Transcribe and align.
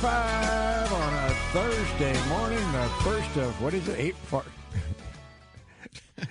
505 0.00 0.92
on 0.92 1.14
a 1.14 1.30
Thursday 1.52 2.28
morning, 2.28 2.72
the 2.72 2.88
first 3.02 3.36
of, 3.38 3.62
what 3.62 3.72
is 3.72 3.88
it, 3.88 3.98
eight? 3.98 4.14
Four, 4.14 4.44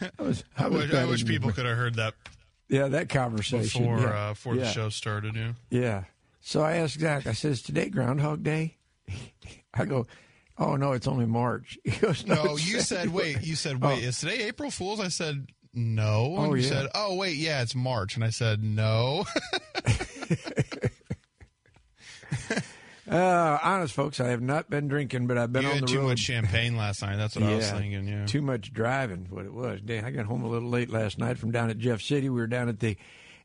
I, 0.00 0.22
was, 0.22 0.44
I, 0.56 0.68
wish, 0.68 0.94
I 0.94 1.04
wish 1.04 1.24
people 1.24 1.50
could 1.50 1.66
have 1.66 1.76
heard 1.76 1.96
that. 1.96 2.14
Yeah, 2.68 2.86
that 2.88 3.08
conversation 3.08 3.82
before 3.82 3.98
yeah. 3.98 4.06
uh, 4.06 4.28
before 4.30 4.54
yeah. 4.54 4.62
the 4.62 4.70
show 4.70 4.88
started. 4.90 5.34
Yeah. 5.34 5.52
Yeah. 5.70 6.04
So 6.40 6.60
I 6.62 6.76
asked 6.76 7.00
Zach. 7.00 7.26
I 7.26 7.32
says, 7.32 7.62
"Today 7.62 7.88
Groundhog 7.88 8.44
Day." 8.44 8.76
I 9.74 9.86
go, 9.86 10.06
"Oh 10.56 10.76
no, 10.76 10.92
it's 10.92 11.08
only 11.08 11.26
March." 11.26 11.76
He 11.84 11.90
goes, 11.98 12.24
"No, 12.24 12.44
no 12.44 12.56
you 12.56 12.80
said 12.80 13.08
wait. 13.08 13.42
You 13.42 13.56
said 13.56 13.82
wait. 13.82 14.04
Oh. 14.04 14.08
Is 14.08 14.20
today 14.20 14.46
April 14.46 14.70
Fools?" 14.70 15.00
I 15.00 15.08
said, 15.08 15.48
"No." 15.72 16.36
And 16.36 16.52
oh, 16.52 16.54
you 16.54 16.62
yeah. 16.62 16.68
said, 16.68 16.90
"Oh 16.94 17.16
wait, 17.16 17.36
yeah, 17.36 17.62
it's 17.62 17.74
March." 17.74 18.14
And 18.14 18.24
I 18.24 18.30
said, 18.30 18.62
"No." 18.62 19.26
Uh, 23.10 23.58
honest 23.62 23.92
folks, 23.94 24.18
I 24.18 24.28
have 24.28 24.40
not 24.40 24.70
been 24.70 24.88
drinking, 24.88 25.26
but 25.26 25.36
I've 25.36 25.52
been 25.52 25.62
you 25.62 25.68
on 25.68 25.74
had 25.74 25.82
the 25.82 25.88
too 25.88 25.98
road. 25.98 26.08
much 26.08 26.20
champagne 26.20 26.76
last 26.76 27.02
night. 27.02 27.16
That's 27.16 27.36
what 27.36 27.44
yeah, 27.44 27.50
I 27.50 27.56
was 27.56 27.70
thinking. 27.70 28.08
Yeah, 28.08 28.24
too 28.26 28.40
much 28.40 28.72
driving. 28.72 29.26
What 29.28 29.44
it 29.44 29.52
was. 29.52 29.80
Dang, 29.82 30.04
I 30.04 30.10
got 30.10 30.24
home 30.24 30.42
a 30.42 30.48
little 30.48 30.70
late 30.70 30.90
last 30.90 31.18
night 31.18 31.36
from 31.36 31.50
down 31.50 31.68
at 31.68 31.78
Jeff 31.78 32.00
City. 32.00 32.30
We 32.30 32.40
were 32.40 32.46
down 32.46 32.68
at 32.68 32.80
the 32.80 32.96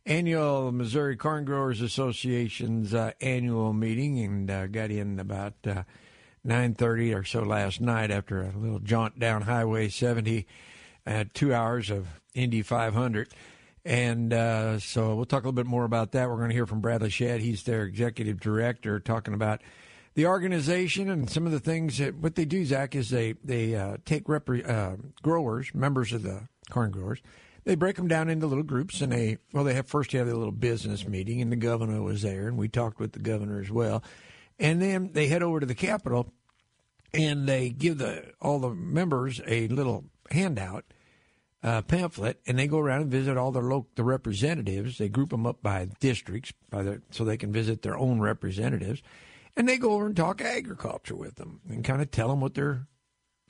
annual 0.06 0.72
Missouri 0.72 1.18
Corn 1.18 1.44
Growers 1.44 1.82
Association's 1.82 2.94
uh, 2.94 3.12
annual 3.20 3.74
meeting, 3.74 4.20
and 4.20 4.50
uh, 4.50 4.68
got 4.68 4.92
in 4.92 5.20
about 5.20 5.56
uh, 5.66 5.84
nine 6.44 6.74
thirty 6.74 7.14
or 7.14 7.26
so 7.26 7.42
last 7.42 7.82
night 7.82 8.12
after 8.12 8.42
a 8.42 8.58
little 8.58 8.80
jaunt 8.80 9.20
down 9.20 9.42
Highway 9.42 9.90
seventy. 9.90 10.48
I 11.06 11.12
had 11.12 11.34
two 11.34 11.54
hours 11.54 11.90
of 11.90 12.08
Indy 12.34 12.62
five 12.62 12.94
hundred. 12.94 13.30
And 13.86 14.34
uh, 14.34 14.80
so 14.80 15.16
we'll 15.16 15.26
talk 15.26 15.44
a 15.44 15.48
little 15.48 15.54
bit 15.54 15.66
more 15.66 15.86
about 15.86 16.12
that. 16.12 16.30
We're 16.30 16.38
going 16.38 16.50
to 16.50 16.56
hear 16.56 16.66
from 16.66 16.82
Bradley 16.82 17.10
Schad. 17.10 17.40
He's 17.40 17.64
their 17.64 17.84
executive 17.84 18.40
director, 18.40 19.00
talking 19.00 19.34
about 19.34 19.62
the 20.16 20.26
organization 20.26 21.10
and 21.10 21.30
some 21.30 21.46
of 21.46 21.52
the 21.52 21.60
things 21.60 21.98
that 21.98 22.16
what 22.16 22.36
they 22.36 22.46
do. 22.46 22.66
Zach 22.66 22.96
is 22.96 23.10
they 23.10 23.34
they 23.44 23.76
uh, 23.76 23.98
take 24.06 24.30
uh, 24.30 24.96
growers, 25.22 25.74
members 25.74 26.12
of 26.12 26.24
the 26.24 26.50
corn 26.70 26.92
growers, 26.92 27.22
they 27.64 27.76
break 27.76 27.96
them 27.96 28.08
down 28.08 28.30
into 28.30 28.48
little 28.48 28.64
groups, 28.64 29.02
and 29.02 29.12
they 29.12 29.38
well 29.54 29.64
they 29.64 29.74
have 29.74 29.88
first 29.88 30.12
have 30.14 30.28
a 30.28 30.34
little 30.34 30.52
business 30.52 31.08
meeting, 31.08 31.42
and 31.42 31.52
the 31.52 31.56
governor 31.56 32.02
was 32.02 32.22
there, 32.22 32.48
and 32.48 32.58
we 32.58 32.68
talked 32.68 33.00
with 33.00 33.14
the 33.14 33.20
governor 33.20 33.62
as 33.62 33.70
well, 33.70 34.04
and 34.58 34.82
then 34.82 35.12
they 35.14 35.28
head 35.28 35.44
over 35.44 35.60
to 35.60 35.66
the 35.66 35.76
Capitol, 35.76 36.34
and 37.14 37.48
they 37.48 37.70
give 37.70 37.98
the 37.98 38.34
all 38.42 38.60
the 38.60 38.72
members 38.72 39.42
a 39.48 39.68
little 39.68 40.06
handout 40.32 40.86
uh, 41.62 41.82
pamphlet, 41.82 42.40
and 42.48 42.58
they 42.58 42.68
go 42.68 42.80
around 42.80 43.02
and 43.02 43.12
visit 43.12 43.38
all 43.38 43.52
their 43.52 43.64
local 43.64 43.90
the 43.96 44.04
representatives. 44.04 44.98
They 44.98 45.10
group 45.10 45.30
them 45.30 45.46
up 45.46 45.62
by 45.62 45.90
districts, 46.00 46.54
by 46.70 46.84
their, 46.84 47.02
so 47.12 47.24
they 47.24 47.38
can 47.38 47.52
visit 47.52 47.82
their 47.82 47.98
own 47.98 48.20
representatives, 48.20 49.02
and 49.58 49.68
they 49.68 49.78
go 49.78 49.92
over 49.92 50.06
and 50.06 50.16
talk 50.16 50.42
agriculture 50.42 51.16
with 51.16 51.36
them 51.36 51.60
and 51.68 51.84
kind 51.84 52.02
of 52.02 52.12
tell 52.12 52.30
them 52.30 52.40
what 52.40 52.54
they're 52.54 52.88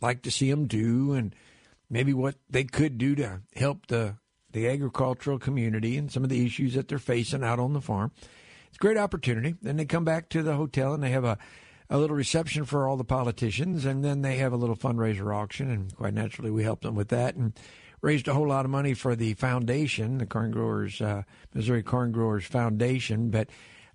like 0.02 0.24
to 0.24 0.32
see 0.32 0.50
them 0.50 0.66
do, 0.66 1.14
and 1.14 1.36
maybe 1.90 2.14
what 2.14 2.36
they 2.50 2.64
could 2.64 2.98
do 2.98 3.16
to 3.16 3.42
help 3.56 3.88
the 3.88 4.16
the 4.52 4.68
agricultural 4.68 5.38
community 5.38 5.96
and 5.96 6.12
some 6.12 6.24
of 6.24 6.30
the 6.30 6.44
issues 6.44 6.74
that 6.74 6.88
they're 6.88 6.98
facing 6.98 7.44
out 7.44 7.60
on 7.60 7.74
the 7.74 7.82
farm. 7.82 8.12
It's 8.70 8.78
a 8.78 8.80
great 8.80 8.98
opportunity. 8.98 9.54
Then 9.62 9.78
they 9.78 9.86
come 9.86 10.06
back 10.06 10.30
to 10.30 10.42
the 10.42 10.56
hotel 10.56 10.94
and 10.94 11.04
they 11.04 11.12
have 11.12 11.26
a 11.26 11.38
a 11.92 11.98
little 11.98 12.16
reception 12.16 12.66
for 12.66 12.88
all 12.88 12.98
the 12.98 13.04
politicians, 13.04 13.84
and 13.84 14.04
then 14.04 14.22
they 14.22 14.38
have 14.38 14.54
a 14.54 14.58
little 14.58 14.76
fundraiser 14.76 15.36
auction, 15.36 15.72
and 15.72 15.96
quite 15.96 16.14
naturally 16.14 16.52
we 16.52 16.64
help 16.64 16.82
them 16.82 16.96
with 16.96 17.10
that 17.10 17.36
and 17.36 17.54
raised 18.02 18.28
a 18.28 18.34
whole 18.34 18.48
lot 18.48 18.66
of 18.66 18.72
money 18.72 18.94
for 18.94 19.16
the 19.16 19.34
foundation, 19.36 20.18
the 20.18 20.26
Corn 20.26 20.52
Growers, 20.52 21.02
uh, 21.02 21.24
Missouri 21.54 21.84
Corn 21.84 22.12
Growers 22.12 22.46
Foundation. 22.46 23.30
But 23.30 23.50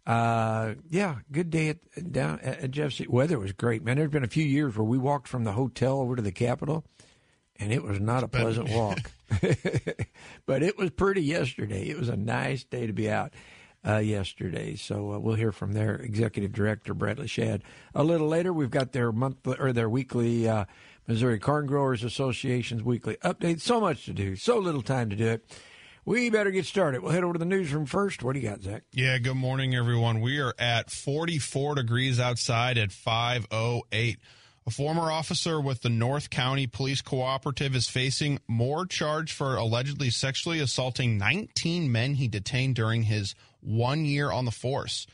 uh, 0.07 0.75
yeah, 0.91 1.17
good 1.33 1.51
day 1.51 1.71
at 1.71 2.13
down 2.13 2.41
at 2.41 2.71
Jeff 2.71 2.93
City. 2.93 3.09
Weather 3.09 3.39
was 3.39 3.53
great, 3.53 3.83
man. 3.83 3.97
There's 3.97 4.11
been 4.11 4.25
a 4.25 4.29
few 4.29 4.45
years 4.45 4.77
where 4.77 4.85
we 4.85 4.99
walked 4.99 5.29
from 5.29 5.45
the 5.45 5.53
hotel 5.53 5.99
over 6.01 6.17
to 6.17 6.23
the 6.23 6.33
Capitol, 6.33 6.85
and 7.57 7.73
it 7.73 7.83
was 7.83 8.01
not 8.01 8.23
a 8.23 8.29
pleasant 8.29 8.69
walk. 8.73 9.11
but 10.47 10.63
it 10.63 10.77
was 10.77 10.91
pretty 10.91 11.23
yesterday. 11.23 11.89
It 11.89 11.99
was 11.99 12.11
a 12.11 12.17
nice 12.17 12.65
day 12.65 12.87
to 12.87 12.93
be 12.93 13.11
out. 13.11 13.33
Uh, 13.87 13.99
yesterday, 13.99 14.75
so 14.75 15.13
uh, 15.13 15.19
we'll 15.19 15.35
hear 15.35 15.53
from 15.53 15.75
their 15.75 15.97
executive 15.97 16.53
director 16.53 16.95
Bradley 16.95 17.27
Schad 17.27 17.61
a 17.95 18.03
little 18.03 18.29
later. 18.29 18.51
We've 18.51 18.71
got 18.71 18.93
their 18.93 19.13
monthly 19.13 19.59
or 19.59 19.75
their 19.75 19.91
weekly 19.91 20.49
uh, 20.49 20.65
Missouri 21.07 21.39
Corn 21.39 21.67
Growers 21.67 22.03
Association's 22.03 22.83
weekly 22.83 23.17
update. 23.23 23.61
So 23.61 23.81
much 23.81 24.07
to 24.07 24.13
do, 24.13 24.37
so 24.37 24.59
little 24.59 24.83
time 24.83 25.11
to 25.11 25.17
do 25.17 25.27
it. 25.29 25.61
We 26.07 26.29
better 26.29 26.51
get 26.51 26.67
started. 26.67 27.03
We'll 27.03 27.13
head 27.13 27.25
over 27.25 27.33
to 27.33 27.39
the 27.39 27.47
newsroom 27.47 27.87
first. 27.87 28.23
What 28.23 28.35
do 28.35 28.41
you 28.41 28.49
got, 28.49 28.63
Zach? 28.63 28.83
Yeah, 28.93 29.17
good 29.19 29.37
morning, 29.37 29.75
everyone. 29.75 30.21
We 30.21 30.39
are 30.39 30.55
at 30.59 30.91
44 30.91 31.77
degrees 31.77 32.21
outside 32.21 32.77
at 32.77 32.93
508. 32.93 34.19
A 34.67 34.71
former 34.71 35.11
officer 35.11 35.61
with 35.61 35.83
the 35.83 35.91
North 35.91 36.31
County 36.31 36.67
Police 36.67 37.03
Cooperative 37.03 37.75
is 37.75 37.89
facing 37.89 38.39
more 38.49 38.87
charge 38.87 39.33
for 39.33 39.57
allegedly 39.57 40.11
sexually 40.11 40.61
assaulting 40.61 41.19
19 41.19 41.91
men 41.91 42.15
he 42.15 42.29
detained 42.29 42.75
during 42.75 43.03
his 43.05 43.35
one 43.61 44.05
year 44.05 44.31
on 44.31 44.47
the 44.47 44.51
force. 44.51 45.07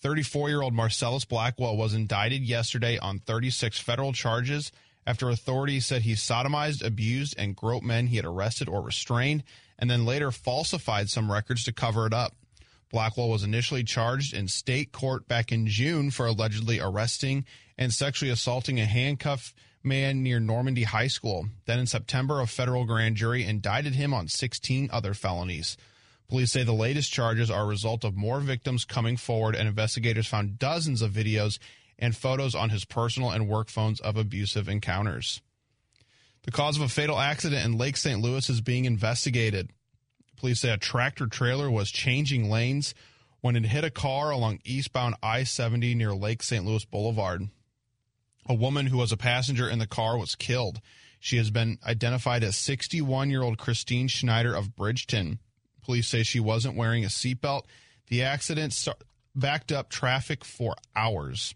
34 0.00 0.48
year 0.48 0.62
old 0.62 0.74
Marcellus 0.74 1.24
Blackwell 1.24 1.76
was 1.76 1.94
indicted 1.94 2.42
yesterday 2.42 2.98
on 2.98 3.18
36 3.20 3.78
federal 3.78 4.12
charges 4.12 4.70
after 5.06 5.30
authorities 5.30 5.86
said 5.86 6.02
he 6.02 6.12
sodomized, 6.12 6.84
abused, 6.84 7.34
and 7.38 7.56
groped 7.56 7.84
men 7.84 8.08
he 8.08 8.16
had 8.16 8.24
arrested 8.24 8.68
or 8.68 8.82
restrained, 8.82 9.42
and 9.78 9.90
then 9.90 10.04
later 10.04 10.30
falsified 10.30 11.08
some 11.08 11.30
records 11.30 11.64
to 11.64 11.72
cover 11.72 12.06
it 12.06 12.12
up. 12.12 12.34
Blackwell 12.90 13.28
was 13.28 13.42
initially 13.42 13.84
charged 13.84 14.34
in 14.34 14.48
state 14.48 14.92
court 14.92 15.28
back 15.28 15.52
in 15.52 15.66
June 15.66 16.10
for 16.10 16.26
allegedly 16.26 16.80
arresting 16.80 17.44
and 17.76 17.92
sexually 17.92 18.30
assaulting 18.30 18.80
a 18.80 18.86
handcuffed 18.86 19.54
man 19.84 20.22
near 20.22 20.40
Normandy 20.40 20.84
High 20.84 21.06
School. 21.06 21.48
Then 21.66 21.78
in 21.78 21.86
September, 21.86 22.40
a 22.40 22.46
federal 22.46 22.84
grand 22.84 23.16
jury 23.16 23.44
indicted 23.44 23.94
him 23.94 24.12
on 24.12 24.28
16 24.28 24.88
other 24.92 25.14
felonies. 25.14 25.76
Police 26.28 26.52
say 26.52 26.62
the 26.62 26.72
latest 26.72 27.10
charges 27.10 27.50
are 27.50 27.62
a 27.62 27.66
result 27.66 28.04
of 28.04 28.16
more 28.16 28.40
victims 28.40 28.84
coming 28.84 29.16
forward, 29.16 29.54
and 29.54 29.66
investigators 29.66 30.26
found 30.26 30.58
dozens 30.58 31.00
of 31.00 31.12
videos 31.12 31.58
and 31.98 32.16
photos 32.16 32.54
on 32.54 32.70
his 32.70 32.84
personal 32.84 33.30
and 33.30 33.48
work 33.48 33.68
phones 33.68 34.00
of 34.00 34.16
abusive 34.16 34.68
encounters. 34.68 35.40
The 36.42 36.52
cause 36.52 36.76
of 36.76 36.82
a 36.82 36.88
fatal 36.88 37.18
accident 37.18 37.64
in 37.64 37.76
Lake 37.76 37.96
St. 37.96 38.20
Louis 38.20 38.48
is 38.48 38.60
being 38.60 38.84
investigated. 38.84 39.70
Police 40.36 40.60
say 40.60 40.70
a 40.70 40.78
tractor 40.78 41.26
trailer 41.26 41.70
was 41.70 41.90
changing 41.90 42.48
lanes 42.48 42.94
when 43.40 43.56
it 43.56 43.66
hit 43.66 43.84
a 43.84 43.90
car 43.90 44.30
along 44.30 44.60
eastbound 44.64 45.16
I 45.22 45.44
70 45.44 45.94
near 45.94 46.14
Lake 46.14 46.42
St. 46.42 46.64
Louis 46.64 46.84
Boulevard. 46.84 47.48
A 48.46 48.54
woman 48.54 48.86
who 48.86 48.98
was 48.98 49.12
a 49.12 49.16
passenger 49.16 49.68
in 49.68 49.78
the 49.78 49.86
car 49.86 50.16
was 50.16 50.34
killed. 50.34 50.80
She 51.20 51.36
has 51.36 51.50
been 51.50 51.78
identified 51.84 52.44
as 52.44 52.56
61 52.56 53.30
year 53.30 53.42
old 53.42 53.58
Christine 53.58 54.08
Schneider 54.08 54.54
of 54.54 54.76
Bridgeton. 54.76 55.40
Police 55.82 56.08
say 56.08 56.22
she 56.22 56.40
wasn't 56.40 56.76
wearing 56.76 57.04
a 57.04 57.08
seatbelt. 57.08 57.64
The 58.06 58.22
accident 58.22 58.86
backed 59.34 59.72
up 59.72 59.90
traffic 59.90 60.44
for 60.44 60.76
hours. 60.94 61.54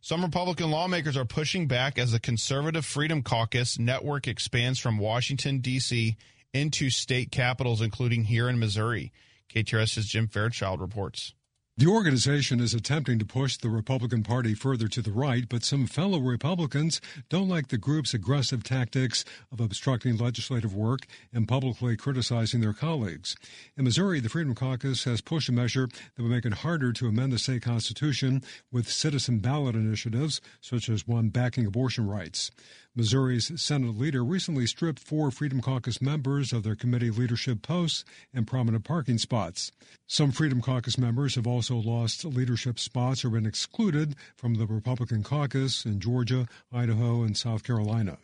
Some 0.00 0.22
Republican 0.22 0.70
lawmakers 0.70 1.16
are 1.16 1.24
pushing 1.24 1.66
back 1.66 1.98
as 1.98 2.12
the 2.12 2.20
Conservative 2.20 2.86
Freedom 2.86 3.22
Caucus 3.22 3.78
network 3.78 4.28
expands 4.28 4.78
from 4.78 4.98
Washington, 4.98 5.58
D.C. 5.58 6.16
into 6.54 6.88
state 6.88 7.32
capitals, 7.32 7.82
including 7.82 8.24
here 8.24 8.48
in 8.48 8.58
Missouri. 8.58 9.12
KTRS's 9.52 10.06
Jim 10.06 10.28
Fairchild 10.28 10.80
reports. 10.80 11.34
The 11.78 11.86
organization 11.86 12.58
is 12.58 12.74
attempting 12.74 13.20
to 13.20 13.24
push 13.24 13.56
the 13.56 13.68
Republican 13.68 14.24
Party 14.24 14.52
further 14.52 14.88
to 14.88 15.00
the 15.00 15.12
right, 15.12 15.48
but 15.48 15.62
some 15.62 15.86
fellow 15.86 16.18
Republicans 16.18 17.00
don't 17.28 17.48
like 17.48 17.68
the 17.68 17.78
group's 17.78 18.12
aggressive 18.12 18.64
tactics 18.64 19.24
of 19.52 19.60
obstructing 19.60 20.16
legislative 20.16 20.74
work 20.74 21.06
and 21.32 21.46
publicly 21.46 21.96
criticizing 21.96 22.62
their 22.62 22.72
colleagues. 22.72 23.36
In 23.76 23.84
Missouri, 23.84 24.18
the 24.18 24.28
Freedom 24.28 24.56
Caucus 24.56 25.04
has 25.04 25.20
pushed 25.20 25.50
a 25.50 25.52
measure 25.52 25.86
that 25.86 26.22
would 26.24 26.32
make 26.32 26.44
it 26.44 26.64
harder 26.64 26.92
to 26.94 27.06
amend 27.06 27.32
the 27.32 27.38
state 27.38 27.62
constitution 27.62 28.42
with 28.72 28.90
citizen 28.90 29.38
ballot 29.38 29.76
initiatives, 29.76 30.40
such 30.60 30.88
as 30.88 31.06
one 31.06 31.28
backing 31.28 31.64
abortion 31.64 32.08
rights. 32.08 32.50
Missouri's 32.98 33.52
Senate 33.62 33.96
leader 33.96 34.24
recently 34.24 34.66
stripped 34.66 34.98
four 34.98 35.30
Freedom 35.30 35.60
Caucus 35.60 36.02
members 36.02 36.52
of 36.52 36.64
their 36.64 36.74
committee 36.74 37.12
leadership 37.12 37.62
posts 37.62 38.04
and 38.34 38.44
prominent 38.44 38.82
parking 38.82 39.18
spots. 39.18 39.70
Some 40.08 40.32
Freedom 40.32 40.60
Caucus 40.60 40.98
members 40.98 41.36
have 41.36 41.46
also 41.46 41.76
lost 41.76 42.24
leadership 42.24 42.80
spots 42.80 43.24
or 43.24 43.30
been 43.30 43.46
excluded 43.46 44.16
from 44.34 44.54
the 44.54 44.66
Republican 44.66 45.22
caucus 45.22 45.84
in 45.84 46.00
Georgia, 46.00 46.48
Idaho, 46.72 47.22
and 47.22 47.36
South 47.36 47.62
Carolina. 47.62 48.18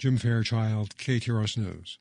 Jim 0.00 0.16
Fairchild, 0.16 0.96
KTRS 0.96 1.56
News. 1.56 2.00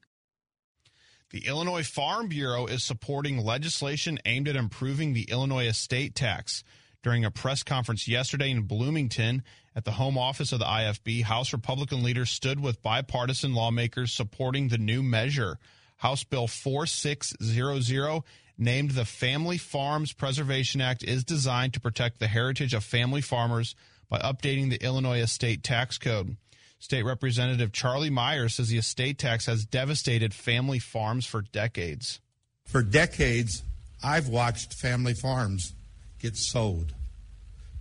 The 1.30 1.46
Illinois 1.46 1.86
Farm 1.86 2.30
Bureau 2.30 2.66
is 2.66 2.84
supporting 2.84 3.38
legislation 3.38 4.18
aimed 4.25 4.48
at 4.48 4.56
improving 4.56 5.14
the 5.14 5.30
Illinois 5.30 5.68
estate 5.68 6.16
tax. 6.16 6.64
During 7.07 7.24
a 7.24 7.31
press 7.31 7.63
conference 7.63 8.06
yesterday 8.06 8.51
in 8.51 8.63
Bloomington 8.63 9.42
at 9.74 9.86
the 9.86 9.92
home 9.92 10.18
office 10.18 10.51
of 10.51 10.59
the 10.59 10.65
IFB, 10.65 11.24
House 11.24 11.54
Republican 11.54 12.04
leaders 12.04 12.30
stood 12.30 12.59
with 12.59 12.83
bipartisan 12.83 13.54
lawmakers 13.54 14.12
supporting 14.12 14.68
the 14.68 14.77
new 14.77 15.01
measure. 15.01 15.57
House 15.95 16.25
Bill 16.25 16.48
4600, 16.48 18.24
named 18.57 18.92
the 18.92 19.06
Family 19.06 19.57
Farms 19.57 20.12
Preservation 20.12 20.81
Act, 20.81 21.01
is 21.01 21.24
designed 21.24 21.74
to 21.75 21.80
protect 21.80 22.19
the 22.19 22.27
heritage 22.27 22.74
of 22.74 22.83
family 22.83 23.21
farmers 23.21 23.74
by 24.09 24.19
updating 24.19 24.69
the 24.69 24.83
Illinois 24.83 25.21
estate 25.21 25.63
tax 25.63 25.98
code. 25.98 26.36
State 26.77 27.04
Representative 27.04 27.71
Charlie 27.71 28.09
Meyer 28.09 28.50
says 28.50 28.68
the 28.68 28.77
estate 28.77 29.18
tax 29.18 29.45
has 29.45 29.63
devastated 29.63 30.33
family 30.33 30.80
farms 30.80 31.25
for 31.25 31.42
decades. 31.42 32.19
For 32.65 32.83
decades, 32.83 33.63
I've 34.04 34.27
watched 34.27 34.74
family 34.74 35.13
farms 35.13 35.71
get 36.19 36.36
sold 36.36 36.94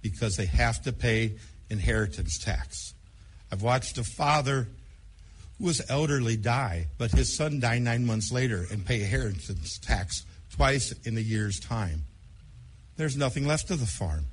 because 0.02 0.36
they 0.36 0.46
have 0.46 0.82
to 0.82 0.92
pay 0.92 1.36
inheritance 1.70 2.38
tax. 2.38 2.94
I've 3.50 3.62
watched 3.62 3.98
a 3.98 4.04
father 4.04 4.68
who 5.58 5.64
was 5.64 5.82
elderly 5.88 6.36
die, 6.36 6.86
but 6.98 7.10
his 7.10 7.34
son 7.34 7.60
die 7.60 7.78
nine 7.78 8.06
months 8.06 8.30
later 8.32 8.66
and 8.70 8.84
pay 8.84 9.00
inheritance 9.00 9.78
tax 9.78 10.24
twice 10.50 10.92
in 11.04 11.16
a 11.16 11.20
year's 11.20 11.60
time. 11.60 12.02
There's 12.96 13.16
nothing 13.16 13.46
left 13.46 13.70
of 13.70 13.80
the 13.80 13.86
farm. 13.86 14.26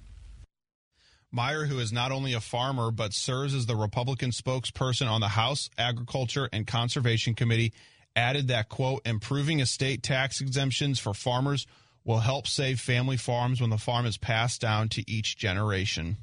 Meyer, 1.32 1.66
who 1.66 1.80
is 1.80 1.92
not 1.92 2.12
only 2.12 2.34
a 2.34 2.40
farmer 2.40 2.92
but 2.92 3.14
serves 3.14 3.56
as 3.56 3.66
the 3.66 3.76
Republican 3.76 4.30
spokesperson 4.30 5.10
on 5.10 5.20
the 5.20 5.30
House 5.30 5.70
Agriculture 5.78 6.48
and 6.54 6.68
Conservation 6.68 7.34
Committee, 7.34 7.74
added 8.16 8.50
that, 8.50 8.70
quote, 8.70 9.02
improving 9.06 9.60
estate 9.60 10.04
tax 10.04 10.42
exemptions 10.42 11.00
for 11.00 11.14
farmers 11.14 11.66
will 12.06 12.20
help 12.20 12.48
save 12.48 12.80
family 12.80 13.18
farms 13.18 13.62
when 13.62 13.70
the 13.70 13.78
farm 13.78 14.06
is 14.06 14.18
passed 14.18 14.62
down 14.62 14.90
to 14.90 15.10
each 15.10 15.38
generation. 15.38 16.18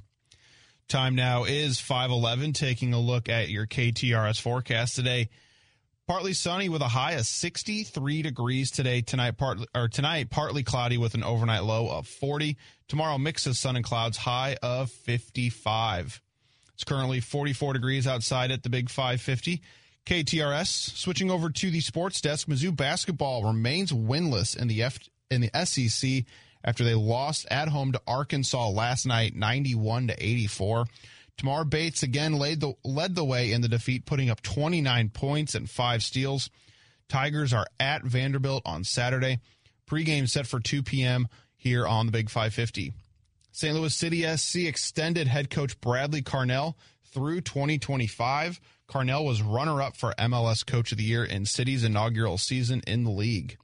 Time 0.89 1.15
now 1.15 1.45
is 1.45 1.79
511, 1.79 2.53
taking 2.53 2.93
a 2.93 2.99
look 2.99 3.29
at 3.29 3.49
your 3.49 3.67
KTRS 3.67 4.41
forecast 4.41 4.97
today. 4.97 5.29
Partly 6.09 6.33
sunny 6.33 6.69
with 6.69 6.83
a 6.83 6.89
high 6.89 7.13
of 7.13 7.25
63 7.25 8.23
degrees 8.23 8.73
today. 8.73 9.01
Tonight, 9.01 9.39
partly 9.39 9.69
or 9.73 9.87
tonight, 9.87 10.29
partly 10.29 10.65
cloudy 10.65 10.99
with 10.99 11.15
an 11.15 11.23
overnight 11.23 11.63
low 11.63 11.89
of 11.89 12.09
40. 12.09 12.57
Tomorrow, 12.89 13.19
mix 13.19 13.47
of 13.47 13.57
sun 13.57 13.77
and 13.77 13.85
clouds, 13.85 14.17
high 14.17 14.57
of 14.61 14.91
55. 14.91 16.21
It's 16.75 16.83
currently 16.83 17.21
44 17.21 17.75
degrees 17.75 18.09
outside 18.09 18.51
at 18.51 18.65
the 18.65 18.71
Big 18.71 18.91
550. 18.91 19.63
KTRS 20.07 20.97
switching 20.97 21.31
over 21.31 21.51
to 21.51 21.71
the 21.71 21.81
sports 21.81 22.21
desk. 22.21 22.49
Mizzou 22.49 22.75
basketball 22.75 23.45
remains 23.45 23.93
winless 23.93 24.57
in 24.57 24.67
the 24.67 24.83
F 24.83 24.99
in 25.31 25.41
the 25.41 25.65
SEC 25.65 26.25
after 26.65 26.85
they 26.85 26.95
lost 26.95 27.47
at 27.51 27.69
home 27.69 27.93
to 27.93 28.03
Arkansas 28.07 28.69
last 28.69 29.07
night, 29.07 29.35
91 29.35 30.09
to 30.09 30.25
84. 30.25 30.87
Tamar 31.39 31.65
Bates 31.65 32.03
again 32.03 32.33
the, 32.33 32.75
led 32.85 33.15
the 33.15 33.25
way 33.25 33.53
in 33.53 33.63
the 33.63 33.69
defeat, 33.69 34.05
putting 34.05 34.29
up 34.29 34.43
29 34.43 35.09
points 35.09 35.55
and 35.55 35.71
five 35.71 36.03
steals. 36.03 36.51
Tigers 37.09 37.53
are 37.53 37.67
at 37.79 38.05
Vanderbilt 38.05 38.63
on 38.67 38.85
Saturday. 38.85 39.41
Pregame 39.89 40.29
set 40.29 40.47
for 40.47 40.61
2 40.61 40.83
p.m. 40.83 41.29
here 41.57 41.87
on 41.87 42.07
the 42.07 42.13
Big 42.13 42.29
550. 42.29 42.93
St. 43.53 43.75
Louis 43.75 43.95
City 43.95 44.37
SC 44.37 44.57
extended 44.67 45.27
head 45.27 45.51
coach 45.51 45.81
Bradley 45.81 46.23
Carnell 46.23 46.75
through 47.05 47.41
2025. 47.41 48.61
Carnell 48.89 49.25
was 49.25 49.43
runner 49.43 49.83
up 49.83 49.97
for 49.97 50.15
MLS 50.19 50.65
Coach 50.65 50.93
of 50.93 50.99
the 50.99 51.05
Year 51.05 51.25
in 51.25 51.47
City's 51.47 51.85
inaugural 51.85 52.39
season 52.39 52.83
in 52.87 53.05
the 53.05 53.11
league. 53.11 53.57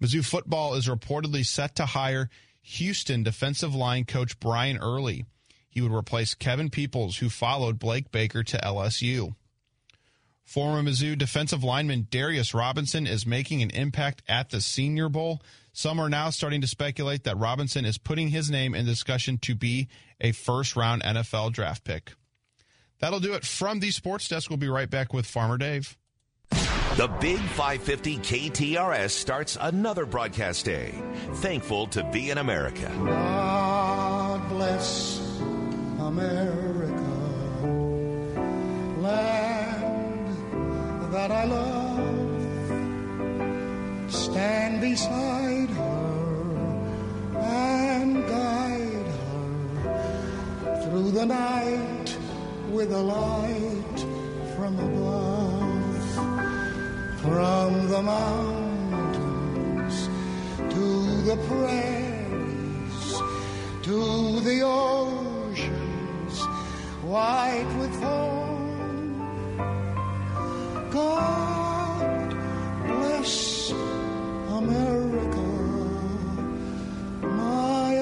Mizzou 0.00 0.24
football 0.24 0.74
is 0.74 0.88
reportedly 0.88 1.44
set 1.44 1.76
to 1.76 1.86
hire 1.86 2.28
Houston 2.62 3.22
defensive 3.22 3.74
line 3.74 4.04
coach 4.04 4.38
Brian 4.40 4.78
Early. 4.78 5.24
He 5.68 5.80
would 5.80 5.92
replace 5.92 6.34
Kevin 6.34 6.70
Peoples, 6.70 7.18
who 7.18 7.28
followed 7.28 7.78
Blake 7.78 8.10
Baker 8.10 8.42
to 8.44 8.56
LSU. 8.58 9.34
Former 10.44 10.82
Mizzou 10.82 11.16
defensive 11.16 11.64
lineman 11.64 12.06
Darius 12.10 12.54
Robinson 12.54 13.06
is 13.06 13.26
making 13.26 13.62
an 13.62 13.70
impact 13.70 14.22
at 14.28 14.50
the 14.50 14.60
Senior 14.60 15.08
Bowl. 15.08 15.42
Some 15.72 15.98
are 15.98 16.10
now 16.10 16.30
starting 16.30 16.60
to 16.60 16.66
speculate 16.66 17.24
that 17.24 17.38
Robinson 17.38 17.84
is 17.84 17.98
putting 17.98 18.28
his 18.28 18.50
name 18.50 18.74
in 18.74 18.84
discussion 18.84 19.38
to 19.38 19.54
be 19.54 19.88
a 20.20 20.32
first 20.32 20.76
round 20.76 21.02
NFL 21.02 21.52
draft 21.52 21.82
pick. 21.82 22.12
That'll 23.00 23.20
do 23.20 23.34
it 23.34 23.44
from 23.44 23.80
the 23.80 23.90
sports 23.90 24.28
desk. 24.28 24.50
We'll 24.50 24.58
be 24.58 24.68
right 24.68 24.88
back 24.88 25.12
with 25.12 25.26
Farmer 25.26 25.58
Dave. 25.58 25.96
The 26.96 27.08
Big 27.20 27.40
550 27.40 28.18
KTRS 28.18 29.10
starts 29.10 29.58
another 29.60 30.06
broadcast 30.06 30.64
day. 30.64 30.94
Thankful 31.42 31.88
to 31.88 32.04
be 32.04 32.30
in 32.30 32.38
America. 32.38 32.88
God 33.04 34.48
bless 34.48 35.18
America, 35.98 36.94
land 39.00 40.36
that 41.12 41.32
I 41.32 41.44
love. 41.46 42.04
Stand 44.12 44.80
beside 44.80 45.70
her 45.70 46.44
and 47.40 48.24
guide 48.28 49.06
her 49.82 50.84
through 50.84 51.10
the 51.10 51.26
night 51.26 52.16
with 52.70 52.92
a 52.92 53.02
light 53.02 54.06
from 54.54 54.78
above. 54.78 55.43
From 57.24 57.88
the 57.88 58.02
mountains 58.02 58.88
to 60.58 60.86
the 61.22 61.36
prairies 61.48 63.22
to 63.82 64.40
the 64.40 64.60
oceans 64.62 66.36
white 67.02 67.70
with 67.78 67.94
foam. 67.98 69.16
God 70.90 72.36
bless 72.86 73.70
America, 73.70 75.48
my 77.22 77.93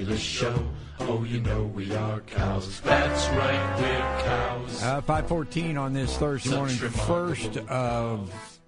fabulous 0.00 0.20
show. 0.20 0.66
Oh, 1.00 1.24
you 1.24 1.40
know 1.40 1.64
we 1.64 1.94
are 1.94 2.20
cows. 2.20 2.80
That's 2.80 3.28
right, 3.36 3.78
we're 3.78 4.24
cows. 4.24 4.82
Uh, 4.82 5.00
514 5.02 5.76
on 5.76 5.92
this 5.92 6.16
Thursday 6.16 6.56
morning, 6.56 6.76
remarkable 6.76 7.04
1st 7.04 7.68
of 7.68 8.60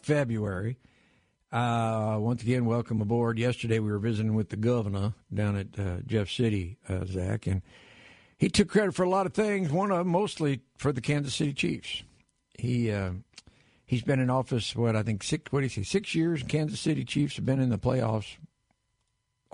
February. 0.00 0.78
Uh, 1.52 2.16
once 2.18 2.42
again, 2.42 2.64
welcome 2.64 3.02
aboard. 3.02 3.38
Yesterday 3.38 3.78
we 3.78 3.90
were 3.90 3.98
visiting 3.98 4.34
with 4.34 4.48
the 4.48 4.56
governor 4.56 5.12
down 5.32 5.56
at 5.56 5.78
uh, 5.78 5.96
Jeff 6.06 6.30
City, 6.30 6.78
uh, 6.88 7.04
Zach, 7.04 7.46
and 7.46 7.60
he 8.38 8.48
took 8.48 8.68
credit 8.68 8.94
for 8.94 9.02
a 9.02 9.10
lot 9.10 9.26
of 9.26 9.34
things. 9.34 9.70
One 9.70 9.90
of 9.90 9.98
them 9.98 10.08
mostly 10.08 10.62
for 10.78 10.92
the 10.92 11.02
Kansas 11.02 11.34
City 11.34 11.52
Chiefs. 11.52 12.04
He 12.58 12.90
uh, 12.90 13.10
he's 13.84 14.02
been 14.02 14.18
in 14.18 14.30
office 14.30 14.74
what 14.74 14.96
I 14.96 15.02
think 15.02 15.22
six 15.22 15.52
what 15.52 15.60
do 15.60 15.64
you 15.64 15.70
say 15.70 15.82
six 15.82 16.14
years. 16.14 16.42
Kansas 16.42 16.80
City 16.80 17.04
Chiefs 17.04 17.36
have 17.36 17.44
been 17.44 17.60
in 17.60 17.68
the 17.68 17.78
playoffs 17.78 18.36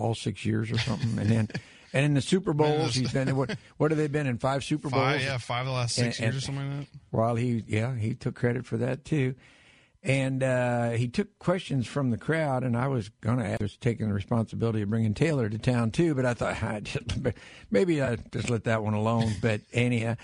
all 0.01 0.15
six 0.15 0.45
years 0.45 0.71
or 0.71 0.77
something, 0.79 1.17
and 1.19 1.29
then 1.29 1.47
and 1.93 2.05
in 2.05 2.13
the 2.13 2.21
Super 2.21 2.53
Bowls 2.53 2.95
he's 2.95 3.11
been 3.13 3.35
what 3.35 3.55
what 3.77 3.91
have 3.91 3.97
they 3.97 4.07
been 4.07 4.27
in 4.27 4.37
five 4.37 4.63
Super 4.63 4.89
Bowls? 4.89 5.01
Five, 5.01 5.21
yeah, 5.21 5.37
five 5.37 5.61
of 5.61 5.67
the 5.67 5.71
last 5.73 5.95
six 5.95 6.19
And- 6.19 6.33
years 6.33 6.47
and- 6.47 6.57
or 6.57 6.59
something 6.61 6.77
like 6.79 6.91
that. 6.91 6.99
While 7.11 7.35
he, 7.35 7.63
yeah, 7.67 7.95
he 7.95 8.13
took 8.15 8.35
credit 8.35 8.65
for 8.65 8.77
that 8.77 9.05
too. 9.05 9.35
And 10.03 10.41
uh, 10.41 10.89
he 10.91 11.07
took 11.07 11.37
questions 11.37 11.85
from 11.85 12.09
the 12.09 12.17
crowd, 12.17 12.63
and 12.63 12.75
I 12.75 12.87
was 12.87 13.09
going 13.21 13.37
to 13.37 13.45
ask, 13.45 13.61
was 13.61 13.77
taking 13.77 14.07
the 14.07 14.15
responsibility 14.15 14.81
of 14.81 14.89
bringing 14.89 15.13
Taylor 15.13 15.47
to 15.47 15.59
town 15.59 15.91
too, 15.91 16.15
but 16.15 16.25
I 16.25 16.33
thought 16.33 16.63
I 16.63 16.79
just, 16.79 17.05
maybe 17.69 18.01
I 18.01 18.15
just 18.31 18.49
let 18.49 18.63
that 18.63 18.81
one 18.83 18.95
alone. 18.95 19.31
But 19.43 19.61
anyhow, 19.73 20.15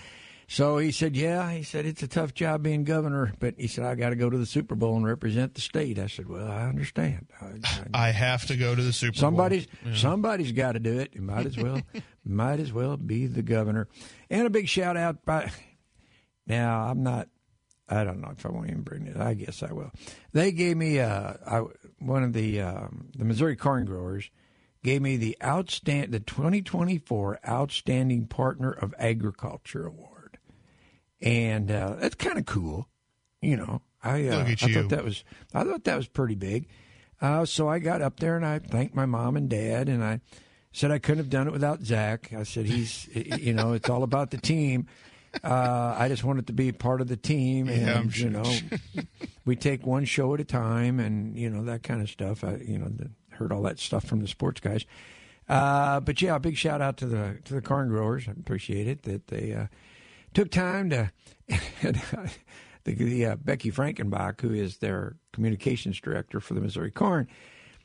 so 0.48 0.78
he 0.78 0.90
said, 0.90 1.14
"Yeah," 1.14 1.52
he 1.52 1.62
said, 1.62 1.86
"It's 1.86 2.02
a 2.02 2.08
tough 2.08 2.34
job 2.34 2.62
being 2.62 2.82
governor," 2.82 3.32
but 3.38 3.54
he 3.58 3.68
said, 3.68 3.84
"I 3.84 3.94
got 3.94 4.10
to 4.10 4.16
go 4.16 4.28
to 4.28 4.38
the 4.38 4.46
Super 4.46 4.74
Bowl 4.74 4.96
and 4.96 5.06
represent 5.06 5.54
the 5.54 5.60
state." 5.60 5.98
I 5.98 6.06
said, 6.08 6.28
"Well, 6.28 6.48
I 6.48 6.66
understand. 6.66 7.26
I, 7.40 7.46
I, 7.64 7.84
I 8.08 8.10
have 8.10 8.46
to 8.46 8.56
go 8.56 8.74
to 8.74 8.82
the 8.82 8.92
Super 8.92 9.16
Somebody's 9.16 9.66
Bowl. 9.66 9.94
somebody's 9.94 10.52
got 10.52 10.72
to 10.72 10.80
do 10.80 10.98
it. 10.98 11.10
You 11.14 11.22
might 11.22 11.46
as 11.46 11.56
well 11.56 11.80
might 12.24 12.60
as 12.60 12.72
well 12.72 12.96
be 12.96 13.26
the 13.26 13.42
governor. 13.42 13.88
And 14.30 14.46
a 14.46 14.50
big 14.50 14.68
shout 14.68 14.96
out 14.96 15.24
by 15.24 15.50
now 16.46 16.80
I'm 16.88 17.02
not 17.02 17.28
I 17.88 18.04
don't 18.04 18.20
know 18.20 18.32
if 18.36 18.44
I 18.44 18.50
want 18.50 18.66
to 18.66 18.72
even 18.72 18.82
bring 18.82 19.06
it. 19.06 19.16
I 19.16 19.34
guess 19.34 19.62
I 19.62 19.72
will. 19.72 19.90
They 20.32 20.52
gave 20.52 20.76
me 20.76 20.98
uh 21.00 21.34
I, 21.46 21.62
one 21.98 22.22
of 22.22 22.32
the 22.32 22.60
um, 22.62 23.08
the 23.16 23.24
Missouri 23.24 23.56
corn 23.56 23.84
growers 23.84 24.30
gave 24.82 25.02
me 25.02 25.16
the 25.16 25.36
outstand 25.40 26.10
the 26.10 26.20
2024 26.20 27.40
Outstanding 27.46 28.26
Partner 28.26 28.70
of 28.70 28.94
Agriculture 28.98 29.86
Award, 29.86 30.17
and 31.20 31.70
uh, 31.70 31.96
that's 31.98 32.14
kind 32.14 32.38
of 32.38 32.46
cool. 32.46 32.88
You 33.40 33.56
know, 33.56 33.82
I 34.02 34.26
uh, 34.28 34.38
Look 34.38 34.48
at 34.48 34.62
I 34.62 34.66
you. 34.66 34.74
thought 34.74 34.88
that 34.90 35.04
was 35.04 35.24
I 35.54 35.64
thought 35.64 35.84
that 35.84 35.96
was 35.96 36.08
pretty 36.08 36.34
big. 36.34 36.68
Uh, 37.20 37.44
so 37.44 37.68
I 37.68 37.78
got 37.80 38.00
up 38.02 38.20
there 38.20 38.36
and 38.36 38.46
I 38.46 38.58
thanked 38.60 38.94
my 38.94 39.06
mom 39.06 39.36
and 39.36 39.48
dad, 39.48 39.88
and 39.88 40.04
I 40.04 40.20
said 40.72 40.90
I 40.90 40.98
couldn't 40.98 41.18
have 41.18 41.30
done 41.30 41.46
it 41.48 41.52
without 41.52 41.82
Zach. 41.82 42.32
I 42.32 42.44
said 42.44 42.66
he's 42.66 43.08
you 43.14 43.52
know 43.54 43.72
it's 43.72 43.88
all 43.90 44.02
about 44.02 44.30
the 44.30 44.38
team. 44.38 44.86
Uh, 45.44 45.94
I 45.98 46.08
just 46.08 46.24
wanted 46.24 46.46
to 46.46 46.52
be 46.52 46.72
part 46.72 47.00
of 47.00 47.08
the 47.08 47.16
team, 47.16 47.68
and 47.68 47.86
Yeah, 47.86 47.98
I'm 47.98 48.10
you 48.14 48.30
know 48.30 48.44
we 49.44 49.56
take 49.56 49.86
one 49.86 50.04
show 50.04 50.32
at 50.34 50.40
a 50.40 50.44
time, 50.44 51.00
and 51.00 51.36
you 51.36 51.50
know 51.50 51.64
that 51.64 51.82
kind 51.82 52.00
of 52.02 52.08
stuff. 52.08 52.42
I 52.44 52.56
you 52.64 52.78
know 52.78 52.88
the, 52.88 53.10
heard 53.30 53.52
all 53.52 53.62
that 53.62 53.78
stuff 53.78 54.04
from 54.04 54.20
the 54.20 54.28
sports 54.28 54.60
guys. 54.60 54.84
Uh, 55.48 56.00
but 56.00 56.20
yeah, 56.22 56.36
a 56.36 56.40
big 56.40 56.56
shout 56.56 56.80
out 56.80 56.96
to 56.98 57.06
the 57.06 57.38
to 57.44 57.54
the 57.54 57.62
corn 57.62 57.88
growers. 57.88 58.26
I 58.28 58.32
appreciate 58.32 58.86
it 58.88 59.02
that 59.02 59.28
they 59.28 59.52
uh, 59.52 59.66
took 60.34 60.50
time 60.50 60.90
to. 60.90 61.10
the, 61.82 62.30
the 62.84 63.26
uh, 63.26 63.36
Becky 63.36 63.70
Frankenbach, 63.70 64.40
who 64.40 64.52
is 64.52 64.78
their 64.78 65.16
communications 65.32 66.00
director 66.00 66.40
for 66.40 66.54
the 66.54 66.60
Missouri 66.60 66.90
Corn, 66.90 67.28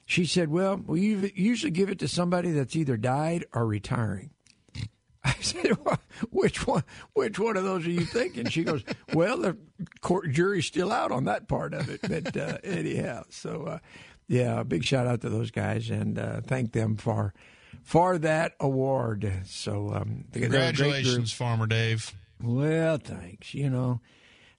she 0.06 0.26
said, 0.26 0.50
"Well, 0.50 0.78
we 0.86 1.32
usually 1.36 1.72
give 1.72 1.90
it 1.90 2.00
to 2.00 2.08
somebody 2.08 2.52
that's 2.52 2.76
either 2.76 2.98
died 2.98 3.46
or 3.54 3.66
retiring." 3.66 4.32
I 5.24 5.34
said, 5.40 5.78
well, 5.84 6.00
"Which 6.30 6.68
one? 6.68 6.84
Which 7.14 7.40
one 7.40 7.58
of 7.58 7.64
those 7.64 7.86
are 7.88 7.92
you 7.92 8.06
thinking?" 8.06 8.50
She 8.50 8.64
goes, 8.64 8.84
"Well, 9.14 9.38
the 9.38 9.58
court 10.02 10.32
jury's 10.32 10.66
still 10.66 10.92
out 10.92 11.12
on 11.12 11.26
that 11.26 11.48
part 11.48 11.74
of 11.74 11.90
it, 11.90 12.02
but 12.02 12.36
uh, 12.36 12.58
anyhow." 12.64 13.24
So, 13.30 13.64
uh, 13.64 13.80
yeah, 14.28 14.64
big 14.64 14.84
shout 14.84 15.08
out 15.08 15.22
to 15.22 15.30
those 15.30 15.52
guys 15.52 15.90
and 15.90 16.18
uh, 16.20 16.42
thank 16.42 16.74
them 16.74 16.98
for 16.98 17.34
for 17.82 18.18
that 18.20 18.54
award. 18.60 19.32
So, 19.46 19.94
um. 19.94 20.26
Congratulations, 20.34 21.32
Farmer 21.32 21.66
Dave. 21.66 22.14
Well, 22.44 22.98
thanks. 22.98 23.54
You 23.54 23.70
know, 23.70 24.02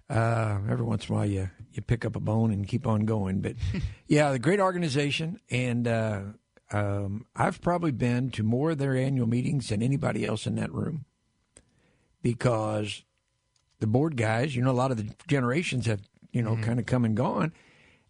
uh, 0.09 0.59
every 0.71 0.85
once 0.85 1.07
in 1.07 1.15
a 1.15 1.19
while 1.19 1.27
you 1.27 1.51
you 1.73 1.83
pick 1.83 2.05
up 2.07 2.17
a 2.17 2.21
bone 2.21 2.51
and 2.51 2.67
keep 2.67 2.87
on 2.87 3.05
going. 3.05 3.41
But 3.41 3.57
yeah, 4.07 4.33
the 4.33 4.39
great 4.39 4.59
organization, 4.59 5.39
and 5.51 5.87
uh, 5.87 6.23
um, 6.73 7.27
I've 7.37 7.61
probably 7.61 7.93
been 7.93 8.31
to 8.31 8.43
more 8.43 8.71
of 8.71 8.79
their 8.79 8.97
annual 8.97 9.27
meetings 9.27 9.69
than 9.69 9.83
anybody 9.83 10.25
else 10.25 10.47
in 10.47 10.55
that 10.57 10.73
room 10.73 11.05
because 12.23 13.05
the 13.81 13.87
board 13.87 14.17
guys, 14.17 14.57
you 14.57 14.63
know, 14.63 14.71
a 14.71 14.73
lot 14.73 14.91
of 14.91 14.97
the 14.97 15.15
generations 15.27 15.85
have 15.85 16.01
you 16.33 16.43
know 16.43 16.57
kind 16.57 16.79
of 16.81 16.87
come 16.87 17.05
and 17.05 17.17
gone. 17.17 17.53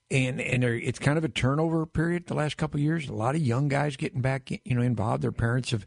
And 0.09 0.41
and 0.41 0.63
it's 0.63 1.01
kind 1.01 1.19
of 1.19 1.25
a 1.25 1.29
turnover 1.29 1.85
period 1.85 2.27
the 2.27 2.35
last 2.35 2.57
couple 2.57 2.79
of 2.79 2.85
years. 2.85 3.09
A 3.09 3.13
lot 3.13 3.35
of 3.35 3.41
young 3.41 3.67
guys 3.67 3.97
getting 3.97 4.21
back, 4.21 4.51
you 4.51 4.77
know, 4.77 4.83
involved. 4.83 5.23
Their 5.23 5.33
parents 5.33 5.73
have 5.73 5.85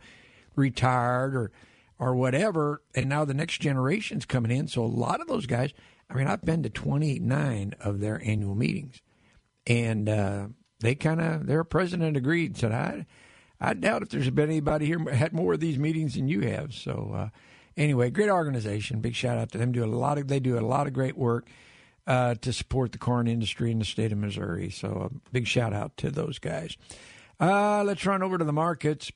retired 0.56 1.36
or 1.36 1.52
or 2.00 2.16
whatever, 2.16 2.82
and 2.96 3.10
now 3.10 3.26
the 3.26 3.34
next 3.34 3.60
generation's 3.60 4.26
coming 4.26 4.52
in. 4.52 4.68
So 4.68 4.84
a 4.84 4.86
lot 4.86 5.22
of 5.22 5.28
those 5.28 5.46
guys. 5.46 5.74
I 6.10 6.14
mean, 6.14 6.28
I've 6.28 6.44
been 6.44 6.64
to 6.64 6.70
29 6.70 7.76
of 7.82 8.00
their 8.00 8.22
annual 8.24 8.56
meetings, 8.56 9.02
and 9.66 10.08
uh, 10.08 10.48
they 10.80 10.96
kind 10.96 11.20
of 11.20 11.48
their 11.48 11.64
president 11.64 12.16
agreed. 12.16 12.58
Said 12.58 12.72
I, 12.72 13.06
I 13.60 13.74
doubt 13.74 14.04
if 14.04 14.10
there's 14.10 14.30
been 14.30 14.50
anybody 14.50 14.86
here 14.86 15.00
had 15.10 15.34
more 15.34 15.54
of 15.54 15.60
these 15.60 15.78
meetings 15.78 16.16
than 16.16 16.30
you 16.30 16.42
have. 16.42 16.74
So 16.74 17.12
uh, 17.14 17.30
anyway, 17.76 18.10
great 18.10 18.30
organization. 18.30 19.02
Big 19.02 19.16
shout 19.16 19.38
out 19.38 19.52
to 19.52 19.58
them. 19.58 19.72
Do 19.72 19.84
a 19.84 19.88
lot 19.88 20.18
of 20.18 20.28
they 20.28 20.40
do 20.40 20.58
a 20.58 20.62
lot 20.62 20.88
of 20.88 20.94
great 20.94 21.18
work 21.18 21.48
uh, 22.06 22.36
to 22.36 22.54
support 22.54 22.94
the 22.94 22.98
corn 22.98 23.28
industry 23.28 23.72
in 23.72 23.80
the 23.80 23.86
state 23.86 24.12
of 24.12 24.18
Missouri. 24.18 24.70
So 24.70 25.12
a 25.12 25.32
big 25.32 25.48
shout 25.48 25.74
out 25.74 25.98
to 25.98 26.10
those 26.10 26.40
guys. 26.40 26.78
Uh, 27.40 27.84
let's 27.84 28.06
run 28.06 28.24
over 28.24 28.38
to 28.38 28.46
the 28.46 28.54
markets. 28.54 29.12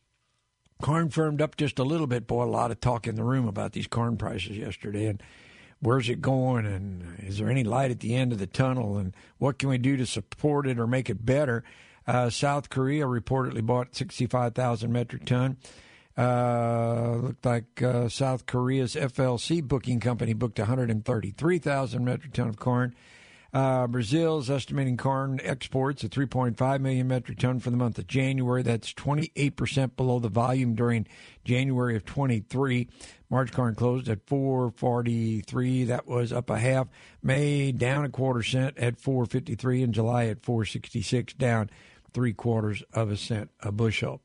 Corn 0.82 1.10
firmed 1.10 1.42
up 1.42 1.56
just 1.56 1.80
a 1.80 1.84
little 1.84 2.08
bit. 2.08 2.28
Boy, 2.28 2.44
a 2.44 2.46
lot 2.46 2.72
of 2.72 2.80
talk 2.80 3.08
in 3.08 3.16
the 3.16 3.24
room 3.24 3.48
about 3.48 3.74
these 3.74 3.88
corn 3.88 4.18
prices 4.18 4.58
yesterday 4.58 5.06
and 5.06 5.22
where's 5.80 6.10
it 6.10 6.22
going 6.22 6.66
and 6.66 7.20
is 7.20 7.38
there 7.38 7.50
any 7.50 7.64
light 7.64 7.92
at 7.92 8.00
the 8.00 8.16
end 8.16 8.32
of 8.32 8.40
the 8.40 8.48
tunnel 8.48 8.98
and 8.98 9.16
what 9.38 9.58
can 9.58 9.70
we 9.70 9.78
do 9.78 9.98
to 9.98 10.06
support 10.06 10.68
it 10.68 10.80
or 10.80 10.88
make 10.88 11.10
it 11.10 11.26
better? 11.26 11.64
Uh, 12.08 12.30
South 12.30 12.70
Korea 12.70 13.06
reportedly 13.06 13.66
bought 13.66 13.96
65,000 13.96 14.92
metric 14.92 15.26
ton. 15.26 15.58
Uh, 16.18 17.16
looked 17.22 17.46
like 17.46 17.82
uh, 17.82 18.10
South 18.10 18.46
Korea's 18.46 18.96
FLC 18.96 19.64
booking 19.64 20.00
company 20.00 20.34
booked 20.34 20.60
133,000 20.60 22.04
metric 22.04 22.34
ton 22.34 22.48
of 22.48 22.58
corn. 22.58 22.94
Uh, 23.54 23.86
Brazil's 23.86 24.50
estimating 24.50 24.96
corn 24.96 25.42
exports 25.44 26.06
at 26.06 26.12
3.5 26.12 26.80
million 26.80 27.08
metric 27.08 27.38
ton 27.38 27.60
for 27.60 27.70
the 27.70 27.76
month 27.76 27.98
of 27.98 28.08
January. 28.08 28.64
That's 28.64 28.94
28% 28.94 29.98
below 29.98 30.20
the 30.20 30.30
volume 30.30 30.74
during 30.74 31.06
January 31.44 31.98
of 31.98 32.06
23. 32.06 32.88
March 33.30 33.52
corn 33.52 33.76
closed 33.76 34.08
at 34.08 34.26
443. 34.26 35.84
That 35.86 36.08
was 36.08 36.32
up 36.32 36.50
a 36.50 36.60
half. 36.60 36.88
May 37.22 37.74
down 37.74 38.06
a 38.06 38.10
quarter 38.10 38.42
cent 38.42 38.78
at 38.78 39.02
453. 39.02 39.84
And 39.84 39.94
July 39.94 40.28
at 40.28 40.44
466, 40.44 41.34
down 41.34 41.70
three 42.14 42.34
quarters 42.34 42.84
of 42.94 43.12
a 43.12 43.18
cent 43.18 43.50
a 43.60 43.72
bushel. 43.72 44.22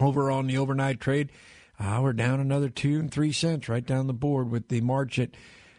Over 0.00 0.30
on 0.30 0.46
the 0.46 0.56
overnight 0.56 1.00
trade, 1.00 1.32
uh, 1.78 2.00
we're 2.02 2.12
down 2.12 2.40
another 2.40 2.68
two 2.68 2.98
and 2.98 3.10
three 3.10 3.32
cents 3.32 3.68
right 3.68 3.84
down 3.84 4.06
the 4.06 4.12
board 4.12 4.50
with 4.50 4.68
the 4.68 4.80
March 4.80 5.18
at 5.18 5.30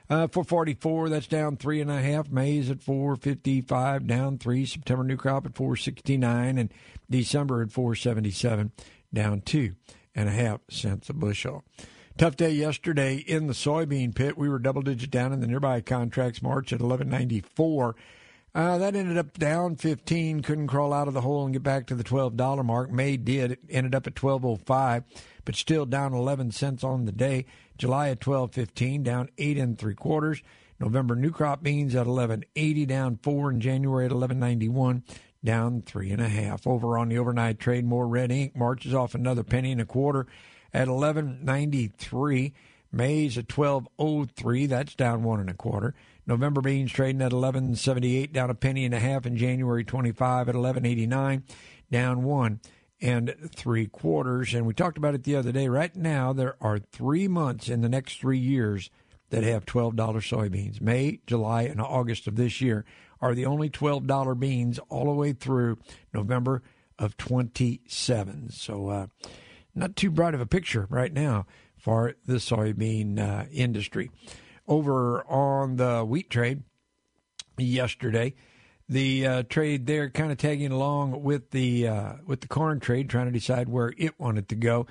uh, 0.10 0.28
444. 0.28 1.10
That's 1.10 1.28
down 1.28 1.58
three 1.58 1.82
and 1.82 1.92
a 1.92 2.01
half. 2.01 2.30
May's 2.30 2.70
at 2.70 2.82
455, 2.82 4.08
down 4.08 4.38
three. 4.38 4.66
September 4.66 5.04
new 5.04 5.18
crop 5.18 5.46
at 5.46 5.56
469, 5.56 6.58
and 6.58 6.74
December 7.10 7.62
at 7.62 7.72
477, 7.72 8.72
down 9.13 9.42
two 9.42 9.74
and 10.16 10.28
a 10.28 10.32
half 10.32 10.62
cents 10.70 11.10
a 11.10 11.13
bushel. 11.13 11.63
Tough 12.18 12.36
day 12.36 12.51
yesterday 12.51 13.16
in 13.16 13.48
the 13.48 13.54
soybean 13.54 14.13
pit. 14.13 14.38
We 14.38 14.50
were 14.50 14.60
double 14.60 14.82
digit 14.82 15.10
down 15.10 15.32
in 15.32 15.39
the 15.39 15.48
nearby 15.48 15.80
contracts. 15.80 16.42
March 16.42 16.74
at 16.74 16.82
1194. 16.82 17.96
Uh, 18.56 18.79
that 18.79 18.96
ended 18.96 19.18
up 19.18 19.38
down 19.38 19.75
15. 19.75 20.41
Couldn't 20.41 20.68
crawl 20.68 20.91
out 20.91 21.08
of 21.08 21.13
the 21.13 21.22
hole 21.22 21.46
and 21.46 21.53
get 21.53 21.63
back 21.63 21.86
to 21.88 21.96
the 21.96 22.03
$12 22.03 22.65
mark. 22.65 22.91
May 22.91 23.15
did. 23.15 23.51
It 23.51 23.60
ended 23.70 23.94
up 23.94 24.08
at 24.08 24.22
1205, 24.22 25.03
but 25.46 25.56
still 25.56 25.86
down 25.86 26.13
11 26.13 26.51
cents 26.51 26.84
on 26.84 27.06
the 27.06 27.12
day. 27.12 27.46
July 27.77 28.10
at 28.10 28.25
1215, 28.25 29.03
down 29.03 29.29
eight 29.38 29.58
and 29.58 29.77
three 29.77 29.96
quarters. 29.96 30.41
November 30.79 31.15
new 31.15 31.32
crop 31.32 31.62
beans 31.62 31.94
at 31.94 32.08
1180, 32.08 32.86
down 32.86 33.20
four. 33.22 33.51
In 33.51 33.60
January 33.60 34.06
at 34.06 34.12
1191, 34.12 35.03
down 35.44 35.82
three 35.82 36.12
and 36.12 36.22
a 36.22 36.29
half. 36.29 36.65
Over 36.65 36.98
on 36.98 37.10
the 37.10 37.18
overnight 37.18 37.60
trade, 37.60 37.86
more 37.86 38.08
red 38.08 38.32
ink 38.32 38.56
marches 38.56 38.94
off 38.94 39.13
another 39.13 39.44
penny 39.44 39.72
and 39.72 39.82
a 39.82 39.86
quarter 39.86 40.25
at 40.74 40.88
1193. 40.88 42.53
May's 42.91 43.38
at 43.38 43.56
1203, 43.56 44.65
that's 44.65 44.96
down 44.96 45.22
one 45.24 45.39
and 45.39 45.50
a 45.50 45.53
quarter. 45.53 45.94
November 46.29 46.62
beans 46.62 46.91
trading 46.91 47.24
at 47.24 47.33
1178, 47.33 48.31
down 48.31 48.51
a 48.51 48.53
penny 48.53 48.86
and 48.86 48.93
a 48.93 49.00
half. 49.00 49.25
In 49.25 49.36
January 49.36 49.83
25 49.83 50.48
at 50.48 50.55
1189, 50.55 51.43
down 51.91 52.24
one 52.24 52.62
and 53.01 53.36
three 53.55 53.88
quarters. 53.88 54.53
And 54.53 54.67
we 54.67 54.75
talked 54.75 55.00
about 55.00 55.15
it 55.15 55.24
the 55.24 55.36
other 55.36 55.51
day. 55.51 55.67
Right 55.67 55.95
now, 55.95 56.31
there 56.31 56.55
are 56.62 56.77
three 56.77 57.27
months 57.27 57.67
in 57.67 57.81
the 57.81 57.89
next 57.89 58.21
three 58.21 58.38
years 58.38 58.91
that 59.31 59.43
have 59.43 59.65
$12 59.65 59.95
soybeans. 59.95 60.79
May, 60.79 61.19
July, 61.25 61.63
and 61.63 61.81
August 61.81 62.27
of 62.27 62.36
this 62.36 62.62
year 62.62 62.86
are 63.19 63.33
the 63.33 63.48
only 63.48 63.71
$12 63.71 64.39
beans 64.39 64.79
all 64.88 65.05
the 65.05 65.12
way 65.12 65.33
through 65.33 65.79
November 66.13 66.62
of 67.00 67.17
27. 67.17 68.51
So, 68.51 68.89
uh, 68.89 69.07
not 69.74 69.95
too 69.95 70.12
bright 70.12 70.36
of 70.36 70.41
a 70.41 70.45
picture 70.45 70.86
right 70.91 71.12
now 71.12 71.48
for 71.75 72.13
the 72.27 72.36
soybean 72.36 73.17
uh, 73.17 73.45
industry. 73.51 74.12
Over 74.69 75.23
on 75.27 75.77
the 75.77 76.05
wheat 76.05 76.29
trade 76.29 76.61
yesterday, 77.57 78.35
the 78.88 79.25
uh, 79.25 79.43
trade 79.49 79.88
there 79.88 80.11
kind 80.11 80.31
of 80.31 80.38
tagging 80.38 80.71
along 80.71 81.23
with 81.23 81.49
the 81.49 81.88
uh, 81.88 82.13
with 82.27 82.41
the 82.41 82.47
corn 82.47 82.79
trade, 82.79 83.09
trying 83.09 83.25
to 83.25 83.31
decide 83.31 83.67
where 83.67 83.91
it 83.97 84.19
wanted 84.19 84.47
to 84.49 84.55
go. 84.55 84.85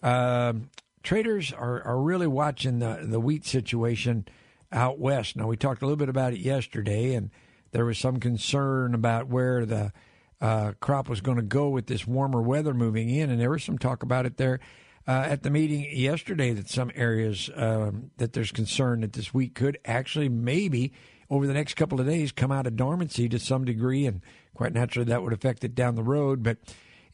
Um, 0.00 0.70
traders 1.02 1.52
are, 1.52 1.82
are 1.82 2.00
really 2.00 2.28
watching 2.28 2.78
the 2.78 3.00
the 3.02 3.18
wheat 3.18 3.44
situation 3.44 4.28
out 4.70 5.00
west. 5.00 5.34
Now 5.34 5.48
we 5.48 5.56
talked 5.56 5.82
a 5.82 5.86
little 5.86 5.96
bit 5.96 6.08
about 6.08 6.32
it 6.32 6.38
yesterday, 6.38 7.14
and 7.14 7.30
there 7.72 7.84
was 7.84 7.98
some 7.98 8.20
concern 8.20 8.94
about 8.94 9.26
where 9.26 9.66
the 9.66 9.92
uh, 10.40 10.74
crop 10.78 11.08
was 11.08 11.20
going 11.20 11.38
to 11.38 11.42
go 11.42 11.68
with 11.68 11.86
this 11.86 12.06
warmer 12.06 12.42
weather 12.42 12.74
moving 12.74 13.10
in, 13.10 13.28
and 13.28 13.40
there 13.40 13.50
was 13.50 13.64
some 13.64 13.76
talk 13.76 14.04
about 14.04 14.24
it 14.24 14.36
there 14.36 14.60
uh, 15.06 15.24
at 15.26 15.42
the 15.42 15.50
meeting 15.50 15.86
yesterday 15.92 16.52
that 16.52 16.68
some 16.68 16.90
areas 16.94 17.48
um, 17.54 18.10
that 18.16 18.32
there's 18.32 18.50
concern 18.50 19.02
that 19.02 19.12
this 19.12 19.32
wheat 19.32 19.54
could 19.54 19.78
actually 19.84 20.28
maybe 20.28 20.92
over 21.30 21.46
the 21.46 21.54
next 21.54 21.74
couple 21.74 22.00
of 22.00 22.06
days 22.06 22.32
come 22.32 22.52
out 22.52 22.66
of 22.66 22.76
dormancy 22.76 23.28
to 23.28 23.38
some 23.38 23.64
degree, 23.64 24.06
and 24.06 24.20
quite 24.54 24.72
naturally 24.72 25.06
that 25.06 25.22
would 25.22 25.32
affect 25.32 25.64
it 25.64 25.74
down 25.74 25.94
the 25.94 26.02
road, 26.02 26.42
but. 26.42 26.58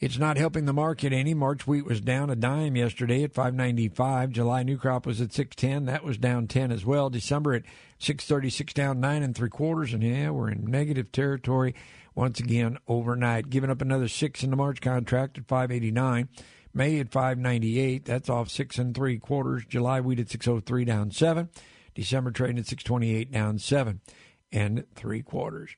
It's 0.01 0.19
not 0.19 0.37
helping 0.37 0.65
the 0.65 0.73
market 0.73 1.13
any. 1.13 1.33
March 1.33 1.65
wheat 1.65 1.85
was 1.85 2.01
down 2.01 2.29
a 2.29 2.35
dime 2.35 2.75
yesterday 2.75 3.23
at 3.23 3.35
595. 3.35 4.31
July 4.31 4.65
new 4.65 4.77
crop 4.77 5.07
was 5.07 5.21
at 5.21 5.33
610. 5.33 5.85
That 5.85 6.03
was 6.03 6.19
down 6.19 6.49
10 6.49 6.73
as 6.73 6.85
well. 6.85 7.09
December 7.09 7.55
at 7.55 7.63
636 8.01 8.73
down 8.73 8.99
nine 8.99 9.23
and 9.23 9.33
three 9.33 9.49
quarters. 9.49 9.95
And 9.95 10.03
yeah, 10.03 10.31
we're 10.31 10.51
in 10.51 10.65
negative 10.65 11.13
territory 11.13 11.77
once 12.17 12.41
again 12.41 12.79
overnight, 12.89 13.49
giving 13.49 13.71
up 13.71 13.81
another 13.81 14.09
six 14.09 14.43
in 14.43 14.51
the 14.51 14.57
March 14.57 14.81
contract 14.81 15.39
at 15.39 15.47
589. 15.47 16.29
May 16.75 16.99
at 17.01 17.13
598. 17.13 18.05
That's 18.05 18.29
off 18.29 18.49
six 18.49 18.79
and 18.79 18.95
three 18.95 19.19
quarters. 19.19 19.65
July 19.69 20.01
wheat 20.01 20.21
at 20.21 20.31
603 20.31 20.85
down 20.85 21.11
seven. 21.11 21.51
December 21.95 22.31
trading 22.31 22.59
at 22.59 22.67
628 22.67 23.31
down 23.31 23.59
seven 23.59 24.01
and 24.51 24.85
three 24.95 25.23
quarters. 25.23 25.77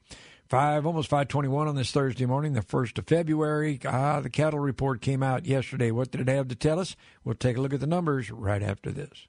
Five, 0.48 0.86
almost 0.86 1.08
521 1.08 1.68
on 1.68 1.74
this 1.74 1.90
Thursday 1.90 2.26
morning, 2.26 2.52
the 2.52 2.60
1st 2.60 2.98
of 2.98 3.06
February. 3.06 3.80
Ah, 3.84 4.20
the 4.20 4.30
cattle 4.30 4.60
report 4.60 5.00
came 5.00 5.22
out 5.22 5.46
yesterday. 5.46 5.90
What 5.90 6.10
did 6.10 6.20
it 6.20 6.28
have 6.28 6.48
to 6.48 6.54
tell 6.54 6.78
us? 6.78 6.96
We'll 7.24 7.34
take 7.34 7.56
a 7.56 7.60
look 7.60 7.72
at 7.72 7.80
the 7.80 7.86
numbers 7.86 8.30
right 8.30 8.62
after 8.62 8.92
this. 8.92 9.26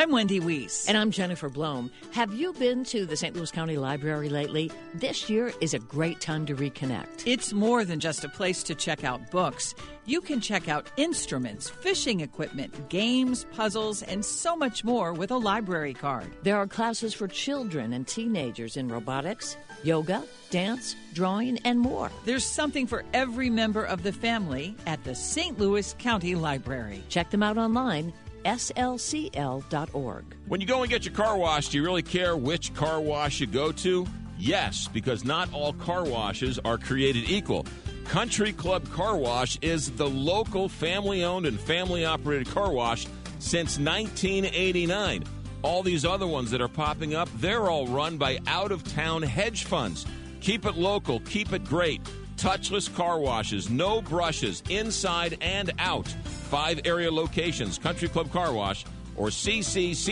I'm 0.00 0.12
Wendy 0.12 0.40
Weiss. 0.40 0.88
And 0.88 0.96
I'm 0.96 1.10
Jennifer 1.10 1.50
Blome. 1.50 1.90
Have 2.12 2.32
you 2.32 2.54
been 2.54 2.84
to 2.84 3.04
the 3.04 3.18
St. 3.18 3.36
Louis 3.36 3.50
County 3.50 3.76
Library 3.76 4.30
lately? 4.30 4.72
This 4.94 5.28
year 5.28 5.52
is 5.60 5.74
a 5.74 5.78
great 5.78 6.22
time 6.22 6.46
to 6.46 6.54
reconnect. 6.54 7.24
It's 7.26 7.52
more 7.52 7.84
than 7.84 8.00
just 8.00 8.24
a 8.24 8.30
place 8.30 8.62
to 8.62 8.74
check 8.74 9.04
out 9.04 9.30
books. 9.30 9.74
You 10.06 10.22
can 10.22 10.40
check 10.40 10.70
out 10.70 10.90
instruments, 10.96 11.68
fishing 11.68 12.20
equipment, 12.20 12.88
games, 12.88 13.44
puzzles, 13.52 14.02
and 14.02 14.24
so 14.24 14.56
much 14.56 14.84
more 14.84 15.12
with 15.12 15.30
a 15.32 15.36
library 15.36 15.92
card. 15.92 16.32
There 16.44 16.56
are 16.56 16.66
classes 16.66 17.12
for 17.12 17.28
children 17.28 17.92
and 17.92 18.06
teenagers 18.06 18.78
in 18.78 18.88
robotics, 18.88 19.58
yoga, 19.82 20.24
dance, 20.48 20.96
drawing, 21.12 21.58
and 21.58 21.78
more. 21.78 22.10
There's 22.24 22.46
something 22.46 22.86
for 22.86 23.04
every 23.12 23.50
member 23.50 23.84
of 23.84 24.02
the 24.02 24.12
family 24.12 24.74
at 24.86 25.04
the 25.04 25.14
St. 25.14 25.58
Louis 25.58 25.94
County 25.98 26.36
Library. 26.36 27.04
Check 27.10 27.28
them 27.28 27.42
out 27.42 27.58
online 27.58 28.14
slcl.org. 28.44 30.24
When 30.46 30.60
you 30.60 30.66
go 30.66 30.82
and 30.82 30.90
get 30.90 31.04
your 31.04 31.14
car 31.14 31.36
washed, 31.36 31.72
do 31.72 31.78
you 31.78 31.84
really 31.84 32.02
care 32.02 32.36
which 32.36 32.74
car 32.74 33.00
wash 33.00 33.40
you 33.40 33.46
go 33.46 33.72
to? 33.72 34.06
Yes, 34.38 34.88
because 34.88 35.24
not 35.24 35.52
all 35.52 35.72
car 35.74 36.04
washes 36.04 36.58
are 36.64 36.78
created 36.78 37.28
equal. 37.30 37.66
Country 38.10 38.52
Club 38.52 38.90
Car 38.90 39.16
Wash 39.16 39.56
is 39.62 39.92
the 39.92 40.08
local 40.08 40.68
family 40.68 41.22
owned 41.22 41.46
and 41.46 41.60
family 41.60 42.04
operated 42.04 42.48
car 42.48 42.72
wash 42.72 43.06
since 43.38 43.78
1989. 43.78 45.22
All 45.62 45.84
these 45.84 46.04
other 46.04 46.26
ones 46.26 46.50
that 46.50 46.60
are 46.60 46.66
popping 46.66 47.14
up, 47.14 47.28
they're 47.36 47.70
all 47.70 47.86
run 47.86 48.16
by 48.16 48.40
out 48.48 48.72
of 48.72 48.82
town 48.82 49.22
hedge 49.22 49.62
funds. 49.62 50.06
Keep 50.40 50.66
it 50.66 50.74
local, 50.74 51.20
keep 51.20 51.52
it 51.52 51.64
great. 51.64 52.02
Touchless 52.36 52.92
car 52.92 53.20
washes, 53.20 53.70
no 53.70 54.02
brushes, 54.02 54.64
inside 54.68 55.38
and 55.40 55.70
out. 55.78 56.12
Five 56.50 56.80
area 56.84 57.10
locations 57.12 57.78
Country 57.78 58.08
Club 58.08 58.32
Car 58.32 58.52
Wash 58.52 58.84
or 59.16 59.28
cccwstl.com. 59.28 60.10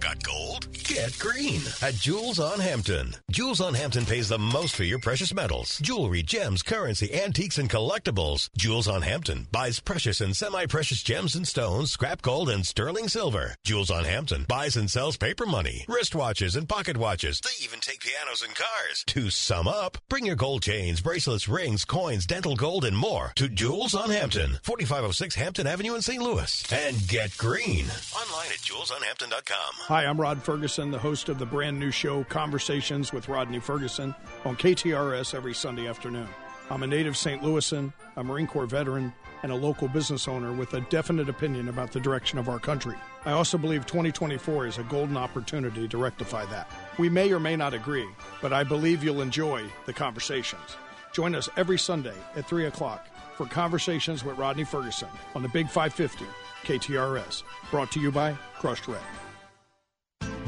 Got 0.00 0.22
gold? 0.22 0.68
Get 0.84 1.18
green 1.18 1.60
at 1.82 1.94
Jewels 1.94 2.38
on 2.38 2.60
Hampton. 2.60 3.14
Jewels 3.30 3.60
on 3.60 3.74
Hampton 3.74 4.06
pays 4.06 4.28
the 4.28 4.38
most 4.38 4.76
for 4.76 4.84
your 4.84 4.98
precious 4.98 5.34
metals, 5.34 5.78
jewelry, 5.78 6.22
gems, 6.22 6.62
currency, 6.62 7.12
antiques, 7.12 7.58
and 7.58 7.68
collectibles. 7.68 8.48
Jewels 8.56 8.86
on 8.88 9.02
Hampton 9.02 9.48
buys 9.50 9.80
precious 9.80 10.20
and 10.20 10.36
semi-precious 10.36 11.02
gems 11.02 11.34
and 11.34 11.46
stones, 11.46 11.90
scrap 11.90 12.22
gold, 12.22 12.48
and 12.48 12.66
sterling 12.66 13.08
silver. 13.08 13.54
Jewels 13.64 13.90
on 13.90 14.04
Hampton 14.04 14.44
buys 14.48 14.76
and 14.76 14.90
sells 14.90 15.16
paper 15.16 15.46
money, 15.46 15.84
wristwatches, 15.88 16.56
and 16.56 16.68
pocket 16.68 16.96
watches. 16.96 17.40
They 17.40 17.64
even 17.64 17.80
take 17.80 18.00
pianos 18.00 18.42
and 18.42 18.54
cars. 18.54 19.04
To 19.08 19.30
sum 19.30 19.66
up, 19.68 19.98
bring 20.08 20.26
your 20.26 20.36
gold 20.36 20.62
chains, 20.62 21.00
bracelets, 21.00 21.48
rings, 21.48 21.84
coins, 21.84 22.24
dental 22.26 22.56
gold, 22.56 22.84
and 22.84 22.96
more 22.96 23.32
to 23.36 23.48
Jewels 23.48 23.94
on 23.94 24.10
Hampton, 24.10 24.58
4506 24.62 25.34
Hampton 25.34 25.66
Avenue 25.66 25.94
in 25.94 26.02
St. 26.02 26.22
Louis. 26.22 26.64
And 26.72 27.06
get 27.08 27.36
green. 27.36 27.86
Online 28.14 28.48
at 28.52 28.58
jewelsonhampton.com. 28.60 29.87
Hi, 29.88 30.04
I'm 30.04 30.20
Rod 30.20 30.42
Ferguson, 30.42 30.90
the 30.90 30.98
host 30.98 31.30
of 31.30 31.38
the 31.38 31.46
brand 31.46 31.80
new 31.80 31.90
show 31.90 32.22
Conversations 32.24 33.10
with 33.10 33.26
Rodney 33.26 33.58
Ferguson 33.58 34.14
on 34.44 34.54
KTRS 34.54 35.34
every 35.34 35.54
Sunday 35.54 35.88
afternoon. 35.88 36.28
I'm 36.68 36.82
a 36.82 36.86
native 36.86 37.16
St. 37.16 37.40
Louisan, 37.40 37.94
a 38.16 38.22
Marine 38.22 38.46
Corps 38.46 38.66
veteran, 38.66 39.14
and 39.42 39.50
a 39.50 39.54
local 39.54 39.88
business 39.88 40.28
owner 40.28 40.52
with 40.52 40.74
a 40.74 40.82
definite 40.82 41.30
opinion 41.30 41.70
about 41.70 41.90
the 41.90 42.00
direction 42.00 42.38
of 42.38 42.50
our 42.50 42.58
country. 42.58 42.96
I 43.24 43.32
also 43.32 43.56
believe 43.56 43.86
2024 43.86 44.66
is 44.66 44.76
a 44.76 44.82
golden 44.82 45.16
opportunity 45.16 45.88
to 45.88 45.96
rectify 45.96 46.44
that. 46.50 46.70
We 46.98 47.08
may 47.08 47.32
or 47.32 47.40
may 47.40 47.56
not 47.56 47.72
agree, 47.72 48.10
but 48.42 48.52
I 48.52 48.64
believe 48.64 49.02
you'll 49.02 49.22
enjoy 49.22 49.64
the 49.86 49.94
conversations. 49.94 50.76
Join 51.12 51.34
us 51.34 51.48
every 51.56 51.78
Sunday 51.78 52.16
at 52.36 52.46
3 52.46 52.66
o'clock 52.66 53.08
for 53.38 53.46
Conversations 53.46 54.22
with 54.22 54.36
Rodney 54.36 54.64
Ferguson 54.64 55.08
on 55.34 55.42
the 55.42 55.48
Big 55.48 55.70
550 55.70 56.26
KTRS, 56.64 57.42
brought 57.70 57.90
to 57.92 58.00
you 58.00 58.12
by 58.12 58.36
Crushed 58.58 58.86
Red. 58.86 59.00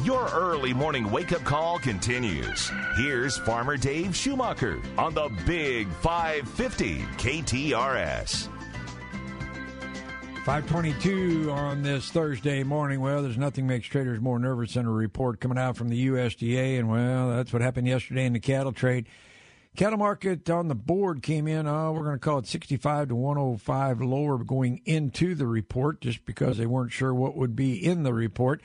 Your 0.02 0.30
early 0.30 0.72
morning 0.72 1.10
wake 1.10 1.32
up 1.32 1.44
call 1.44 1.78
continues. 1.78 2.72
Here's 2.96 3.36
Farmer 3.36 3.76
Dave 3.76 4.16
Schumacher 4.16 4.80
on 4.96 5.12
the 5.12 5.28
Big 5.44 5.88
550 6.00 7.00
KTRS. 7.18 8.48
522 10.46 11.50
on 11.50 11.82
this 11.82 12.10
Thursday 12.10 12.62
morning. 12.62 13.02
Well, 13.02 13.22
there's 13.22 13.36
nothing 13.36 13.66
makes 13.66 13.88
traders 13.88 14.22
more 14.22 14.38
nervous 14.38 14.72
than 14.72 14.86
a 14.86 14.90
report 14.90 15.38
coming 15.38 15.58
out 15.58 15.76
from 15.76 15.90
the 15.90 16.06
USDA, 16.06 16.78
and 16.78 16.88
well, 16.88 17.28
that's 17.28 17.52
what 17.52 17.60
happened 17.60 17.86
yesterday 17.86 18.24
in 18.24 18.32
the 18.32 18.40
cattle 18.40 18.72
trade. 18.72 19.06
Cattle 19.76 19.98
market 19.98 20.48
on 20.48 20.68
the 20.68 20.74
board 20.74 21.22
came 21.22 21.46
in, 21.46 21.66
uh, 21.66 21.92
we're 21.92 22.04
going 22.04 22.16
to 22.16 22.18
call 22.18 22.38
it 22.38 22.46
65 22.46 23.08
to 23.08 23.14
105 23.14 24.00
lower 24.00 24.38
going 24.38 24.80
into 24.86 25.34
the 25.34 25.46
report 25.46 26.00
just 26.00 26.24
because 26.24 26.56
they 26.56 26.64
weren't 26.64 26.90
sure 26.90 27.12
what 27.12 27.36
would 27.36 27.54
be 27.54 27.84
in 27.84 28.02
the 28.02 28.14
report. 28.14 28.62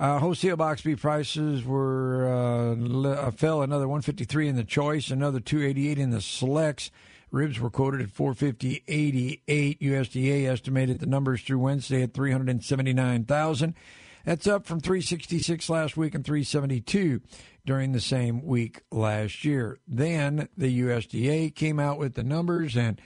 Uh, 0.00 0.20
wholesale 0.20 0.56
box 0.56 0.82
beef 0.82 1.00
prices 1.02 1.64
were 1.64 2.28
uh, 2.28 3.30
fell 3.32 3.62
another 3.62 3.88
153 3.88 4.46
in 4.46 4.54
the 4.54 4.62
choice, 4.62 5.10
another 5.10 5.40
288 5.40 5.98
in 5.98 6.10
the 6.10 6.20
selects. 6.20 6.92
Ribs 7.32 7.58
were 7.58 7.68
quoted 7.68 8.00
at 8.00 8.08
450.88. 8.08 9.78
USDA 9.80 10.46
estimated 10.46 11.00
the 11.00 11.06
numbers 11.06 11.42
through 11.42 11.58
Wednesday 11.58 12.02
at 12.02 12.14
379,000. 12.14 13.74
That's 14.24 14.46
up 14.46 14.66
from 14.66 14.80
366 14.80 15.68
last 15.68 15.96
week 15.96 16.14
and 16.14 16.24
372 16.24 17.20
during 17.66 17.92
the 17.92 18.00
same 18.00 18.44
week 18.46 18.82
last 18.92 19.44
year. 19.44 19.78
Then 19.86 20.48
the 20.56 20.80
USDA 20.80 21.54
came 21.54 21.80
out 21.80 21.98
with 21.98 22.14
the 22.14 22.22
numbers, 22.22 22.76
and 22.76 23.00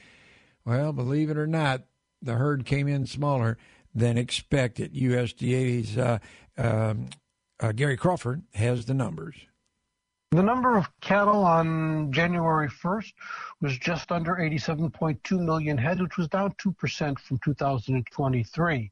well, 0.65 0.93
believe 0.93 1.31
it 1.31 1.39
or 1.39 1.47
not, 1.47 1.85
the 2.21 2.35
herd 2.35 2.67
came 2.67 2.87
in 2.87 3.07
smaller 3.07 3.57
than 3.95 4.19
expected. 4.19 4.95
USDA's 4.95 5.99
uh, 5.99 6.19
um, 6.59 7.09
uh, 7.61 7.73
Gary 7.73 7.97
Crawford 7.97 8.43
has 8.55 8.85
the 8.87 8.95
numbers. 8.95 9.37
The 10.33 10.43
number 10.43 10.79
of 10.79 10.89
cattle 11.03 11.45
on 11.45 12.11
January 12.11 12.69
1st 12.69 13.13
was 13.61 13.77
just 13.77 14.11
under 14.11 14.37
87.2 14.37 15.39
million 15.39 15.77
head, 15.77 16.01
which 16.01 16.17
was 16.17 16.27
down 16.29 16.55
2% 16.55 17.19
from 17.19 17.39
2023 17.45 18.91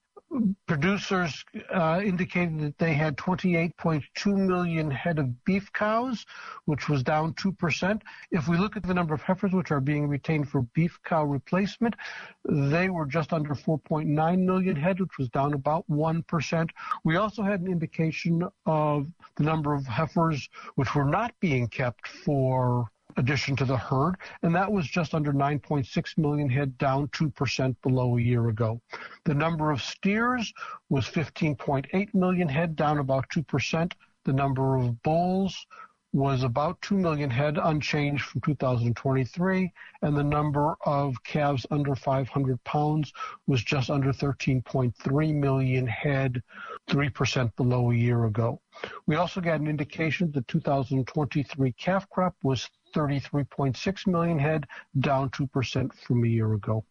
producers 0.67 1.45
uh, 1.75 2.01
indicated 2.05 2.61
that 2.61 2.79
they 2.79 2.95
had 2.95 3.17
28.2 3.17 4.37
million 4.37 4.91
head 4.91 5.19
of 5.19 5.45
beef 5.45 5.73
cows, 5.73 6.25
which 6.67 6.89
was 6.89 7.03
down 7.03 7.35
2%. 7.35 8.01
If 8.31 8.47
we 8.49 8.57
look 8.57 8.77
at 8.77 8.85
the 8.85 8.95
number 8.95 9.15
of 9.15 9.23
heifers 9.23 9.53
which 9.53 9.71
are 9.71 9.81
being 9.81 10.09
retained 10.09 10.49
for 10.49 10.63
beef 10.75 10.99
cow 11.05 11.25
replacement, 11.25 11.97
they 12.45 12.91
were 12.91 13.07
just 13.07 13.33
under 13.33 13.55
4.9 13.55 14.39
million 14.45 14.77
head, 14.77 15.01
which 15.01 15.19
was 15.19 15.29
down 15.31 15.55
about 15.55 15.85
1%. 15.91 16.71
We 17.05 17.17
also 17.17 17.43
had 17.43 17.61
an 17.61 17.67
indication 17.67 18.47
of 18.67 19.07
the 19.37 19.43
number 19.43 19.75
of 19.75 19.87
heifers 19.87 20.49
which 20.77 20.95
were 20.95 21.05
not 21.05 21.35
being 21.41 21.67
kept 21.69 22.07
for 22.07 22.89
addition 23.17 23.57
to 23.57 23.65
the 23.65 23.77
herd, 23.77 24.17
and 24.43 24.55
that 24.55 24.71
was 24.71 24.87
just 24.87 25.15
under 25.15 25.33
9.6 25.33 26.19
million 26.19 26.49
head, 26.49 26.77
down 26.79 27.09
2% 27.09 27.77
below 27.83 28.17
a 28.17 28.21
year 28.21 28.49
ago. 28.49 28.81
The 29.25 29.35
number 29.35 29.71
of 29.71 29.83
steers 29.83 30.53
was 30.89 31.07
15.8 31.07 32.15
million 32.15 32.49
head, 32.49 32.77
down 32.77 32.99
about 32.99 33.29
2%. 33.31 33.93
The 34.25 34.33
number 34.33 34.77
of 34.77 35.03
bulls 35.03 35.67
was 36.13 36.43
about 36.43 36.81
2 36.83 36.97
million 36.97 37.31
head, 37.31 37.57
unchanged 37.63 38.25
from 38.25 38.41
2023, 38.41 39.73
and 40.03 40.17
the 40.17 40.25
number 40.25 40.75
of 40.85 41.23
calves 41.23 41.65
under 41.71 41.95
500 41.95 42.63
pounds 42.65 43.13
was 43.47 43.63
just 43.63 43.91
under 43.91 44.13
13.3 44.13 45.35
million 45.35 45.87
head, 45.87 46.43
3% 46.89 47.55
below 47.57 47.93
a 47.93 47.95
year 47.95 48.25
ago. 48.25 48.61
We 49.07 49.15
also 49.17 49.41
got 49.41 49.61
an 49.61 49.69
indication 49.69 50.33
the 50.33 50.43
2023 50.43 51.73
calf 51.73 52.09
crop 52.11 52.35
was 52.43 52.69
33.6 52.93 54.07
million 54.07 54.39
head, 54.39 54.67
down 54.99 55.31
2% 55.31 55.95
from 55.95 56.25
a 56.25 56.29
year 56.29 56.55
ago. 56.55 56.85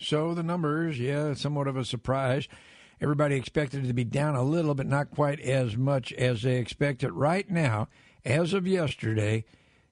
So 0.00 0.34
the 0.34 0.42
numbers, 0.42 0.98
yeah, 0.98 1.34
somewhat 1.34 1.68
of 1.68 1.76
a 1.76 1.84
surprise. 1.84 2.48
Everybody 3.00 3.36
expected 3.36 3.84
it 3.84 3.88
to 3.88 3.94
be 3.94 4.04
down 4.04 4.34
a 4.34 4.42
little, 4.42 4.74
but 4.74 4.86
not 4.86 5.10
quite 5.10 5.40
as 5.40 5.76
much 5.76 6.12
as 6.12 6.42
they 6.42 6.56
expected. 6.56 7.12
Right 7.12 7.48
now, 7.48 7.88
as 8.24 8.52
of 8.52 8.66
yesterday, 8.66 9.44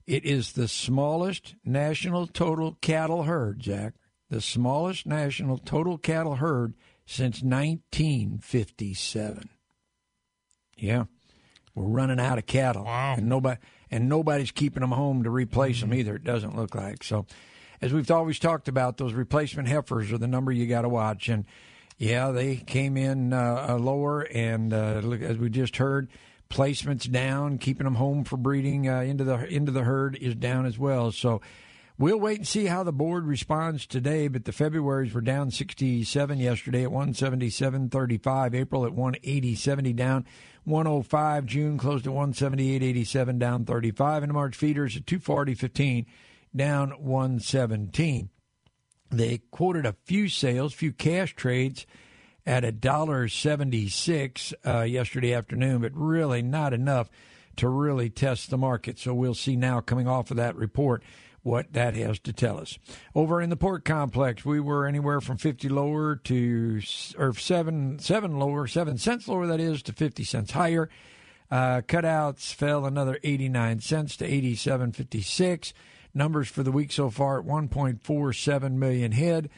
it 0.06 0.24
is 0.24 0.52
the 0.52 0.68
smallest 0.68 1.54
national 1.64 2.26
total 2.26 2.76
cattle 2.80 3.24
herd, 3.24 3.64
Zach. 3.64 3.94
The 4.28 4.40
smallest 4.40 5.06
national 5.06 5.58
total 5.58 5.98
cattle 5.98 6.36
herd 6.36 6.74
since 7.06 7.42
1957. 7.42 9.48
Yeah. 10.76 11.04
We're 11.74 11.84
running 11.84 12.18
out 12.18 12.38
of 12.38 12.46
cattle. 12.46 12.84
Wow. 12.84 13.14
And 13.16 13.28
nobody 13.28 13.60
and 13.90 14.08
nobody's 14.08 14.50
keeping 14.50 14.80
them 14.80 14.92
home 14.92 15.22
to 15.24 15.30
replace 15.30 15.80
them 15.80 15.94
either. 15.94 16.16
It 16.16 16.24
doesn't 16.24 16.56
look 16.56 16.74
like 16.74 17.04
so. 17.04 17.26
As 17.80 17.92
we've 17.92 18.10
always 18.10 18.38
talked 18.38 18.68
about, 18.68 18.96
those 18.96 19.12
replacement 19.12 19.68
heifers 19.68 20.10
are 20.10 20.18
the 20.18 20.26
number 20.26 20.50
you 20.50 20.66
got 20.66 20.82
to 20.82 20.88
watch, 20.88 21.28
and 21.28 21.44
yeah, 21.98 22.30
they 22.30 22.56
came 22.56 22.96
in 22.96 23.32
uh, 23.32 23.76
lower, 23.78 24.22
and 24.22 24.72
uh, 24.72 25.02
as 25.20 25.36
we 25.36 25.50
just 25.50 25.76
heard, 25.76 26.08
placements 26.48 27.10
down, 27.10 27.58
keeping 27.58 27.84
them 27.84 27.96
home 27.96 28.24
for 28.24 28.36
breeding 28.36 28.88
uh, 28.88 29.00
into 29.00 29.24
the 29.24 29.46
into 29.48 29.72
the 29.72 29.82
herd 29.82 30.16
is 30.16 30.34
down 30.34 30.66
as 30.66 30.78
well. 30.78 31.10
So 31.12 31.40
We'll 31.98 32.20
wait 32.20 32.38
and 32.38 32.46
see 32.46 32.66
how 32.66 32.82
the 32.82 32.92
board 32.92 33.26
responds 33.26 33.86
today, 33.86 34.28
but 34.28 34.44
the 34.44 34.52
Februarys 34.52 35.14
were 35.14 35.22
down 35.22 35.50
67 35.50 36.38
yesterday 36.38 36.84
at 36.84 36.90
177.35. 36.90 38.54
April 38.54 38.84
at 38.84 38.92
180.70 38.92 39.96
down 39.96 40.26
105. 40.64 41.46
June 41.46 41.78
closed 41.78 42.06
at 42.06 42.12
178.87 42.12 43.38
down 43.38 43.64
35. 43.64 44.22
And 44.24 44.32
March 44.34 44.56
feeders 44.56 44.94
at 44.96 45.06
240.15 45.06 46.04
down 46.54 46.90
117. 46.90 48.28
They 49.10 49.38
quoted 49.50 49.86
a 49.86 49.96
few 50.04 50.28
sales, 50.28 50.74
few 50.74 50.92
cash 50.92 51.34
trades 51.34 51.86
at 52.44 52.64
a 52.64 52.72
dollar 52.72 53.28
seventy 53.28 53.88
six 53.88 54.52
uh, 54.66 54.82
yesterday 54.82 55.32
afternoon, 55.32 55.80
but 55.80 55.92
really 55.94 56.42
not 56.42 56.72
enough 56.72 57.08
to 57.56 57.68
really 57.68 58.10
test 58.10 58.50
the 58.50 58.58
market. 58.58 58.98
So 58.98 59.14
we'll 59.14 59.34
see 59.34 59.56
now 59.56 59.80
coming 59.80 60.06
off 60.06 60.30
of 60.30 60.36
that 60.36 60.56
report 60.56 61.02
what 61.46 61.72
that 61.72 61.94
has 61.94 62.18
to 62.18 62.32
tell 62.32 62.58
us. 62.58 62.76
Over 63.14 63.40
in 63.40 63.50
the 63.50 63.56
pork 63.56 63.84
complex, 63.84 64.44
we 64.44 64.58
were 64.58 64.84
anywhere 64.84 65.20
from 65.20 65.36
50 65.36 65.68
lower 65.68 66.16
to, 66.16 66.82
or 67.16 67.32
7, 67.32 68.00
7 68.00 68.38
lower, 68.38 68.66
7 68.66 68.98
cents 68.98 69.28
lower, 69.28 69.46
that 69.46 69.60
is, 69.60 69.80
to 69.84 69.92
50 69.92 70.24
cents 70.24 70.50
higher. 70.50 70.90
Uh, 71.48 71.82
cutouts 71.86 72.52
fell 72.52 72.84
another 72.84 73.20
89 73.22 73.78
cents 73.78 74.16
to 74.16 74.28
87.56. 74.28 75.72
Numbers 76.12 76.48
for 76.48 76.64
the 76.64 76.72
week 76.72 76.90
so 76.90 77.10
far 77.10 77.38
at 77.38 77.46
1.47 77.46 78.72
million 78.72 79.12
head. 79.12 79.48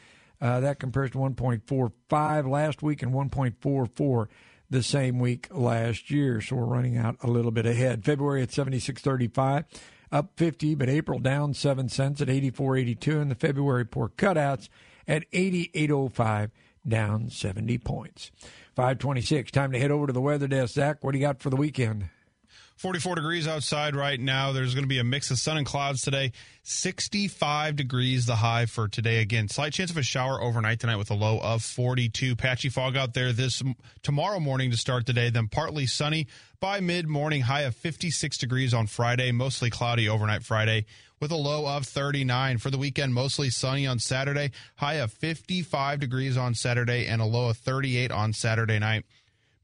Uh, 0.43 0.61
that 0.61 0.79
compares 0.79 1.13
to 1.13 1.19
1.45 1.19 2.51
last 2.51 2.83
week 2.83 3.03
and 3.03 3.15
1.44 3.15 4.27
the 4.69 4.83
same 4.83 5.19
week 5.19 5.49
last 5.51 6.11
year. 6.11 6.43
So 6.43 6.57
we're 6.57 6.65
running 6.67 6.99
out 6.99 7.17
a 7.23 7.29
little 7.29 7.51
bit 7.51 7.65
ahead. 7.65 8.05
February 8.05 8.43
at 8.43 8.51
76.35 8.51 9.65
up 10.11 10.33
50, 10.37 10.75
but 10.75 10.89
April 10.89 11.19
down 11.19 11.55
7 11.55 11.89
cents 11.89 12.21
at 12.21 12.29
84.82, 12.29 13.21
and 13.21 13.31
the 13.31 13.35
February 13.35 13.85
pork 13.85 14.17
cutouts 14.17 14.69
at 15.07 15.31
88.05, 15.33 16.51
down 16.87 17.31
70 17.31 17.79
points. 17.79 18.31
526, 18.77 19.51
time 19.51 19.73
to 19.73 19.79
head 19.79 19.91
over 19.91 20.07
to 20.07 20.13
the 20.13 20.21
weather 20.21 20.47
desk. 20.47 20.75
Zach, 20.75 21.03
what 21.03 21.13
do 21.13 21.19
you 21.19 21.27
got 21.27 21.41
for 21.41 21.51
the 21.51 21.57
weekend? 21.57 22.09
44 22.79 23.17
degrees 23.17 23.49
outside 23.49 23.97
right 23.97 24.21
now. 24.21 24.53
There's 24.53 24.73
going 24.73 24.85
to 24.85 24.89
be 24.89 25.01
a 25.01 25.05
mix 25.05 25.33
of 25.33 25.39
sun 25.39 25.57
and 25.57 25.67
clouds 25.67 26.01
today. 26.01 26.31
65 26.63 27.75
degrees 27.75 28.25
the 28.25 28.37
high 28.37 28.67
for 28.67 28.87
today. 28.87 29.21
Again, 29.21 29.49
slight 29.49 29.73
chance 29.73 29.91
of 29.91 29.97
a 29.97 30.03
shower 30.05 30.41
overnight 30.41 30.79
tonight 30.79 30.97
with 30.97 31.11
a 31.11 31.15
low 31.15 31.41
of 31.41 31.65
42. 31.65 32.37
Patchy 32.37 32.69
fog 32.69 32.97
out 32.97 33.15
there 33.15 33.33
this 33.33 33.65
tomorrow 34.05 34.39
morning 34.39 34.71
to 34.71 34.77
start 34.77 35.07
the 35.07 35.13
day. 35.13 35.29
Then 35.29 35.49
partly 35.49 35.87
sunny 35.87 36.29
by 36.61 36.79
mid 36.79 37.09
morning. 37.09 37.43
High 37.43 37.63
of 37.63 37.75
56 37.75 38.39
degrees 38.39 38.73
on 38.73 38.87
Friday. 38.87 39.33
Mostly 39.33 39.71
cloudy 39.71 40.09
overnight 40.09 40.45
Friday 40.45 40.87
with 41.21 41.33
a 41.33 41.37
low 41.37 41.67
of 41.67 41.85
39. 41.85 42.59
For 42.59 42.71
the 42.71 42.79
weekend, 42.79 43.13
mostly 43.13 43.51
sunny 43.51 43.89
on 43.89 43.99
Saturday. 43.99 44.53
High 44.77 44.95
of 44.95 45.13
55 45.13 45.99
degrees 45.99 46.37
on 46.37 46.55
Saturday 46.55 47.07
and 47.07 47.21
a 47.21 47.27
low 47.27 47.49
of 47.49 47.57
38 47.57 48.13
on 48.13 48.33
Saturday 48.33 48.79
night. 48.79 49.05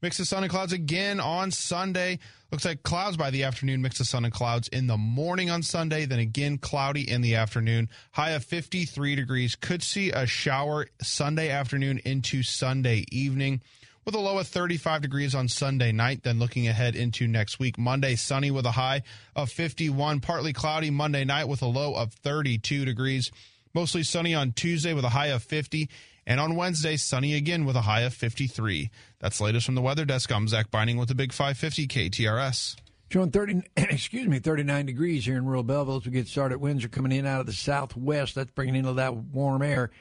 Mix 0.05 0.19
of 0.19 0.27
sun 0.27 0.43
and 0.43 0.51
clouds 0.51 0.71
again 0.71 1.19
on 1.19 1.49
Sunday. 1.49 2.19
Looks 2.51 2.63
like 2.63 2.83
clouds 2.83 3.17
by 3.17 3.31
the 3.31 3.41
afternoon, 3.41 3.81
mix 3.81 3.99
of 3.99 4.05
sun 4.05 4.23
and 4.23 4.31
clouds 4.31 4.67
in 4.67 4.85
the 4.85 4.97
morning 4.97 5.49
on 5.49 5.63
Sunday, 5.63 6.05
then 6.05 6.19
again 6.19 6.59
cloudy 6.59 7.09
in 7.09 7.21
the 7.21 7.33
afternoon. 7.33 7.89
High 8.11 8.33
of 8.33 8.45
53 8.45 9.15
degrees. 9.15 9.55
Could 9.55 9.81
see 9.81 10.11
a 10.11 10.27
shower 10.27 10.85
Sunday 11.01 11.49
afternoon 11.49 12.01
into 12.05 12.43
Sunday 12.43 13.05
evening 13.11 13.61
with 14.05 14.13
a 14.13 14.19
low 14.19 14.37
of 14.37 14.45
35 14.45 15.01
degrees 15.01 15.33
on 15.33 15.47
Sunday 15.47 15.91
night. 15.91 16.21
Then 16.21 16.37
looking 16.37 16.67
ahead 16.67 16.95
into 16.95 17.27
next 17.27 17.57
week, 17.57 17.79
Monday 17.79 18.13
sunny 18.13 18.51
with 18.51 18.67
a 18.67 18.73
high 18.73 19.01
of 19.35 19.49
51, 19.49 20.19
partly 20.19 20.53
cloudy 20.53 20.91
Monday 20.91 21.25
night 21.25 21.47
with 21.47 21.63
a 21.63 21.65
low 21.65 21.95
of 21.95 22.13
32 22.13 22.85
degrees. 22.85 23.31
Mostly 23.73 24.03
sunny 24.03 24.35
on 24.35 24.51
Tuesday 24.51 24.93
with 24.93 25.03
a 25.03 25.09
high 25.09 25.29
of 25.29 25.41
50 25.41 25.89
and 26.25 26.39
on 26.39 26.55
Wednesday, 26.55 26.97
sunny 26.97 27.35
again 27.35 27.65
with 27.65 27.75
a 27.75 27.81
high 27.81 28.01
of 28.01 28.13
53. 28.13 28.89
That's 29.19 29.39
latest 29.39 29.65
from 29.65 29.75
the 29.75 29.81
weather 29.81 30.05
desk. 30.05 30.31
I'm 30.31 30.47
Zach 30.47 30.71
Binding 30.71 30.97
with 30.97 31.09
the 31.09 31.15
Big 31.15 31.31
550 31.31 31.87
KTRS. 31.87 32.75
Showing 33.11 33.31
30, 33.31 33.61
excuse 33.77 34.27
me, 34.27 34.39
39 34.39 34.85
degrees 34.87 35.25
here 35.25 35.37
in 35.37 35.45
rural 35.45 35.63
Belleville 35.63 35.97
as 35.97 36.05
we 36.05 36.11
get 36.11 36.27
started. 36.27 36.59
Winds 36.59 36.83
are 36.83 36.89
coming 36.89 37.11
in 37.11 37.25
out 37.25 37.41
of 37.41 37.45
the 37.45 37.53
southwest. 37.53 38.35
That's 38.35 38.51
bringing 38.51 38.75
in 38.75 38.85
all 38.85 38.95
that 38.95 39.15
warm 39.15 39.61
air 39.61 39.91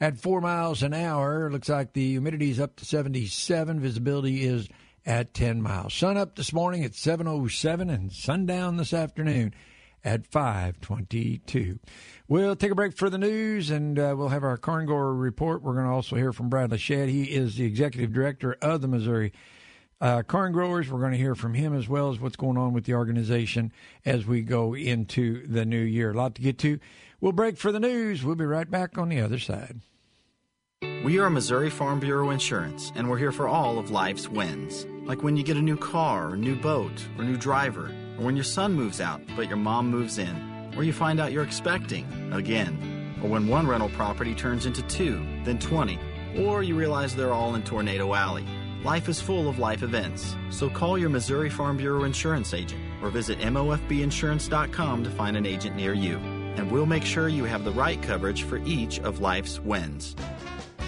at 0.00 0.18
four 0.18 0.40
miles 0.40 0.82
an 0.82 0.94
hour. 0.94 1.50
Looks 1.50 1.68
like 1.68 1.92
the 1.92 2.10
humidity 2.10 2.50
is 2.50 2.60
up 2.60 2.76
to 2.76 2.84
77. 2.84 3.80
Visibility 3.80 4.44
is 4.44 4.68
at 5.04 5.34
10 5.34 5.62
miles. 5.62 5.94
Sun 5.94 6.16
up 6.16 6.36
this 6.36 6.52
morning 6.52 6.84
at 6.84 6.92
7:07 6.92 7.90
and 7.92 8.12
sundown 8.12 8.76
this 8.76 8.92
afternoon 8.92 9.54
at 10.06 10.24
522. 10.24 11.80
We'll 12.28 12.56
take 12.56 12.70
a 12.70 12.76
break 12.76 12.96
for 12.96 13.10
the 13.10 13.18
news 13.18 13.70
and 13.70 13.98
uh, 13.98 14.14
we'll 14.16 14.28
have 14.28 14.44
our 14.44 14.56
corn 14.56 14.86
grower 14.86 15.12
report. 15.12 15.62
We're 15.62 15.74
going 15.74 15.86
to 15.86 15.92
also 15.92 16.14
hear 16.16 16.32
from 16.32 16.48
Bradley 16.48 16.78
Shedd. 16.78 17.08
He 17.08 17.24
is 17.24 17.56
the 17.56 17.64
executive 17.64 18.12
director 18.12 18.56
of 18.62 18.80
the 18.80 18.88
Missouri 18.88 19.32
uh, 20.00 20.22
Corn 20.22 20.52
Growers. 20.52 20.90
We're 20.90 21.00
going 21.00 21.12
to 21.12 21.18
hear 21.18 21.34
from 21.34 21.54
him 21.54 21.76
as 21.76 21.88
well 21.88 22.10
as 22.10 22.20
what's 22.20 22.36
going 22.36 22.56
on 22.56 22.72
with 22.72 22.84
the 22.84 22.94
organization 22.94 23.72
as 24.04 24.26
we 24.26 24.42
go 24.42 24.74
into 24.74 25.44
the 25.46 25.64
new 25.64 25.82
year. 25.82 26.12
A 26.12 26.14
lot 26.14 26.36
to 26.36 26.42
get 26.42 26.58
to. 26.58 26.78
We'll 27.20 27.32
break 27.32 27.56
for 27.56 27.72
the 27.72 27.80
news. 27.80 28.24
We'll 28.24 28.36
be 28.36 28.46
right 28.46 28.70
back 28.70 28.96
on 28.96 29.08
the 29.08 29.20
other 29.20 29.40
side. 29.40 29.80
We 30.82 31.18
are 31.18 31.30
Missouri 31.30 31.70
Farm 31.70 31.98
Bureau 31.98 32.30
Insurance, 32.30 32.92
and 32.94 33.08
we're 33.08 33.18
here 33.18 33.32
for 33.32 33.48
all 33.48 33.78
of 33.78 33.90
life's 33.90 34.28
wins. 34.28 34.86
Like 35.04 35.22
when 35.22 35.36
you 35.36 35.42
get 35.42 35.56
a 35.56 35.62
new 35.62 35.76
car, 35.76 36.32
or 36.32 36.36
new 36.36 36.54
boat, 36.56 37.04
or 37.16 37.24
new 37.24 37.36
driver 37.36 37.90
or 38.18 38.24
when 38.24 38.36
your 38.36 38.44
son 38.44 38.72
moves 38.72 39.00
out 39.00 39.20
but 39.36 39.48
your 39.48 39.56
mom 39.56 39.88
moves 39.88 40.18
in, 40.18 40.72
or 40.76 40.84
you 40.84 40.92
find 40.92 41.20
out 41.20 41.32
you're 41.32 41.44
expecting 41.44 42.06
again, 42.32 43.18
or 43.22 43.28
when 43.30 43.48
one 43.48 43.66
rental 43.66 43.88
property 43.90 44.34
turns 44.34 44.66
into 44.66 44.82
two, 44.82 45.24
then 45.44 45.58
20, 45.58 45.98
or 46.38 46.62
you 46.62 46.74
realize 46.74 47.14
they're 47.14 47.32
all 47.32 47.54
in 47.54 47.62
Tornado 47.62 48.14
Alley. 48.14 48.44
Life 48.84 49.08
is 49.08 49.20
full 49.20 49.48
of 49.48 49.58
life 49.58 49.82
events, 49.82 50.36
so 50.50 50.68
call 50.68 50.98
your 50.98 51.08
Missouri 51.08 51.50
Farm 51.50 51.76
Bureau 51.76 52.04
insurance 52.04 52.54
agent 52.54 52.80
or 53.02 53.10
visit 53.10 53.38
MOFBinsurance.com 53.40 55.04
to 55.04 55.10
find 55.10 55.36
an 55.36 55.46
agent 55.46 55.76
near 55.76 55.94
you, 55.94 56.18
and 56.56 56.70
we'll 56.70 56.86
make 56.86 57.04
sure 57.04 57.28
you 57.28 57.44
have 57.44 57.64
the 57.64 57.72
right 57.72 58.00
coverage 58.02 58.44
for 58.44 58.58
each 58.58 59.00
of 59.00 59.20
life's 59.20 59.60
wins. 59.60 60.14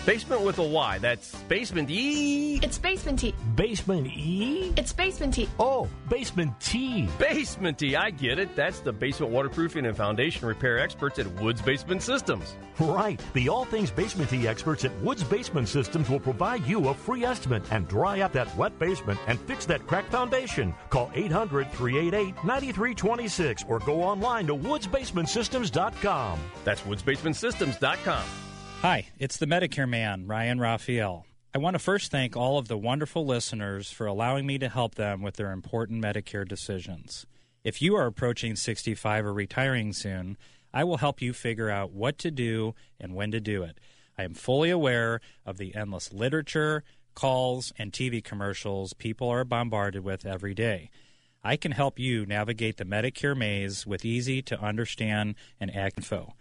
Basement 0.08 0.40
with 0.40 0.58
a 0.58 0.62
Y. 0.62 0.98
That's 1.00 1.34
basement 1.50 1.90
E. 1.90 2.60
It's 2.62 2.78
basement 2.78 3.18
T. 3.18 3.34
Basement 3.54 4.06
E? 4.06 4.72
It's 4.74 4.90
basement 4.90 5.34
T. 5.34 5.46
Oh, 5.60 5.86
basement 6.08 6.58
T. 6.62 7.06
Basement 7.18 7.78
T. 7.78 7.94
I 7.94 8.08
get 8.08 8.38
it. 8.38 8.56
That's 8.56 8.80
the 8.80 8.90
basement 8.90 9.32
waterproofing 9.32 9.84
and 9.84 9.94
foundation 9.94 10.48
repair 10.48 10.78
experts 10.78 11.18
at 11.18 11.26
Woods 11.42 11.60
Basement 11.60 12.00
Systems. 12.00 12.56
Right. 12.80 13.20
The 13.34 13.50
all 13.50 13.66
things 13.66 13.90
basement 13.90 14.30
T 14.30 14.48
experts 14.48 14.86
at 14.86 14.98
Woods 15.02 15.24
Basement 15.24 15.68
Systems 15.68 16.08
will 16.08 16.20
provide 16.20 16.66
you 16.66 16.88
a 16.88 16.94
free 16.94 17.26
estimate 17.26 17.64
and 17.70 17.86
dry 17.86 18.22
up 18.22 18.32
that 18.32 18.56
wet 18.56 18.78
basement 18.78 19.20
and 19.26 19.38
fix 19.40 19.66
that 19.66 19.86
cracked 19.86 20.10
foundation. 20.10 20.74
Call 20.88 21.10
800 21.14 21.70
388 21.72 22.34
9326 22.44 23.64
or 23.68 23.78
go 23.80 24.02
online 24.02 24.46
to 24.46 24.56
woodsbasementsystems.com. 24.56 26.38
That's 26.64 26.80
woodsbasementsystems.com. 26.80 28.47
Hi, 28.82 29.08
it's 29.18 29.38
the 29.38 29.46
Medicare 29.46 29.88
man, 29.88 30.28
Ryan 30.28 30.60
Raphael. 30.60 31.26
I 31.52 31.58
want 31.58 31.74
to 31.74 31.80
first 31.80 32.12
thank 32.12 32.36
all 32.36 32.58
of 32.58 32.68
the 32.68 32.78
wonderful 32.78 33.26
listeners 33.26 33.90
for 33.90 34.06
allowing 34.06 34.46
me 34.46 34.56
to 34.58 34.68
help 34.68 34.94
them 34.94 35.20
with 35.20 35.34
their 35.34 35.50
important 35.50 36.00
Medicare 36.00 36.46
decisions. 36.46 37.26
If 37.64 37.82
you 37.82 37.96
are 37.96 38.06
approaching 38.06 38.54
65 38.54 39.26
or 39.26 39.32
retiring 39.32 39.92
soon, 39.92 40.38
I 40.72 40.84
will 40.84 40.98
help 40.98 41.20
you 41.20 41.32
figure 41.32 41.68
out 41.68 41.90
what 41.90 42.18
to 42.18 42.30
do 42.30 42.76
and 43.00 43.16
when 43.16 43.32
to 43.32 43.40
do 43.40 43.64
it. 43.64 43.80
I 44.16 44.22
am 44.22 44.34
fully 44.34 44.70
aware 44.70 45.20
of 45.44 45.58
the 45.58 45.74
endless 45.74 46.12
literature, 46.12 46.84
calls, 47.16 47.72
and 47.78 47.90
TV 47.90 48.22
commercials 48.22 48.92
people 48.92 49.28
are 49.28 49.42
bombarded 49.42 50.04
with 50.04 50.24
every 50.24 50.54
day. 50.54 50.88
I 51.42 51.56
can 51.56 51.72
help 51.72 51.98
you 51.98 52.26
navigate 52.26 52.76
the 52.76 52.84
Medicare 52.84 53.36
maze 53.36 53.88
with 53.88 54.04
easy 54.04 54.40
to 54.42 54.60
understand 54.60 55.34
and 55.58 55.68
accurate 55.74 55.98
info. 55.98 56.34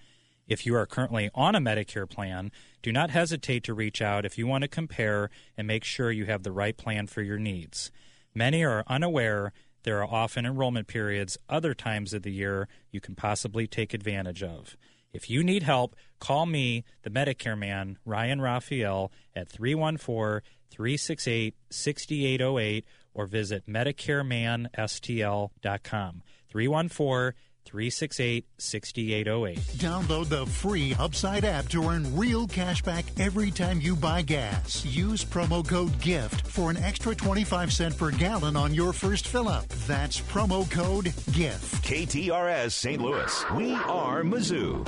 If 0.47 0.65
you 0.65 0.75
are 0.75 0.86
currently 0.86 1.29
on 1.36 1.55
a 1.55 1.60
Medicare 1.60 2.10
plan, 2.10 2.51
do 2.81 2.91
not 2.91 3.10
hesitate 3.10 3.63
to 3.65 3.73
reach 3.73 4.01
out 4.01 4.25
if 4.25 4.38
you 4.38 4.47
want 4.47 4.63
to 4.63 4.67
compare 4.67 5.29
and 5.57 5.67
make 5.67 5.83
sure 5.83 6.12
you 6.12 6.25
have 6.25 6.43
the 6.43 6.51
right 6.51 6.77
plan 6.77 7.07
for 7.07 7.21
your 7.21 7.38
needs. 7.38 7.91
Many 8.33 8.63
are 8.63 8.83
unaware 8.88 9.51
there 9.88 10.03
are 10.03 10.13
often 10.13 10.45
enrollment 10.45 10.88
periods 10.88 11.38
other 11.47 11.73
times 11.73 12.13
of 12.13 12.23
the 12.23 12.33
year 12.33 12.67
you 12.91 12.99
can 12.99 13.15
possibly 13.15 13.67
take 13.67 13.93
advantage 13.93 14.43
of. 14.43 14.75
If 15.13 15.29
you 15.29 15.45
need 15.45 15.63
help, 15.63 15.95
call 16.19 16.45
me, 16.45 16.83
the 17.03 17.10
Medicare 17.10 17.57
man, 17.57 17.97
Ryan 18.03 18.41
Raphael, 18.41 19.13
at 19.33 19.47
314 19.47 20.41
368 20.69 21.55
6808 21.69 22.86
or 23.13 23.27
visit 23.27 23.65
MedicareManSTL.com. 23.65 26.23
314 26.49 27.33
368 27.67 28.45
6808. 28.58 29.58
Download 29.77 30.25
the 30.30 30.45
free 30.45 30.95
Upside 30.97 31.43
app 31.43 31.67
to 31.69 31.84
earn 31.84 32.15
real 32.15 32.47
cash 32.47 32.82
back 32.82 33.03
every 33.19 33.51
time 33.51 33.82
you 33.82 33.95
buy 33.95 34.21
gas. 34.21 34.86
Use 34.86 35.25
promo 35.25 35.67
code 35.67 35.99
GIFT 35.99 36.47
for 36.47 36.69
an 36.69 36.77
extra 36.77 37.13
25 37.13 37.73
cent 37.73 37.97
per 37.97 38.12
gallon 38.12 38.56
on 38.56 38.73
your 38.73 38.93
first 38.93 39.27
fill 39.27 39.49
up. 39.49 39.67
That's 39.86 40.21
promo 40.21 40.69
code 40.71 41.13
GIFT. 41.32 41.84
KTRS 41.84 42.71
St. 42.71 43.01
Louis. 43.01 43.45
We 43.53 43.73
are 43.73 44.23
Mizzou. 44.23 44.88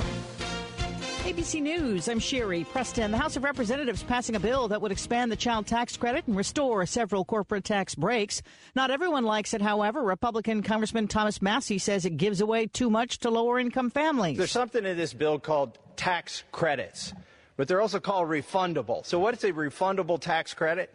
ABC 1.30 1.62
News, 1.62 2.08
I'm 2.08 2.18
Sherry 2.18 2.64
Preston. 2.64 3.12
The 3.12 3.16
House 3.16 3.36
of 3.36 3.44
Representatives 3.44 4.02
passing 4.02 4.34
a 4.34 4.40
bill 4.40 4.66
that 4.66 4.82
would 4.82 4.90
expand 4.90 5.30
the 5.30 5.36
child 5.36 5.64
tax 5.64 5.96
credit 5.96 6.26
and 6.26 6.36
restore 6.36 6.84
several 6.86 7.24
corporate 7.24 7.62
tax 7.62 7.94
breaks. 7.94 8.42
Not 8.74 8.90
everyone 8.90 9.22
likes 9.22 9.54
it, 9.54 9.62
however. 9.62 10.02
Republican 10.02 10.64
Congressman 10.64 11.06
Thomas 11.06 11.40
Massie 11.40 11.78
says 11.78 12.04
it 12.04 12.16
gives 12.16 12.40
away 12.40 12.66
too 12.66 12.90
much 12.90 13.20
to 13.20 13.30
lower 13.30 13.60
income 13.60 13.90
families. 13.90 14.38
There's 14.38 14.50
something 14.50 14.84
in 14.84 14.96
this 14.96 15.14
bill 15.14 15.38
called 15.38 15.78
tax 15.94 16.42
credits, 16.50 17.14
but 17.56 17.68
they're 17.68 17.80
also 17.80 18.00
called 18.00 18.28
refundable. 18.28 19.06
So, 19.06 19.20
what 19.20 19.32
is 19.32 19.44
a 19.44 19.52
refundable 19.52 20.20
tax 20.20 20.52
credit? 20.52 20.92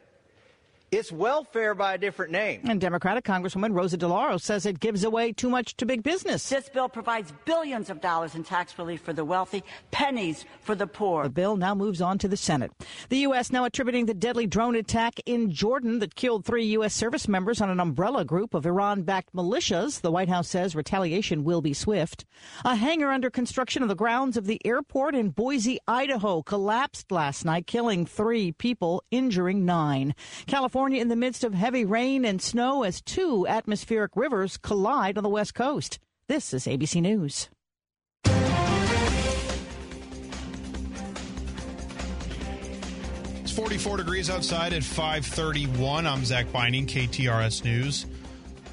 It's 0.95 1.11
welfare 1.11 1.75
by 1.75 1.95
a 1.95 1.97
different 1.97 2.31
name. 2.31 2.61
And 2.63 2.79
Democratic 2.79 3.25
Congresswoman 3.25 3.73
Rosa 3.73 3.97
DeLauro 3.97 4.39
says 4.39 4.65
it 4.65 4.79
gives 4.79 5.03
away 5.03 5.33
too 5.33 5.49
much 5.49 5.75
to 5.75 5.85
big 5.85 6.03
business. 6.03 6.47
This 6.47 6.69
bill 6.69 6.87
provides 6.87 7.33
billions 7.43 7.89
of 7.89 7.99
dollars 7.99 8.33
in 8.33 8.45
tax 8.45 8.79
relief 8.79 9.01
for 9.01 9.11
the 9.11 9.25
wealthy, 9.25 9.61
pennies 9.91 10.45
for 10.61 10.73
the 10.73 10.87
poor. 10.87 11.23
The 11.23 11.29
bill 11.29 11.57
now 11.57 11.75
moves 11.75 11.99
on 11.99 12.17
to 12.19 12.29
the 12.29 12.37
Senate. 12.37 12.71
The 13.09 13.17
U.S. 13.17 13.51
now 13.51 13.65
attributing 13.65 14.05
the 14.05 14.13
deadly 14.13 14.47
drone 14.47 14.73
attack 14.77 15.19
in 15.25 15.51
Jordan 15.51 15.99
that 15.99 16.15
killed 16.15 16.45
three 16.45 16.63
U.S. 16.67 16.93
service 16.93 17.27
members 17.27 17.59
on 17.59 17.69
an 17.69 17.81
umbrella 17.81 18.23
group 18.23 18.53
of 18.53 18.65
Iran 18.65 19.01
backed 19.01 19.35
militias. 19.35 19.99
The 19.99 20.11
White 20.11 20.29
House 20.29 20.47
says 20.47 20.77
retaliation 20.77 21.43
will 21.43 21.61
be 21.61 21.73
swift. 21.73 22.23
A 22.63 22.77
hangar 22.77 23.11
under 23.11 23.29
construction 23.29 23.81
on 23.81 23.89
the 23.89 23.95
grounds 23.95 24.37
of 24.37 24.45
the 24.45 24.61
airport 24.65 25.13
in 25.13 25.31
Boise, 25.31 25.77
Idaho 25.89 26.41
collapsed 26.41 27.11
last 27.11 27.43
night, 27.43 27.67
killing 27.67 28.05
three 28.05 28.53
people, 28.53 29.03
injuring 29.11 29.65
nine. 29.65 30.15
California 30.47 30.84
California 30.85 31.01
in 31.01 31.07
the 31.07 31.15
midst 31.15 31.43
of 31.43 31.55
heavy 31.55 31.83
rain 31.83 32.23
and 32.23 32.39
snow 32.39 32.83
as 32.83 33.01
two 33.01 33.47
atmospheric 33.47 34.11
rivers 34.15 34.55
collide 34.55 35.17
on 35.17 35.23
the 35.23 35.29
west 35.29 35.55
coast. 35.55 35.97
This 36.27 36.53
is 36.53 36.67
ABC 36.67 37.01
News. 37.01 37.49
It's 43.41 43.51
44 43.51 43.97
degrees 43.97 44.29
outside 44.29 44.73
at 44.73 44.83
531. 44.83 46.05
I'm 46.05 46.23
Zach 46.23 46.51
Binding, 46.51 46.85
KTRS 46.85 47.63
News. 47.63 48.05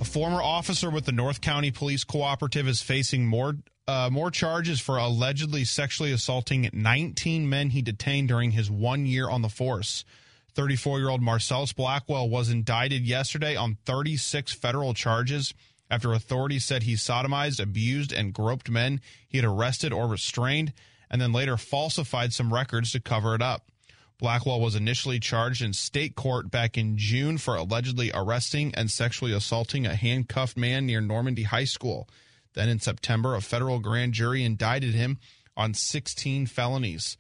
A 0.03 0.05
former 0.05 0.43
officer 0.43 0.91
with 0.91 1.07
the 1.07 1.13
North 1.13 1.41
County 1.41 1.71
Police 1.71 2.05
Cooperative 2.05 2.69
is 2.69 2.83
facing 2.83 3.27
more 3.27 3.55
uh, 3.89 4.11
more 4.13 4.31
charges 4.31 4.83
for 4.83 4.99
allegedly 4.99 5.65
sexually 5.65 6.13
assaulting 6.13 6.69
19 6.75 7.49
men 7.49 7.71
he 7.71 7.81
detained 7.81 8.29
during 8.29 8.51
his 8.51 8.71
one 8.71 9.07
year 9.07 9.31
on 9.31 9.41
the 9.41 9.49
force. 9.49 10.05
34 10.55 10.99
year 10.99 11.09
old 11.09 11.23
Marcellus 11.23 11.73
Blackwell 11.73 12.29
was 12.29 12.51
indicted 12.51 13.07
yesterday 13.07 13.57
on 13.57 13.79
36 13.85 14.53
federal 14.53 14.95
charges 14.95 15.55
after 15.91 16.13
authorities 16.13 16.65
said 16.65 16.85
he 16.85 16.95
sodomized, 16.95 17.61
abused, 17.61 18.13
and 18.13 18.33
groped 18.33 18.71
men 18.71 19.01
he 19.29 19.39
had 19.39 19.45
arrested 19.45 19.93
or 19.93 20.07
restrained, 20.09 20.73
and 21.11 21.21
then 21.21 21.33
later 21.33 21.59
falsified 21.59 22.33
some 22.33 22.53
records 22.53 22.93
to 22.93 23.01
cover 23.01 23.35
it 23.35 23.43
up. 23.43 23.71
Blackwell 24.19 24.61
was 24.61 24.75
initially 24.75 25.21
charged 25.21 25.63
in 25.63 25.73
state 25.73 26.15
court 26.15 26.51
back 26.51 26.79
in 26.79 26.97
June 26.97 27.39
for 27.39 27.57
allegedly 27.57 28.11
arresting 28.15 28.73
and 28.75 28.91
sexually 28.91 29.33
assaulting 29.33 29.85
a 29.85 29.97
handcuffed 29.97 30.57
man 30.57 30.87
near 30.87 31.01
Normandy 31.01 31.43
High 31.43 31.65
School. 31.65 32.09
Then 32.55 32.69
in 32.69 32.79
September, 32.79 33.35
a 33.35 33.41
federal 33.41 33.79
grand 33.79 34.15
jury 34.15 34.45
indicted 34.45 34.95
him 34.95 35.19
on 35.57 35.75
16 35.75 36.47
felonies. 36.47 37.19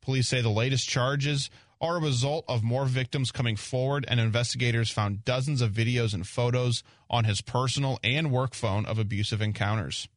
Police 0.00 0.28
say 0.28 0.40
the 0.40 0.48
latest 0.50 0.88
charges 0.88 1.50
are 1.80 1.96
a 1.96 2.00
result 2.00 2.44
of 2.46 2.62
more 2.62 2.84
victims 2.84 3.30
coming 3.30 3.56
forward, 3.56 4.04
and 4.08 4.20
investigators 4.20 4.90
found 4.90 5.24
dozens 5.24 5.62
of 5.62 5.72
videos 5.72 6.12
and 6.12 6.26
photos 6.26 6.82
on 7.08 7.24
his 7.24 7.40
personal 7.40 7.98
and 8.04 8.30
work 8.30 8.54
phone 8.54 8.84
of 8.84 8.98
abusive 8.98 9.40
encounters. 9.40 10.08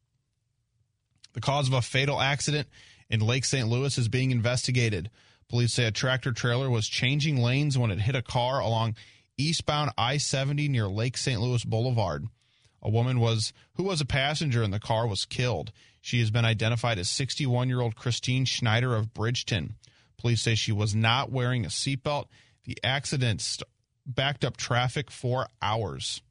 The 1.32 1.40
cause 1.40 1.66
of 1.66 1.74
a 1.74 1.82
fatal 1.82 2.20
accident 2.20 2.68
in 3.08 3.20
Lake 3.20 3.44
St. 3.44 3.66
Louis 3.66 3.96
is 3.96 4.08
being 4.08 4.30
investigated. 4.30 5.10
Police 5.48 5.72
say 5.72 5.84
a 5.84 5.90
tractor 5.90 6.32
trailer 6.32 6.70
was 6.70 6.88
changing 6.88 7.42
lanes 7.42 7.78
when 7.78 7.90
it 7.90 8.00
hit 8.00 8.14
a 8.14 8.22
car 8.22 8.60
along 8.60 8.96
eastbound 9.36 9.90
I 9.98 10.16
70 10.18 10.68
near 10.68 10.86
Lake 10.88 11.16
St. 11.16 11.40
Louis 11.40 11.64
Boulevard. 11.64 12.26
A 12.82 12.90
woman 12.90 13.18
was 13.18 13.52
who 13.74 13.84
was 13.84 14.00
a 14.00 14.06
passenger 14.06 14.62
in 14.62 14.70
the 14.70 14.78
car 14.78 15.06
was 15.06 15.24
killed. 15.24 15.72
She 16.00 16.20
has 16.20 16.30
been 16.30 16.44
identified 16.44 16.98
as 16.98 17.08
61 17.08 17.68
year 17.68 17.80
old 17.80 17.96
Christine 17.96 18.44
Schneider 18.44 18.94
of 18.94 19.14
Bridgeton. 19.14 19.74
Police 20.18 20.42
say 20.42 20.54
she 20.54 20.72
was 20.72 20.94
not 20.94 21.30
wearing 21.30 21.64
a 21.64 21.68
seatbelt. 21.68 22.26
The 22.64 22.78
accident 22.82 23.40
st- 23.40 23.68
backed 24.06 24.44
up 24.44 24.56
traffic 24.56 25.10
for 25.10 25.48
hours. 25.60 26.22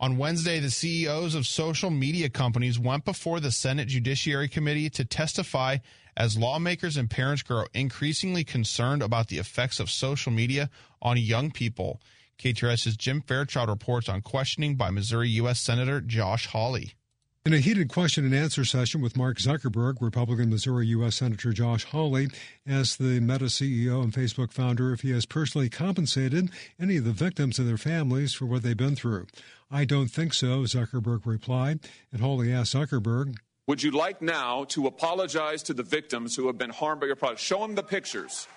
On 0.00 0.18
Wednesday, 0.18 0.58
the 0.60 0.70
CEOs 0.70 1.34
of 1.34 1.46
social 1.46 1.88
media 1.88 2.28
companies 2.28 2.78
went 2.78 3.04
before 3.04 3.40
the 3.40 3.52
Senate 3.52 3.88
Judiciary 3.88 4.48
Committee 4.48 4.90
to 4.90 5.04
testify 5.04 5.78
as 6.16 6.36
lawmakers 6.36 6.96
and 6.96 7.08
parents 7.08 7.42
grow 7.42 7.64
increasingly 7.72 8.44
concerned 8.44 9.02
about 9.02 9.28
the 9.28 9.38
effects 9.38 9.80
of 9.80 9.90
social 9.90 10.32
media 10.32 10.68
on 11.00 11.16
young 11.16 11.50
people. 11.50 12.00
KTRS's 12.38 12.96
Jim 12.96 13.22
Fairchild 13.22 13.68
reports 13.68 14.08
on 14.08 14.20
questioning 14.20 14.74
by 14.74 14.90
Missouri 14.90 15.30
U.S. 15.30 15.60
Senator 15.60 16.00
Josh 16.00 16.46
Hawley. 16.48 16.94
In 17.46 17.52
a 17.52 17.58
heated 17.58 17.90
question 17.90 18.24
and 18.24 18.34
answer 18.34 18.64
session 18.64 19.02
with 19.02 19.18
Mark 19.18 19.36
Zuckerberg, 19.36 20.00
Republican 20.00 20.48
Missouri 20.48 20.86
U.S. 20.86 21.16
Senator 21.16 21.52
Josh 21.52 21.84
Hawley 21.84 22.28
asked 22.66 22.98
the 22.98 23.20
Meta 23.20 23.44
CEO 23.44 24.02
and 24.02 24.14
Facebook 24.14 24.50
founder 24.50 24.94
if 24.94 25.02
he 25.02 25.10
has 25.10 25.26
personally 25.26 25.68
compensated 25.68 26.48
any 26.80 26.96
of 26.96 27.04
the 27.04 27.12
victims 27.12 27.58
and 27.58 27.68
their 27.68 27.76
families 27.76 28.32
for 28.32 28.46
what 28.46 28.62
they've 28.62 28.74
been 28.74 28.96
through. 28.96 29.26
I 29.70 29.84
don't 29.84 30.08
think 30.08 30.32
so, 30.32 30.62
Zuckerberg 30.62 31.26
replied. 31.26 31.80
And 32.10 32.22
Hawley 32.22 32.50
asked 32.50 32.72
Zuckerberg, 32.72 33.36
Would 33.66 33.82
you 33.82 33.90
like 33.90 34.22
now 34.22 34.64
to 34.68 34.86
apologize 34.86 35.62
to 35.64 35.74
the 35.74 35.82
victims 35.82 36.34
who 36.34 36.46
have 36.46 36.56
been 36.56 36.70
harmed 36.70 37.02
by 37.02 37.08
your 37.08 37.16
product? 37.16 37.42
Show 37.42 37.58
them 37.58 37.74
the 37.74 37.82
pictures. 37.82 38.48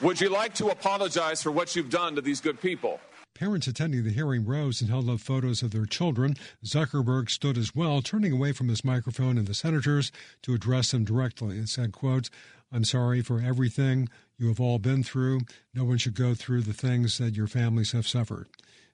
Would 0.00 0.22
you 0.22 0.30
like 0.30 0.54
to 0.54 0.68
apologize 0.68 1.42
for 1.42 1.50
what 1.50 1.76
you've 1.76 1.90
done 1.90 2.14
to 2.14 2.22
these 2.22 2.40
good 2.40 2.62
people? 2.62 2.98
Parents 3.40 3.66
attending 3.66 4.04
the 4.04 4.10
hearing 4.10 4.44
rose 4.44 4.82
and 4.82 4.90
held 4.90 5.08
up 5.08 5.18
photos 5.18 5.62
of 5.62 5.70
their 5.70 5.86
children. 5.86 6.36
Zuckerberg 6.62 7.30
stood 7.30 7.56
as 7.56 7.74
well, 7.74 8.02
turning 8.02 8.34
away 8.34 8.52
from 8.52 8.68
his 8.68 8.84
microphone 8.84 9.38
and 9.38 9.46
the 9.46 9.54
senators 9.54 10.12
to 10.42 10.52
address 10.52 10.90
them 10.90 11.04
directly 11.04 11.56
and 11.56 11.66
said, 11.66 11.90
quote, 11.90 12.28
I'm 12.70 12.84
sorry 12.84 13.22
for 13.22 13.40
everything 13.40 14.10
you 14.36 14.48
have 14.48 14.60
all 14.60 14.78
been 14.78 15.02
through. 15.02 15.40
No 15.72 15.84
one 15.84 15.96
should 15.96 16.14
go 16.14 16.34
through 16.34 16.60
the 16.60 16.74
things 16.74 17.16
that 17.16 17.34
your 17.34 17.46
families 17.46 17.92
have 17.92 18.06
suffered. 18.06 18.46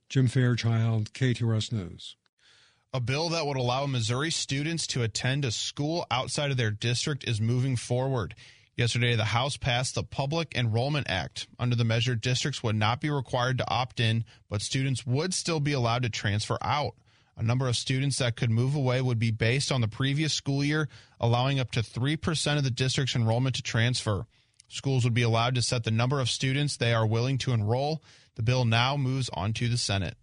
Jim 0.08 0.28
Fairchild, 0.28 1.12
KTRS 1.12 1.72
News. 1.72 2.14
A 2.94 3.00
bill 3.00 3.28
that 3.30 3.46
would 3.46 3.56
allow 3.56 3.86
Missouri 3.86 4.30
students 4.30 4.86
to 4.86 5.02
attend 5.02 5.44
a 5.44 5.50
school 5.50 6.06
outside 6.08 6.52
of 6.52 6.56
their 6.56 6.70
district 6.70 7.26
is 7.26 7.40
moving 7.40 7.74
forward. 7.74 8.36
Yesterday, 8.76 9.16
the 9.16 9.24
House 9.24 9.56
passed 9.56 9.94
the 9.94 10.02
Public 10.02 10.54
Enrollment 10.54 11.08
Act. 11.08 11.46
Under 11.58 11.74
the 11.74 11.84
measure, 11.84 12.14
districts 12.14 12.62
would 12.62 12.76
not 12.76 13.00
be 13.00 13.08
required 13.08 13.56
to 13.58 13.70
opt 13.70 14.00
in, 14.00 14.26
but 14.50 14.60
students 14.60 15.06
would 15.06 15.32
still 15.32 15.60
be 15.60 15.72
allowed 15.72 16.02
to 16.02 16.10
transfer 16.10 16.58
out. 16.60 16.92
A 17.38 17.42
number 17.42 17.68
of 17.68 17.76
students 17.76 18.18
that 18.18 18.36
could 18.36 18.50
move 18.50 18.74
away 18.74 19.00
would 19.00 19.18
be 19.18 19.30
based 19.30 19.72
on 19.72 19.80
the 19.80 19.88
previous 19.88 20.34
school 20.34 20.62
year, 20.62 20.90
allowing 21.18 21.58
up 21.58 21.70
to 21.70 21.80
3% 21.80 22.58
of 22.58 22.64
the 22.64 22.70
district's 22.70 23.16
enrollment 23.16 23.56
to 23.56 23.62
transfer. 23.62 24.26
Schools 24.68 25.04
would 25.04 25.14
be 25.14 25.22
allowed 25.22 25.54
to 25.54 25.62
set 25.62 25.84
the 25.84 25.90
number 25.90 26.20
of 26.20 26.28
students 26.28 26.76
they 26.76 26.92
are 26.92 27.06
willing 27.06 27.38
to 27.38 27.52
enroll. 27.52 28.02
The 28.34 28.42
bill 28.42 28.66
now 28.66 28.98
moves 28.98 29.30
on 29.32 29.54
to 29.54 29.68
the 29.68 29.78
Senate. 29.78 30.18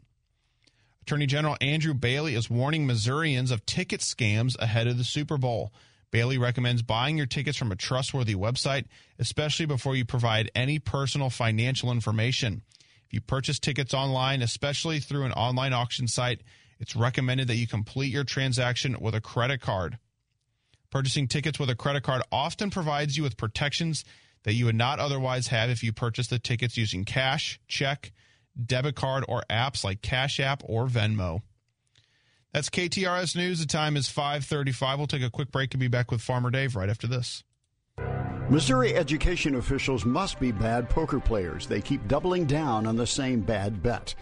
Attorney 1.02 1.26
General 1.26 1.58
Andrew 1.60 1.96
Bailey 1.96 2.36
is 2.36 2.52
warning 2.52 2.86
Missourians 2.86 3.50
of 3.50 3.66
ticket 3.66 4.02
scams 4.02 4.56
ahead 4.60 4.88
of 4.88 5.00
the 5.00 5.04
Super 5.04 5.38
Bowl. 5.38 5.74
Bailey 6.14 6.38
recommends 6.38 6.84
buying 6.84 7.18
your 7.18 7.26
tickets 7.26 7.58
from 7.58 7.72
a 7.72 7.76
trustworthy 7.76 8.36
website, 8.36 8.86
especially 9.18 9.66
before 9.66 9.96
you 9.96 10.06
provide 10.06 10.52
any 10.54 10.78
personal 10.78 11.32
financial 11.32 11.92
information. 11.92 12.62
If 13.08 13.14
you 13.14 13.20
purchase 13.20 13.58
tickets 13.58 13.96
online, 13.96 14.44
especially 14.44 15.00
through 15.00 15.26
an 15.26 15.32
online 15.32 15.74
auction 15.74 16.08
site, 16.08 16.42
it's 16.80 16.96
recommended 16.96 17.48
that 17.48 17.56
you 17.56 17.66
complete 17.66 18.14
your 18.14 18.24
transaction 18.24 18.96
with 19.02 19.16
a 19.16 19.22
credit 19.22 19.60
card. 19.60 19.98
Purchasing 20.92 21.28
tickets 21.28 21.58
with 21.58 21.72
a 21.72 21.76
credit 21.76 22.04
card 22.04 22.22
often 22.32 22.70
provides 22.70 23.18
you 23.18 23.24
with 23.24 23.36
protections 23.36 24.06
that 24.44 24.54
you 24.54 24.66
would 24.66 24.76
not 24.76 25.00
otherwise 25.00 25.48
have 25.48 25.72
if 25.72 25.82
you 25.82 25.92
purchased 25.92 26.30
the 26.30 26.38
tickets 26.38 26.78
using 26.78 27.06
cash, 27.06 27.60
check, 27.68 28.12
debit 28.64 28.96
card, 28.96 29.26
or 29.28 29.44
apps 29.50 29.84
like 29.84 30.04
Cash 30.04 30.40
App 30.40 30.62
or 30.66 30.86
Venmo. 30.86 31.42
That's 32.54 32.70
KTRS 32.70 33.36
News. 33.36 33.60
The 33.60 33.66
time 33.66 33.98
is 33.98 34.08
535. 34.10 35.00
We'll 35.00 35.08
take 35.08 35.24
a 35.24 35.32
quick 35.32 35.52
break 35.52 35.74
and 35.74 35.82
be 35.82 35.88
back 35.88 36.12
with 36.12 36.22
Farmer 36.22 36.52
Dave 36.52 36.76
right 36.76 36.90
after 36.90 37.08
this. 37.08 37.44
Missouri 38.48 38.96
education 38.96 39.56
officials 39.56 40.06
must 40.06 40.40
be 40.40 40.52
bad 40.52 40.88
poker 40.88 41.20
players. 41.20 41.66
They 41.66 41.82
keep 41.82 42.08
doubling 42.08 42.46
down 42.46 42.86
on 42.86 42.96
the 42.96 43.08
same 43.08 43.42
bad 43.42 43.82
bet. 43.82 44.14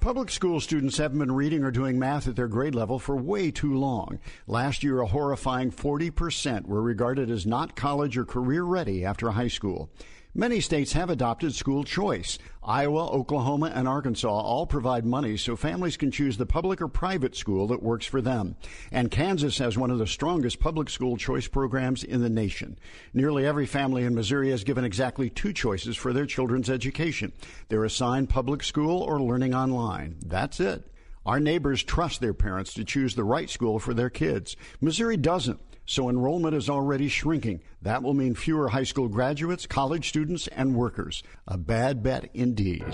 Public 0.00 0.30
school 0.30 0.60
students 0.60 0.96
haven't 0.96 1.18
been 1.18 1.32
reading 1.32 1.62
or 1.62 1.70
doing 1.70 1.98
math 1.98 2.26
at 2.26 2.36
their 2.36 2.48
grade 2.48 2.74
level 2.74 2.98
for 2.98 3.16
way 3.16 3.50
too 3.50 3.74
long. 3.74 4.18
Last 4.46 4.82
year, 4.82 5.00
a 5.00 5.06
horrifying 5.06 5.70
40% 5.70 6.66
were 6.66 6.80
regarded 6.80 7.30
as 7.30 7.44
not 7.44 7.76
college 7.76 8.16
or 8.16 8.24
career 8.24 8.64
ready 8.64 9.04
after 9.04 9.30
high 9.30 9.48
school. 9.48 9.90
Many 10.36 10.60
states 10.60 10.94
have 10.94 11.10
adopted 11.10 11.54
school 11.54 11.84
choice. 11.84 12.38
Iowa, 12.60 13.08
Oklahoma, 13.08 13.70
and 13.72 13.86
Arkansas 13.86 14.28
all 14.28 14.66
provide 14.66 15.06
money 15.06 15.36
so 15.36 15.54
families 15.54 15.96
can 15.96 16.10
choose 16.10 16.36
the 16.36 16.44
public 16.44 16.82
or 16.82 16.88
private 16.88 17.36
school 17.36 17.68
that 17.68 17.84
works 17.84 18.04
for 18.04 18.20
them. 18.20 18.56
And 18.90 19.12
Kansas 19.12 19.58
has 19.58 19.78
one 19.78 19.92
of 19.92 20.00
the 20.00 20.08
strongest 20.08 20.58
public 20.58 20.90
school 20.90 21.16
choice 21.16 21.46
programs 21.46 22.02
in 22.02 22.20
the 22.20 22.28
nation. 22.28 22.80
Nearly 23.12 23.46
every 23.46 23.64
family 23.64 24.02
in 24.02 24.16
Missouri 24.16 24.50
is 24.50 24.64
given 24.64 24.84
exactly 24.84 25.30
two 25.30 25.52
choices 25.52 25.96
for 25.96 26.12
their 26.12 26.26
children's 26.26 26.68
education. 26.68 27.32
They're 27.68 27.84
assigned 27.84 28.28
public 28.28 28.64
school 28.64 29.02
or 29.02 29.22
learning 29.22 29.54
online. 29.54 30.16
That's 30.26 30.58
it. 30.58 30.90
Our 31.24 31.38
neighbors 31.38 31.84
trust 31.84 32.20
their 32.20 32.34
parents 32.34 32.74
to 32.74 32.84
choose 32.84 33.14
the 33.14 33.22
right 33.22 33.48
school 33.48 33.78
for 33.78 33.94
their 33.94 34.10
kids. 34.10 34.56
Missouri 34.80 35.16
doesn't 35.16 35.60
so 35.86 36.08
enrollment 36.08 36.54
is 36.54 36.68
already 36.68 37.08
shrinking. 37.08 37.60
That 37.82 38.02
will 38.02 38.14
mean 38.14 38.34
fewer 38.34 38.68
high 38.68 38.84
school 38.84 39.08
graduates, 39.08 39.66
college 39.66 40.08
students, 40.08 40.46
and 40.48 40.74
workers. 40.74 41.22
A 41.46 41.58
bad 41.58 42.02
bet 42.02 42.30
indeed. 42.34 42.84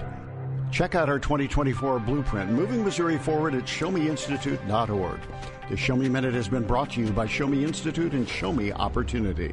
Check 0.71 0.95
out 0.95 1.09
our 1.09 1.19
2024 1.19 1.99
blueprint, 2.01 2.53
Moving 2.53 2.85
Missouri 2.85 3.19
Forward 3.19 3.55
at 3.55 3.65
ShowMeInstitute.org. 3.65 5.21
The 5.69 5.77
Show 5.77 5.97
Me 5.97 6.09
Minute 6.09 6.35
has 6.35 6.49
been 6.49 6.65
brought 6.65 6.91
to 6.93 7.01
you 7.01 7.11
by 7.11 7.27
Show 7.27 7.47
Me 7.47 7.65
Institute 7.65 8.13
and 8.13 8.29
Show 8.29 8.53
Me 8.53 8.73
Opportunity. 8.73 9.53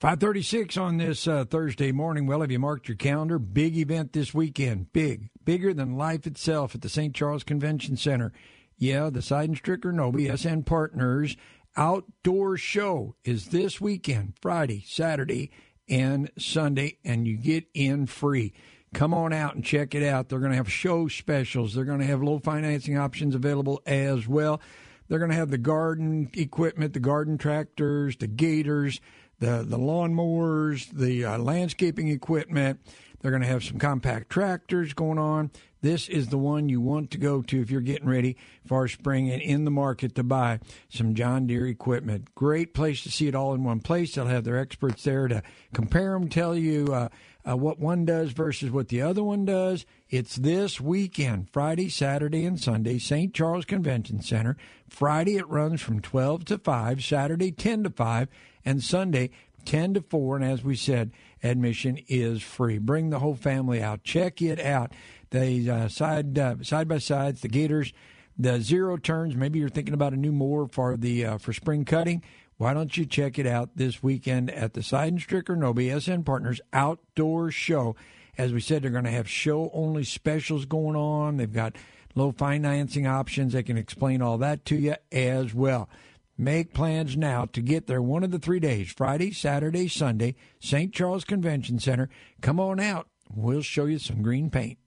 536 0.00 0.78
on 0.78 0.96
this 0.96 1.28
uh, 1.28 1.44
Thursday 1.44 1.92
morning. 1.92 2.26
Well, 2.26 2.40
have 2.40 2.50
you 2.50 2.58
marked 2.58 2.88
your 2.88 2.96
calendar? 2.96 3.38
Big 3.38 3.76
event 3.76 4.14
this 4.14 4.32
weekend. 4.32 4.92
Big. 4.94 5.28
Bigger 5.44 5.74
than 5.74 5.98
life 5.98 6.26
itself 6.26 6.74
at 6.74 6.80
the 6.80 6.88
St. 6.88 7.14
Charles 7.14 7.44
Convention 7.44 7.98
Center. 7.98 8.32
Yeah, 8.80 9.10
the 9.10 9.20
Sydenstricker 9.20 9.92
Nobbe 9.92 10.34
SN 10.38 10.62
Partners 10.62 11.36
outdoor 11.76 12.56
show 12.56 13.14
is 13.24 13.48
this 13.48 13.78
weekend, 13.78 14.38
Friday, 14.40 14.82
Saturday, 14.86 15.50
and 15.86 16.30
Sunday, 16.38 16.96
and 17.04 17.28
you 17.28 17.36
get 17.36 17.66
in 17.74 18.06
free. 18.06 18.54
Come 18.94 19.12
on 19.12 19.34
out 19.34 19.54
and 19.54 19.62
check 19.62 19.94
it 19.94 20.02
out. 20.02 20.30
They're 20.30 20.38
going 20.38 20.52
to 20.52 20.56
have 20.56 20.72
show 20.72 21.08
specials. 21.08 21.74
They're 21.74 21.84
going 21.84 22.00
to 22.00 22.06
have 22.06 22.22
low 22.22 22.38
financing 22.38 22.96
options 22.96 23.34
available 23.34 23.82
as 23.84 24.26
well. 24.26 24.62
They're 25.08 25.18
going 25.18 25.30
to 25.30 25.36
have 25.36 25.50
the 25.50 25.58
garden 25.58 26.30
equipment, 26.32 26.94
the 26.94 27.00
garden 27.00 27.36
tractors, 27.36 28.16
the 28.16 28.28
gators, 28.28 28.98
the 29.40 29.62
the 29.62 29.78
lawnmowers, 29.78 30.90
the 30.90 31.26
uh, 31.26 31.36
landscaping 31.36 32.08
equipment. 32.08 32.80
They're 33.20 33.30
going 33.30 33.42
to 33.42 33.48
have 33.48 33.62
some 33.62 33.78
compact 33.78 34.30
tractors 34.30 34.94
going 34.94 35.18
on. 35.18 35.50
This 35.82 36.08
is 36.08 36.28
the 36.28 36.38
one 36.38 36.68
you 36.68 36.80
want 36.80 37.10
to 37.12 37.18
go 37.18 37.42
to 37.42 37.60
if 37.60 37.70
you're 37.70 37.80
getting 37.80 38.08
ready 38.08 38.36
for 38.66 38.86
spring 38.88 39.30
and 39.30 39.40
in 39.40 39.64
the 39.64 39.70
market 39.70 40.14
to 40.16 40.22
buy 40.22 40.60
some 40.88 41.14
John 41.14 41.46
Deere 41.46 41.66
equipment. 41.66 42.34
Great 42.34 42.74
place 42.74 43.02
to 43.02 43.10
see 43.10 43.28
it 43.28 43.34
all 43.34 43.54
in 43.54 43.64
one 43.64 43.80
place. 43.80 44.14
They'll 44.14 44.26
have 44.26 44.44
their 44.44 44.58
experts 44.58 45.04
there 45.04 45.28
to 45.28 45.42
compare 45.72 46.12
them, 46.12 46.28
tell 46.28 46.54
you 46.54 46.88
uh, 46.92 47.08
uh, 47.48 47.56
what 47.56 47.78
one 47.78 48.04
does 48.04 48.32
versus 48.32 48.70
what 48.70 48.88
the 48.88 49.00
other 49.00 49.22
one 49.22 49.44
does. 49.44 49.86
It's 50.10 50.36
this 50.36 50.80
weekend, 50.80 51.48
Friday, 51.50 51.88
Saturday, 51.88 52.44
and 52.44 52.60
Sunday, 52.60 52.98
St. 52.98 53.32
Charles 53.32 53.64
Convention 53.64 54.20
Center. 54.20 54.56
Friday 54.88 55.36
it 55.36 55.48
runs 55.48 55.80
from 55.80 56.00
12 56.00 56.44
to 56.46 56.58
5, 56.58 57.02
Saturday 57.02 57.52
10 57.52 57.84
to 57.84 57.90
5, 57.90 58.28
and 58.64 58.82
Sunday 58.82 59.30
10 59.64 59.94
to 59.94 60.02
4. 60.02 60.36
And 60.36 60.44
as 60.44 60.62
we 60.62 60.76
said, 60.76 61.12
admission 61.42 61.98
is 62.08 62.42
free. 62.42 62.78
Bring 62.78 63.10
the 63.10 63.20
whole 63.20 63.34
family 63.34 63.82
out. 63.82 64.04
Check 64.04 64.42
it 64.42 64.60
out. 64.60 64.92
The 65.30 65.70
uh, 65.70 65.88
side 65.88 66.38
uh, 66.38 66.56
side 66.62 66.88
by 66.88 66.98
sides, 66.98 67.40
the 67.40 67.48
Gators, 67.48 67.92
the 68.36 68.60
zero 68.60 68.96
turns. 68.96 69.36
Maybe 69.36 69.58
you're 69.58 69.68
thinking 69.68 69.94
about 69.94 70.12
a 70.12 70.16
new 70.16 70.32
mower 70.32 70.66
for 70.66 70.96
the 70.96 71.24
uh, 71.24 71.38
for 71.38 71.52
spring 71.52 71.84
cutting. 71.84 72.22
Why 72.56 72.74
don't 72.74 72.94
you 72.94 73.06
check 73.06 73.38
it 73.38 73.46
out 73.46 73.70
this 73.76 74.02
weekend 74.02 74.50
at 74.50 74.74
the 74.74 74.82
side 74.82 75.14
Sydenstricker 75.14 75.56
Nobbe 75.56 75.98
SN 75.98 76.24
Partners 76.24 76.60
Outdoor 76.72 77.50
Show? 77.50 77.96
As 78.36 78.52
we 78.52 78.60
said, 78.60 78.82
they're 78.82 78.90
going 78.90 79.04
to 79.04 79.10
have 79.10 79.28
show 79.28 79.70
only 79.72 80.04
specials 80.04 80.66
going 80.66 80.96
on. 80.96 81.36
They've 81.36 81.52
got 81.52 81.76
low 82.14 82.32
financing 82.32 83.06
options. 83.06 83.52
They 83.52 83.62
can 83.62 83.78
explain 83.78 84.20
all 84.20 84.36
that 84.38 84.64
to 84.66 84.76
you 84.76 84.96
as 85.12 85.54
well. 85.54 85.88
Make 86.36 86.74
plans 86.74 87.16
now 87.16 87.44
to 87.46 87.60
get 87.60 87.86
there 87.86 88.02
one 88.02 88.24
of 88.24 88.30
the 88.30 88.38
three 88.38 88.60
days 88.60 88.92
Friday, 88.92 89.30
Saturday, 89.30 89.88
Sunday, 89.88 90.34
St. 90.58 90.92
Charles 90.92 91.24
Convention 91.24 91.78
Center. 91.78 92.08
Come 92.40 92.58
on 92.58 92.80
out. 92.80 93.08
We'll 93.32 93.62
show 93.62 93.84
you 93.84 93.98
some 93.98 94.22
green 94.22 94.50
paint. 94.50 94.79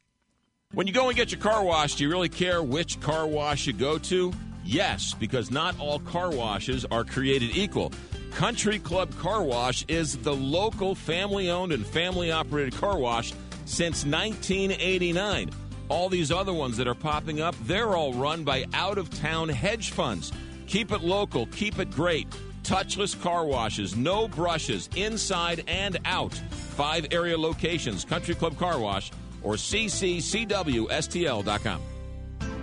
When 0.74 0.88
you 0.88 0.94
go 0.94 1.08
and 1.08 1.16
get 1.16 1.32
your 1.32 1.40
car 1.40 1.64
washed, 1.64 2.00
do 2.00 2.04
you 2.04 2.10
really 2.10 2.30
care 2.30 2.64
which 2.64 3.00
car 3.00 3.28
wash 3.28 3.68
you 3.68 3.74
go 3.74 4.00
to? 4.00 4.34
Yes, 4.66 5.14
because 5.14 5.52
not 5.52 5.80
all 5.80 6.00
car 6.00 6.32
washes 6.32 6.84
are 6.86 7.04
created 7.04 7.56
equal. 7.56 7.92
Country 8.32 8.80
Club 8.80 9.16
Car 9.20 9.44
Wash 9.44 9.86
is 9.88 10.18
the 10.18 10.34
local 10.34 10.96
family 10.96 11.52
owned 11.52 11.74
and 11.74 11.86
family 11.86 12.32
operated 12.32 12.74
car 12.74 12.98
wash 12.98 13.34
since 13.66 14.04
1989. 14.04 15.52
All 15.90 16.10
these 16.10 16.32
other 16.32 16.54
ones 16.54 16.76
that 16.78 16.88
are 16.88 16.96
popping 16.96 17.40
up, 17.40 17.54
they're 17.66 17.96
all 17.96 18.12
run 18.16 18.44
by 18.44 18.66
out 18.74 18.98
of 18.98 19.12
town 19.12 19.50
hedge 19.50 19.92
funds. 19.92 20.32
Keep 20.66 20.92
it 20.92 21.02
local, 21.02 21.46
keep 21.48 21.78
it 21.78 21.92
great. 21.92 22.28
Touchless 22.64 23.22
car 23.22 23.46
washes, 23.46 23.96
no 23.96 24.28
brushes, 24.28 24.90
inside 24.96 25.64
and 25.68 26.00
out. 26.06 26.34
Five 26.34 27.06
area 27.12 27.38
locations 27.38 28.04
Country 28.04 28.34
Club 28.34 28.58
Car 28.58 28.80
Wash 28.80 29.12
or 29.44 29.56
cccwstl.com. 29.56 30.84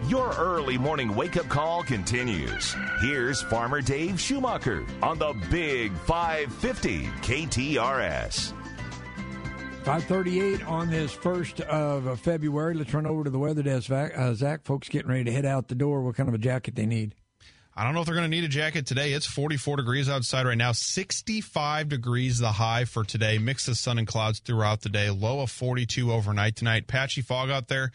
Your 0.08 0.32
early 0.36 0.78
morning 0.78 1.14
wake 1.14 1.36
up 1.36 1.48
call 1.48 1.82
continues. 1.82 2.74
Here's 3.00 3.42
Farmer 3.42 3.80
Dave 3.80 4.18
Schumacher 4.20 4.84
on 5.02 5.18
the 5.18 5.34
Big 5.50 5.92
550 5.92 7.04
KTRS. 7.22 8.52
538 9.84 10.66
on 10.66 10.90
this 10.90 11.12
first 11.12 11.60
of 11.62 12.20
February. 12.20 12.74
Let's 12.74 12.92
run 12.92 13.06
over 13.06 13.24
to 13.24 13.30
the 13.30 13.38
weather 13.38 13.62
desk. 13.62 13.90
Uh, 13.90 14.34
Zach, 14.34 14.64
folks 14.64 14.88
getting 14.88 15.10
ready 15.10 15.24
to 15.24 15.32
head 15.32 15.46
out 15.46 15.68
the 15.68 15.74
door. 15.74 16.02
What 16.02 16.16
kind 16.16 16.28
of 16.28 16.34
a 16.34 16.38
jacket 16.38 16.76
they 16.76 16.86
need? 16.86 17.14
I 17.76 17.84
don't 17.84 17.94
know 17.94 18.00
if 18.00 18.06
they're 18.06 18.16
going 18.16 18.30
to 18.30 18.36
need 18.36 18.44
a 18.44 18.48
jacket 18.48 18.86
today. 18.86 19.12
It's 19.12 19.26
44 19.26 19.76
degrees 19.76 20.08
outside 20.08 20.44
right 20.44 20.58
now. 20.58 20.72
65 20.72 21.88
degrees 21.88 22.38
the 22.38 22.52
high 22.52 22.84
for 22.84 23.04
today. 23.04 23.38
Mix 23.38 23.68
of 23.68 23.76
sun 23.76 23.98
and 23.98 24.06
clouds 24.06 24.40
throughout 24.40 24.80
the 24.82 24.88
day. 24.88 25.08
Low 25.10 25.40
of 25.40 25.50
42 25.50 26.12
overnight 26.12 26.56
tonight. 26.56 26.88
Patchy 26.88 27.22
fog 27.22 27.48
out 27.48 27.68
there 27.68 27.92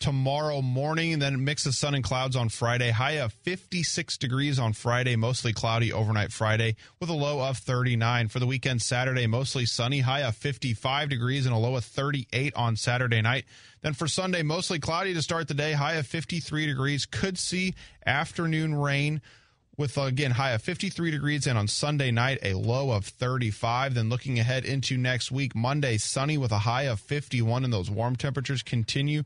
tomorrow 0.00 0.62
morning, 0.62 1.12
and 1.12 1.22
then 1.22 1.44
mix 1.44 1.66
of 1.66 1.74
sun 1.74 1.94
and 1.94 2.02
clouds 2.02 2.34
on 2.34 2.48
Friday. 2.48 2.90
High 2.90 3.18
of 3.18 3.32
56 3.32 4.16
degrees 4.16 4.58
on 4.58 4.72
Friday, 4.72 5.14
mostly 5.14 5.52
cloudy 5.52 5.92
overnight 5.92 6.32
Friday, 6.32 6.76
with 6.98 7.10
a 7.10 7.14
low 7.14 7.40
of 7.40 7.58
39. 7.58 8.28
For 8.28 8.40
the 8.40 8.46
weekend, 8.46 8.82
Saturday, 8.82 9.26
mostly 9.26 9.66
sunny. 9.66 10.00
High 10.00 10.20
of 10.20 10.34
55 10.34 11.10
degrees 11.10 11.46
and 11.46 11.54
a 11.54 11.58
low 11.58 11.76
of 11.76 11.84
38 11.84 12.54
on 12.56 12.76
Saturday 12.76 13.20
night. 13.20 13.44
Then 13.82 13.92
for 13.92 14.08
Sunday, 14.08 14.42
mostly 14.42 14.80
cloudy 14.80 15.14
to 15.14 15.22
start 15.22 15.46
the 15.46 15.54
day, 15.54 15.72
high 15.72 15.94
of 15.94 16.06
53 16.06 16.66
degrees. 16.66 17.06
Could 17.06 17.38
see 17.38 17.74
afternoon 18.04 18.74
rain 18.74 19.20
with 19.76 19.96
again 19.96 20.32
high 20.32 20.50
of 20.50 20.60
53 20.60 21.10
degrees 21.10 21.46
and 21.46 21.56
on 21.56 21.66
Sunday 21.66 22.10
night 22.10 22.38
a 22.42 22.52
low 22.52 22.90
of 22.90 23.06
35 23.06 23.94
then 23.94 24.10
looking 24.10 24.38
ahead 24.38 24.66
into 24.66 24.98
next 24.98 25.32
week 25.32 25.54
Monday 25.54 25.96
sunny 25.96 26.36
with 26.36 26.52
a 26.52 26.58
high 26.58 26.82
of 26.82 27.00
51 27.00 27.64
and 27.64 27.72
those 27.72 27.90
warm 27.90 28.14
temperatures 28.14 28.62
continue 28.62 29.22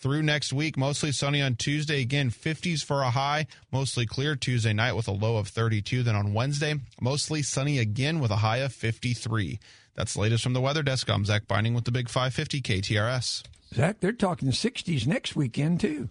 through 0.00 0.22
next 0.22 0.52
week. 0.52 0.76
Mostly 0.76 1.12
sunny 1.12 1.42
on 1.42 1.56
Tuesday. 1.56 2.00
Again 2.00 2.30
50s 2.30 2.84
for 2.84 3.02
a 3.02 3.10
high. 3.10 3.46
Mostly 3.72 4.06
clear 4.06 4.36
Tuesday 4.36 4.72
night 4.72 4.94
with 4.94 5.08
a 5.08 5.12
low 5.12 5.36
of 5.36 5.48
32 5.48 6.02
then 6.02 6.14
on 6.14 6.32
Wednesday 6.34 6.74
mostly 7.00 7.42
sunny 7.42 7.78
again 7.78 8.20
with 8.20 8.30
a 8.30 8.36
high 8.36 8.58
of 8.58 8.72
53 8.72 9.58
that's 9.94 10.14
the 10.14 10.20
latest 10.20 10.42
from 10.42 10.52
the 10.52 10.60
weather 10.60 10.82
desk. 10.82 11.10
I'm 11.10 11.24
Zach 11.24 11.46
Binding 11.46 11.74
with 11.74 11.84
the 11.84 11.92
Big 11.92 12.08
550 12.08 12.62
KTRS 12.62 13.42
Zach, 13.74 14.00
they're 14.00 14.12
talking 14.12 14.50
60s 14.50 15.06
next 15.06 15.36
weekend 15.36 15.80
too. 15.80 16.08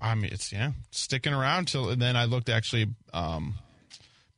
I 0.00 0.14
mean, 0.14 0.32
it's 0.32 0.52
yeah, 0.52 0.72
sticking 0.90 1.32
around 1.32 1.68
till. 1.68 1.88
And 1.88 2.02
then 2.02 2.16
I 2.16 2.24
looked 2.24 2.48
actually 2.48 2.88
um, 3.12 3.54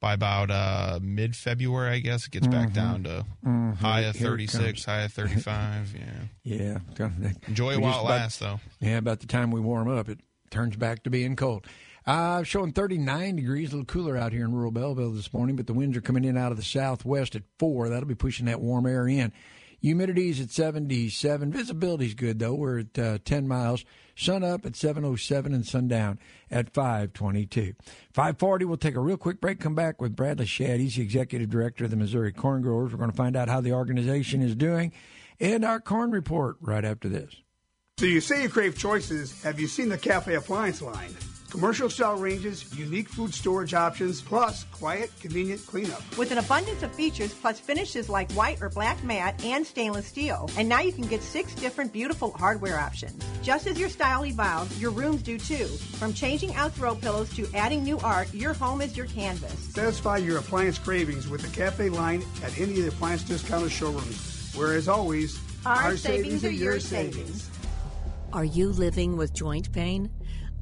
by 0.00 0.14
about 0.14 0.50
uh, 0.50 0.98
mid 1.02 1.34
February, 1.34 1.96
I 1.96 1.98
guess 1.98 2.26
it 2.26 2.30
gets 2.30 2.46
back 2.46 2.68
mm-hmm. 2.68 2.74
down 2.74 3.02
to 3.04 3.26
mm-hmm. 3.44 3.72
high 3.72 4.00
of 4.02 4.16
36, 4.16 4.84
high 4.84 5.02
of 5.02 5.12
35. 5.12 5.94
Yeah, 6.44 6.78
yeah. 6.98 7.08
Enjoy 7.46 7.72
it 7.72 7.80
while 7.80 8.06
it 8.06 8.08
lasts, 8.08 8.38
though. 8.38 8.60
Yeah, 8.80 8.98
about 8.98 9.20
the 9.20 9.26
time 9.26 9.50
we 9.50 9.60
warm 9.60 9.88
up, 9.88 10.08
it 10.08 10.20
turns 10.50 10.76
back 10.76 11.02
to 11.04 11.10
being 11.10 11.36
cold. 11.36 11.66
Uh, 12.06 12.42
showing 12.42 12.72
39 12.72 13.36
degrees, 13.36 13.68
a 13.68 13.72
little 13.72 13.84
cooler 13.84 14.16
out 14.16 14.32
here 14.32 14.44
in 14.44 14.54
rural 14.54 14.70
Belleville 14.70 15.10
this 15.10 15.32
morning, 15.34 15.56
but 15.56 15.66
the 15.66 15.74
winds 15.74 15.94
are 15.96 16.00
coming 16.00 16.24
in 16.24 16.38
out 16.38 16.52
of 16.52 16.56
the 16.56 16.64
southwest 16.64 17.36
at 17.36 17.42
4. 17.58 17.90
That'll 17.90 18.08
be 18.08 18.14
pushing 18.14 18.46
that 18.46 18.60
warm 18.60 18.86
air 18.86 19.06
in. 19.06 19.30
Humidity's 19.84 20.40
at 20.40 20.50
77. 20.50 21.52
Visibility's 21.52 22.14
good 22.14 22.38
though. 22.38 22.54
We're 22.54 22.80
at 22.80 22.98
uh, 22.98 23.18
10 23.24 23.46
miles. 23.46 23.84
Sun 24.18 24.42
up 24.42 24.66
at 24.66 24.74
707 24.74 25.54
and 25.54 25.64
sundown 25.64 26.18
at 26.50 26.74
522. 26.74 27.74
540, 28.12 28.64
we'll 28.64 28.76
take 28.76 28.96
a 28.96 29.00
real 29.00 29.16
quick 29.16 29.40
break. 29.40 29.60
Come 29.60 29.76
back 29.76 30.00
with 30.00 30.16
Bradley 30.16 30.44
Schad. 30.44 30.80
He's 30.80 30.96
the 30.96 31.02
executive 31.02 31.50
director 31.50 31.84
of 31.84 31.90
the 31.90 31.96
Missouri 31.96 32.32
Corn 32.32 32.60
Growers. 32.62 32.90
We're 32.90 32.98
going 32.98 33.12
to 33.12 33.16
find 33.16 33.36
out 33.36 33.48
how 33.48 33.60
the 33.60 33.72
organization 33.72 34.42
is 34.42 34.56
doing 34.56 34.92
and 35.38 35.64
our 35.64 35.78
corn 35.78 36.10
report 36.10 36.56
right 36.60 36.84
after 36.84 37.08
this. 37.08 37.32
So 37.98 38.06
you 38.06 38.20
say 38.20 38.42
you 38.42 38.48
crave 38.48 38.76
choices. 38.76 39.40
Have 39.44 39.60
you 39.60 39.68
seen 39.68 39.88
the 39.88 39.98
Cafe 39.98 40.34
Appliance 40.34 40.82
line? 40.82 41.14
Commercial 41.50 41.88
style 41.88 42.16
ranges, 42.16 42.78
unique 42.78 43.08
food 43.08 43.32
storage 43.32 43.72
options, 43.72 44.20
plus 44.20 44.64
quiet, 44.64 45.10
convenient 45.18 45.66
cleanup. 45.66 46.02
With 46.18 46.30
an 46.30 46.36
abundance 46.36 46.82
of 46.82 46.94
features 46.94 47.32
plus 47.32 47.58
finishes 47.58 48.10
like 48.10 48.30
white 48.32 48.60
or 48.60 48.68
black 48.68 49.02
matte 49.02 49.42
and 49.42 49.66
stainless 49.66 50.06
steel. 50.06 50.50
And 50.58 50.68
now 50.68 50.80
you 50.80 50.92
can 50.92 51.06
get 51.06 51.22
six 51.22 51.54
different 51.54 51.90
beautiful 51.90 52.32
hardware 52.32 52.78
options. 52.78 53.24
Just 53.42 53.66
as 53.66 53.78
your 53.78 53.88
style 53.88 54.26
evolves, 54.26 54.78
your 54.78 54.90
rooms 54.90 55.22
do 55.22 55.38
too. 55.38 55.64
From 55.64 56.12
changing 56.12 56.54
out 56.54 56.74
throw 56.74 56.94
pillows 56.94 57.34
to 57.36 57.48
adding 57.54 57.82
new 57.82 57.98
art, 58.00 58.32
your 58.34 58.52
home 58.52 58.82
is 58.82 58.94
your 58.94 59.06
canvas. 59.06 59.58
Satisfy 59.72 60.18
your 60.18 60.38
appliance 60.38 60.78
cravings 60.78 61.28
with 61.28 61.40
the 61.40 61.48
Cafe 61.48 61.88
line 61.88 62.22
at 62.44 62.58
any 62.58 62.72
of 62.72 62.76
the 62.76 62.88
appliance 62.88 63.22
discounter 63.22 63.70
showrooms. 63.70 64.52
Where, 64.54 64.74
as 64.74 64.86
always, 64.86 65.40
our, 65.64 65.96
savings, 65.96 66.42
savings 66.42 66.44
are 66.44 66.50
your 66.50 66.78
savings. 66.78 67.16
savings. 67.16 67.50
Are 68.34 68.44
you 68.44 68.68
living 68.68 69.16
with 69.16 69.32
joint 69.32 69.72
pain? 69.72 70.10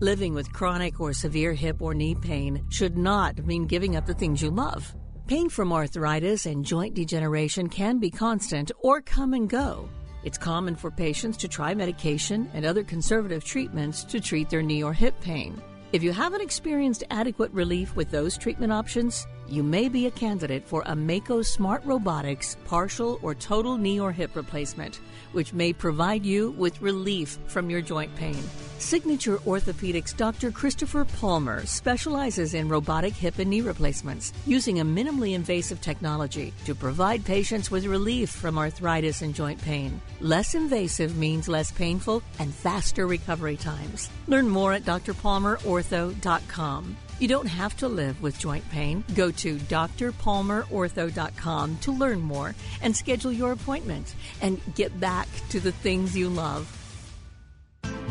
Living 0.01 0.35
with 0.35 0.53
chronic 0.53 1.01
or 1.01 1.15
severe 1.15 1.55
hip 1.55 1.81
or 1.81 1.95
knee 1.95 2.15
pain 2.15 2.63
should 2.69 2.99
not 2.99 3.47
mean 3.47 3.65
giving 3.65 3.97
up 3.97 4.05
the 4.05 4.13
things 4.13 4.43
you 4.43 4.51
love. 4.51 4.95
Pain 5.27 5.49
from 5.49 5.73
arthritis 5.73 6.45
and 6.45 6.63
joint 6.63 6.95
degeneration 6.95 7.67
can 7.67 7.99
be 7.99 8.11
constant 8.11 8.71
or 8.81 9.01
come 9.01 9.33
and 9.33 9.49
go. 9.49 9.89
It's 10.23 10.37
common 10.37 10.77
for 10.77 10.91
patients 10.91 11.39
to 11.39 11.49
try 11.49 11.73
medication 11.73 12.51
and 12.53 12.67
other 12.67 12.85
conservative 12.85 13.43
treatments 13.43 14.05
to 14.05 14.21
treat 14.21 14.51
their 14.51 14.61
knee 14.61 14.83
or 14.83 14.93
hip 14.93 15.19
pain. 15.23 15.63
If 15.95 16.03
you 16.03 16.13
haven't 16.13 16.43
experienced 16.43 17.05
adequate 17.09 17.53
relief 17.53 17.97
with 17.97 18.11
those 18.11 18.37
treatment 18.37 18.75
options, 18.75 19.27
you 19.49 19.63
may 19.63 19.89
be 19.89 20.07
a 20.07 20.11
candidate 20.11 20.69
for 20.69 20.83
a 20.85 20.95
Mako 20.95 21.41
Smart 21.41 21.83
Robotics 21.87 22.59
partial 22.67 23.19
or 23.23 23.35
total 23.35 23.79
knee 23.79 23.99
or 23.99 24.13
hip 24.13 24.37
replacement, 24.37 25.01
which 25.37 25.53
may 25.53 25.73
provide 25.73 26.27
you 26.27 26.51
with 26.53 26.81
relief 26.81 27.39
from 27.47 27.69
your 27.69 27.83
joint 27.83 28.15
pain. 28.17 28.43
Signature 28.79 29.37
Orthopedics 29.39 30.17
Dr. 30.17 30.51
Christopher 30.51 31.05
Palmer 31.05 31.65
specializes 31.67 32.55
in 32.55 32.69
robotic 32.69 33.13
hip 33.13 33.39
and 33.39 33.51
knee 33.51 33.61
replacements 33.61 34.33
using 34.47 34.81
a 34.81 34.85
minimally 34.85 35.35
invasive 35.35 35.81
technology 35.81 36.53
to 36.65 36.75
provide 36.75 37.25
patients 37.25 37.71
with 37.71 37.85
relief 37.85 38.31
from 38.31 38.59
arthritis 38.59 39.23
and 39.23 39.35
joint 39.35 39.63
pain. 39.63 40.01
Less 40.21 40.55
invasive 40.55 41.17
means 41.17 41.49
less 41.49 41.71
painful 41.71 42.23
and 42.39 42.55
faster 42.55 43.07
recovery 43.07 43.57
times. 43.57 44.11
Learn 44.27 44.49
more 44.49 44.73
at 44.73 44.85
drpalmerortho.com. 44.85 46.97
You 47.19 47.29
don't 47.29 47.47
have 47.47 47.75
to 47.79 47.89
live 47.89 48.21
with 48.21 48.39
joint 48.39 48.69
pain. 48.71 49.03
Go 49.15 49.31
to 49.31 49.57
drpalmerortho.com 49.57 51.79
to 51.79 51.93
learn 51.93 52.21
more 52.21 52.55
and 52.83 52.95
schedule 52.95 53.33
your 53.33 53.53
appointment 53.53 54.15
and 54.43 54.61
get 54.75 55.01
back 55.01 55.27
to 55.51 55.61
the 55.61 55.73
things 55.73 56.15
you 56.17 56.29
love. 56.29 56.71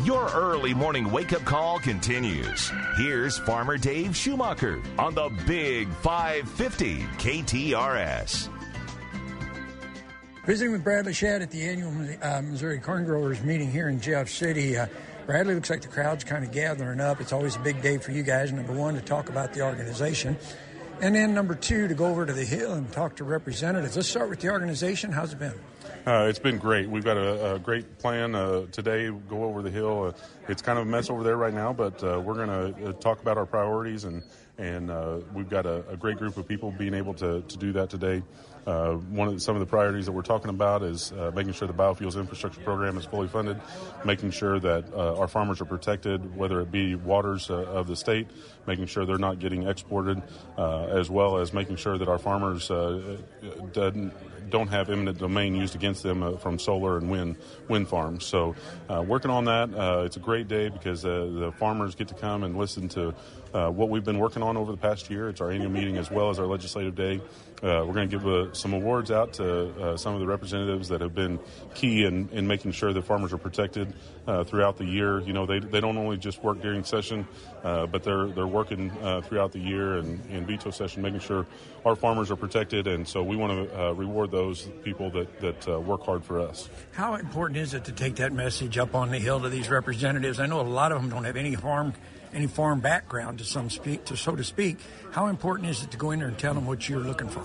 Your 0.04 0.28
early 0.30 0.74
morning 0.74 1.10
wake 1.10 1.32
up 1.32 1.44
call 1.44 1.78
continues. 1.78 2.70
Here's 2.96 3.38
Farmer 3.38 3.78
Dave 3.78 4.16
Schumacher 4.16 4.82
on 4.98 5.14
the 5.14 5.30
Big 5.46 5.88
550 5.88 6.98
KTRS. 7.18 8.48
Visiting 10.44 10.72
with 10.72 10.84
Bradley 10.84 11.12
Schad 11.12 11.42
at 11.42 11.50
the 11.50 11.62
annual 11.62 11.92
uh, 12.22 12.42
Missouri 12.42 12.78
Corn 12.78 13.04
Growers 13.04 13.42
meeting 13.42 13.70
here 13.70 13.88
in 13.88 14.00
Jeff 14.00 14.28
City. 14.28 14.76
Uh, 14.76 14.86
Bradley, 15.26 15.56
looks 15.56 15.70
like 15.70 15.82
the 15.82 15.88
crowd's 15.88 16.22
kind 16.22 16.44
of 16.44 16.52
gathering 16.52 17.00
up. 17.00 17.20
It's 17.20 17.32
always 17.32 17.56
a 17.56 17.58
big 17.58 17.82
day 17.82 17.98
for 17.98 18.12
you 18.12 18.22
guys. 18.22 18.52
Number 18.52 18.72
one, 18.72 18.94
to 18.94 19.00
talk 19.00 19.28
about 19.28 19.52
the 19.52 19.62
organization. 19.62 20.36
And 21.00 21.16
then 21.16 21.34
number 21.34 21.56
two, 21.56 21.88
to 21.88 21.94
go 21.94 22.06
over 22.06 22.24
to 22.24 22.32
the 22.32 22.44
Hill 22.44 22.74
and 22.74 22.90
talk 22.92 23.16
to 23.16 23.24
representatives. 23.24 23.96
Let's 23.96 24.08
start 24.08 24.30
with 24.30 24.38
the 24.38 24.50
organization. 24.50 25.10
How's 25.10 25.32
it 25.32 25.40
been? 25.40 25.54
Uh, 26.06 26.26
it's 26.28 26.38
been 26.38 26.58
great. 26.58 26.88
We've 26.88 27.04
got 27.04 27.16
a, 27.16 27.54
a 27.54 27.58
great 27.58 27.98
plan 27.98 28.36
uh, 28.36 28.66
today. 28.70 29.10
Go 29.28 29.42
over 29.42 29.62
the 29.62 29.70
hill. 29.70 30.04
Uh, 30.04 30.12
it's 30.48 30.62
kind 30.62 30.78
of 30.78 30.86
a 30.86 30.88
mess 30.88 31.10
over 31.10 31.24
there 31.24 31.36
right 31.36 31.52
now, 31.52 31.72
but 31.72 32.02
uh, 32.04 32.20
we're 32.20 32.34
going 32.34 32.48
to 32.48 32.90
uh, 32.90 32.92
talk 32.92 33.20
about 33.20 33.36
our 33.36 33.46
priorities, 33.46 34.04
and 34.04 34.22
and 34.58 34.90
uh, 34.90 35.18
we've 35.34 35.50
got 35.50 35.66
a, 35.66 35.84
a, 35.88 35.96
great 35.96 36.16
group 36.16 36.36
of 36.36 36.48
people 36.48 36.70
being 36.70 36.94
able 36.94 37.12
to, 37.12 37.42
to 37.42 37.58
do 37.58 37.72
that 37.72 37.90
today. 37.90 38.22
Uh, 38.66 38.94
one 38.94 39.28
of 39.28 39.34
the, 39.34 39.40
some 39.40 39.54
of 39.54 39.60
the 39.60 39.66
priorities 39.66 40.06
that 40.06 40.12
we're 40.12 40.22
talking 40.22 40.50
about 40.50 40.82
is 40.82 41.12
uh, 41.12 41.30
making 41.34 41.52
sure 41.52 41.68
the 41.68 41.74
biofuels 41.74 42.18
infrastructure 42.18 42.60
program 42.62 42.98
is 42.98 43.04
fully 43.04 43.28
funded, 43.28 43.60
making 44.04 44.30
sure 44.30 44.58
that 44.58 44.92
uh, 44.92 45.16
our 45.16 45.28
farmers 45.28 45.60
are 45.60 45.66
protected, 45.66 46.36
whether 46.36 46.60
it 46.60 46.72
be 46.72 46.96
waters 46.96 47.48
uh, 47.48 47.54
of 47.54 47.86
the 47.86 47.94
state, 47.94 48.26
making 48.66 48.86
sure 48.86 49.06
they're 49.06 49.18
not 49.18 49.38
getting 49.38 49.68
exported, 49.68 50.20
uh, 50.58 50.86
as 50.86 51.08
well 51.08 51.38
as 51.38 51.52
making 51.52 51.76
sure 51.76 51.96
that 51.96 52.08
our 52.08 52.18
farmers 52.18 52.68
don't 54.48 54.68
have 54.68 54.90
eminent 54.90 55.18
domain 55.18 55.56
used 55.56 55.74
against 55.74 56.04
them 56.04 56.38
from 56.38 56.58
solar 56.58 56.98
and 56.98 57.10
wind 57.10 57.36
wind 57.68 57.88
farms. 57.88 58.24
So, 58.24 58.54
working 58.88 59.30
on 59.30 59.44
that. 59.46 59.70
it's 60.04 60.16
a 60.16 60.20
great 60.20 60.48
day 60.48 60.68
because 60.68 61.02
the 61.02 61.52
farmers 61.58 61.94
get 61.94 62.08
to 62.08 62.14
come 62.14 62.42
and 62.42 62.56
listen 62.56 62.88
to 62.90 63.14
uh, 63.56 63.70
what 63.70 63.88
we've 63.88 64.04
been 64.04 64.18
working 64.18 64.42
on 64.42 64.56
over 64.56 64.70
the 64.70 64.78
past 64.78 65.10
year. 65.10 65.28
It's 65.28 65.40
our 65.40 65.50
annual 65.50 65.70
meeting 65.70 65.96
as 65.96 66.10
well 66.10 66.28
as 66.30 66.38
our 66.38 66.46
legislative 66.46 66.94
day. 66.94 67.20
Uh, 67.62 67.82
we're 67.86 67.94
going 67.94 68.08
to 68.08 68.18
give 68.18 68.26
uh, 68.26 68.52
some 68.52 68.74
awards 68.74 69.10
out 69.10 69.32
to 69.32 69.70
uh, 69.82 69.96
some 69.96 70.12
of 70.12 70.20
the 70.20 70.26
representatives 70.26 70.88
that 70.88 71.00
have 71.00 71.14
been 71.14 71.40
key 71.74 72.04
in, 72.04 72.28
in 72.30 72.46
making 72.46 72.70
sure 72.70 72.92
that 72.92 73.02
farmers 73.02 73.32
are 73.32 73.38
protected 73.38 73.94
uh, 74.26 74.44
throughout 74.44 74.76
the 74.76 74.84
year. 74.84 75.20
You 75.20 75.32
know, 75.32 75.46
they, 75.46 75.60
they 75.60 75.80
don't 75.80 75.96
only 75.96 76.18
just 76.18 76.42
work 76.44 76.60
during 76.60 76.84
session, 76.84 77.26
uh, 77.64 77.86
but 77.86 78.02
they're 78.02 78.26
they're 78.26 78.46
working 78.46 78.90
throughout 79.22 79.52
the 79.52 79.58
year 79.58 79.96
and 79.96 80.24
in 80.30 80.44
veto 80.46 80.70
session, 80.70 81.02
making 81.02 81.20
sure 81.20 81.46
our 81.84 81.96
farmers 81.96 82.30
are 82.30 82.36
protected. 82.36 82.86
And 82.86 83.08
so 83.08 83.22
we 83.22 83.36
want 83.36 83.70
to 83.70 83.94
reward 83.94 84.30
those 84.30 84.68
people 84.84 85.10
that 85.10 85.40
that 85.40 85.82
work 85.82 86.04
hard 86.04 86.24
for 86.24 86.40
us. 86.40 86.68
How 86.92 87.14
important 87.14 87.58
is 87.58 87.72
it 87.72 87.84
to 87.84 87.92
take 87.92 88.16
that 88.16 88.32
message 88.32 88.76
up 88.76 88.94
on 88.94 89.10
the 89.10 89.18
hill 89.18 89.40
to 89.40 89.48
these 89.48 89.70
representatives? 89.70 90.40
I 90.40 90.46
know 90.46 90.60
a 90.60 90.62
lot 90.62 90.92
of 90.92 91.00
them 91.00 91.10
don't 91.10 91.24
have 91.24 91.36
any 91.36 91.54
farm 91.54 91.94
any 92.36 92.46
farm 92.46 92.80
background 92.80 93.38
to 93.38 93.44
some 93.44 93.70
speak 93.70 94.04
to 94.04 94.16
so 94.16 94.36
to 94.36 94.44
speak 94.44 94.78
how 95.10 95.26
important 95.26 95.68
is 95.68 95.82
it 95.82 95.90
to 95.90 95.96
go 95.96 96.10
in 96.10 96.18
there 96.18 96.28
and 96.28 96.38
tell 96.38 96.54
them 96.54 96.66
what 96.66 96.88
you're 96.88 97.00
looking 97.00 97.28
for 97.28 97.42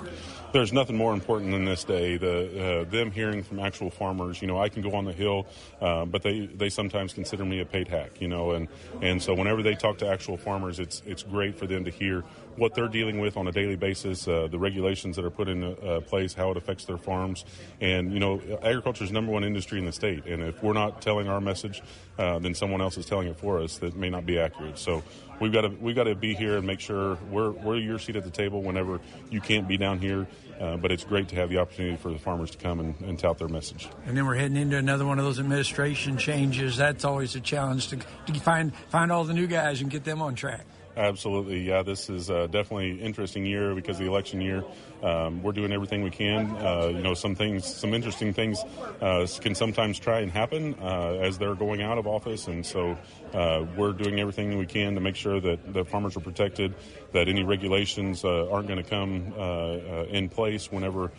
there's 0.52 0.74
nothing 0.74 0.98
more 0.98 1.14
important 1.14 1.52
than 1.52 1.66
this 1.66 1.84
day. 1.84 2.18
The 2.18 2.82
uh, 2.82 2.90
them 2.90 3.12
hearing 3.12 3.44
from 3.44 3.60
actual 3.60 3.90
farmers. 3.90 4.42
You 4.42 4.48
know, 4.48 4.60
I 4.60 4.70
can 4.70 4.82
go 4.82 4.94
on 4.94 5.06
the 5.06 5.14
hill, 5.14 5.48
uh, 5.80 6.06
but 6.06 6.24
they, 6.24 6.46
they 6.46 6.70
sometimes 6.70 7.14
consider 7.14 7.46
me 7.46 7.62
a 7.62 7.66
paid 7.66 7.88
hack. 7.88 8.20
You 8.20 8.28
know, 8.28 8.52
and 8.52 8.68
and 9.02 9.22
so 9.22 9.34
whenever 9.34 9.64
they 9.64 9.76
talk 9.76 10.00
to 10.00 10.08
actual 10.08 10.38
farmers, 10.38 10.80
it's 10.80 11.02
it's 11.06 11.24
great 11.24 11.58
for 11.58 11.68
them 11.68 11.86
to 11.86 11.92
hear 11.92 12.24
what 12.58 12.76
they're 12.76 12.88
dealing 12.88 13.20
with 13.20 13.38
on 13.38 13.48
a 13.48 13.52
daily 13.52 13.76
basis, 13.76 14.28
uh, 14.28 14.48
the 14.50 14.60
regulations 14.60 15.16
that 15.16 15.26
are 15.26 15.30
put 15.30 15.48
in 15.48 15.64
uh, 15.64 16.02
place, 16.02 16.34
how 16.34 16.52
it 16.52 16.58
affects 16.58 16.86
their 16.86 16.98
farms, 16.98 17.46
and 17.80 18.14
you 18.14 18.20
know, 18.20 18.42
agriculture 18.64 19.04
is 19.04 19.12
number 19.12 19.32
one 19.32 19.44
industry 19.44 19.80
in 19.80 19.86
the 19.86 19.92
state. 19.92 20.26
And 20.26 20.44
if 20.44 20.62
we're 20.62 20.74
not 20.74 21.02
telling 21.02 21.28
our 21.28 21.42
message, 21.42 21.82
uh, 22.18 22.40
then 22.40 22.54
someone 22.54 22.82
else 22.82 22.98
is 22.98 23.06
telling 23.06 23.28
it 23.28 23.38
for 23.38 23.60
us 23.60 23.78
that 23.80 23.96
may 23.96 24.10
not 24.10 24.26
be 24.26 24.40
accurate. 24.40 24.78
So 24.78 25.04
we've 25.40 25.52
got 25.52 25.62
to 25.62 25.70
we've 25.70 25.96
got 25.96 26.04
to 26.04 26.16
be 26.16 26.34
here 26.34 26.58
and 26.58 26.66
make 26.66 26.80
sure 26.80 27.18
we're 27.30 27.52
we're 27.52 27.78
your 27.78 28.00
seat 28.00 28.16
at 28.16 28.24
the 28.24 28.30
table 28.30 28.62
whenever 28.62 29.00
you 29.30 29.42
can't 29.42 29.68
be 29.68 29.78
down 29.78 30.00
here. 30.00 30.28
Uh, 30.60 30.78
but 30.78 30.92
it's 30.92 31.04
great 31.04 31.28
to 31.30 31.36
have 31.36 31.50
the 31.50 31.58
opportunity 31.58 31.98
for 31.98 32.12
the 32.12 32.20
farmers 32.20 32.52
to 32.52 32.58
come 32.60 32.80
and, 32.80 32.94
and 33.02 33.18
tout 33.18 33.40
their 33.40 33.48
message. 33.48 33.90
And 34.06 34.16
then 34.16 34.28
we're 34.28 34.36
heading 34.36 34.58
into 34.58 34.78
another 34.78 35.08
one 35.08 35.18
of 35.18 35.26
those 35.26 35.40
administration 35.40 36.18
changes. 36.18 36.78
That's 36.78 37.04
always 37.04 37.36
a 37.36 37.40
challenge 37.40 37.88
to, 37.88 37.98
to 37.98 38.34
find 38.40 38.76
find 38.90 39.12
all 39.12 39.24
the 39.24 39.34
new 39.34 39.48
guys 39.48 39.82
and 39.82 39.90
get 39.90 40.04
them 40.04 40.22
on 40.22 40.36
track. 40.36 40.66
Absolutely, 40.98 41.62
yeah. 41.62 41.84
This 41.84 42.10
is 42.10 42.30
uh, 42.30 42.48
definitely 42.48 43.02
interesting 43.02 43.46
year 43.46 43.74
because 43.74 43.98
the 43.98 44.06
election 44.06 44.42
year. 44.42 44.64
Um, 45.02 45.42
we're 45.42 45.54
doing 45.54 45.72
everything 45.72 46.04
we 46.04 46.12
can. 46.12 46.52
Uh, 46.58 46.92
you 46.94 47.02
know, 47.02 47.14
some 47.14 47.34
things, 47.34 47.66
some 47.66 47.94
interesting 47.94 48.34
things 48.34 48.64
uh, 49.02 49.26
can 49.40 49.56
sometimes 49.56 49.98
try 49.98 50.20
and 50.20 50.32
happen 50.32 50.76
uh, 50.82 51.18
as 51.22 51.38
they're 51.38 51.56
going 51.56 51.82
out 51.82 51.98
of 51.98 52.06
office, 52.06 52.48
and 52.48 52.66
so 52.66 52.98
uh, 53.34 53.66
we're 53.78 53.94
doing 53.94 54.20
everything 54.20 54.58
we 54.58 54.66
can 54.66 54.94
to 54.96 55.02
make 55.02 55.16
sure 55.16 55.40
that 55.40 55.74
the 55.74 55.86
farmers 55.86 56.18
are 56.18 56.22
protected, 56.22 56.76
that 57.14 57.28
any 57.28 57.44
regulations 57.44 58.24
uh, 58.24 58.52
aren't 58.52 58.68
going 58.68 58.84
to 58.84 58.88
come 58.90 59.34
in 60.12 60.30
place 60.30 60.72
whenever 60.72 61.12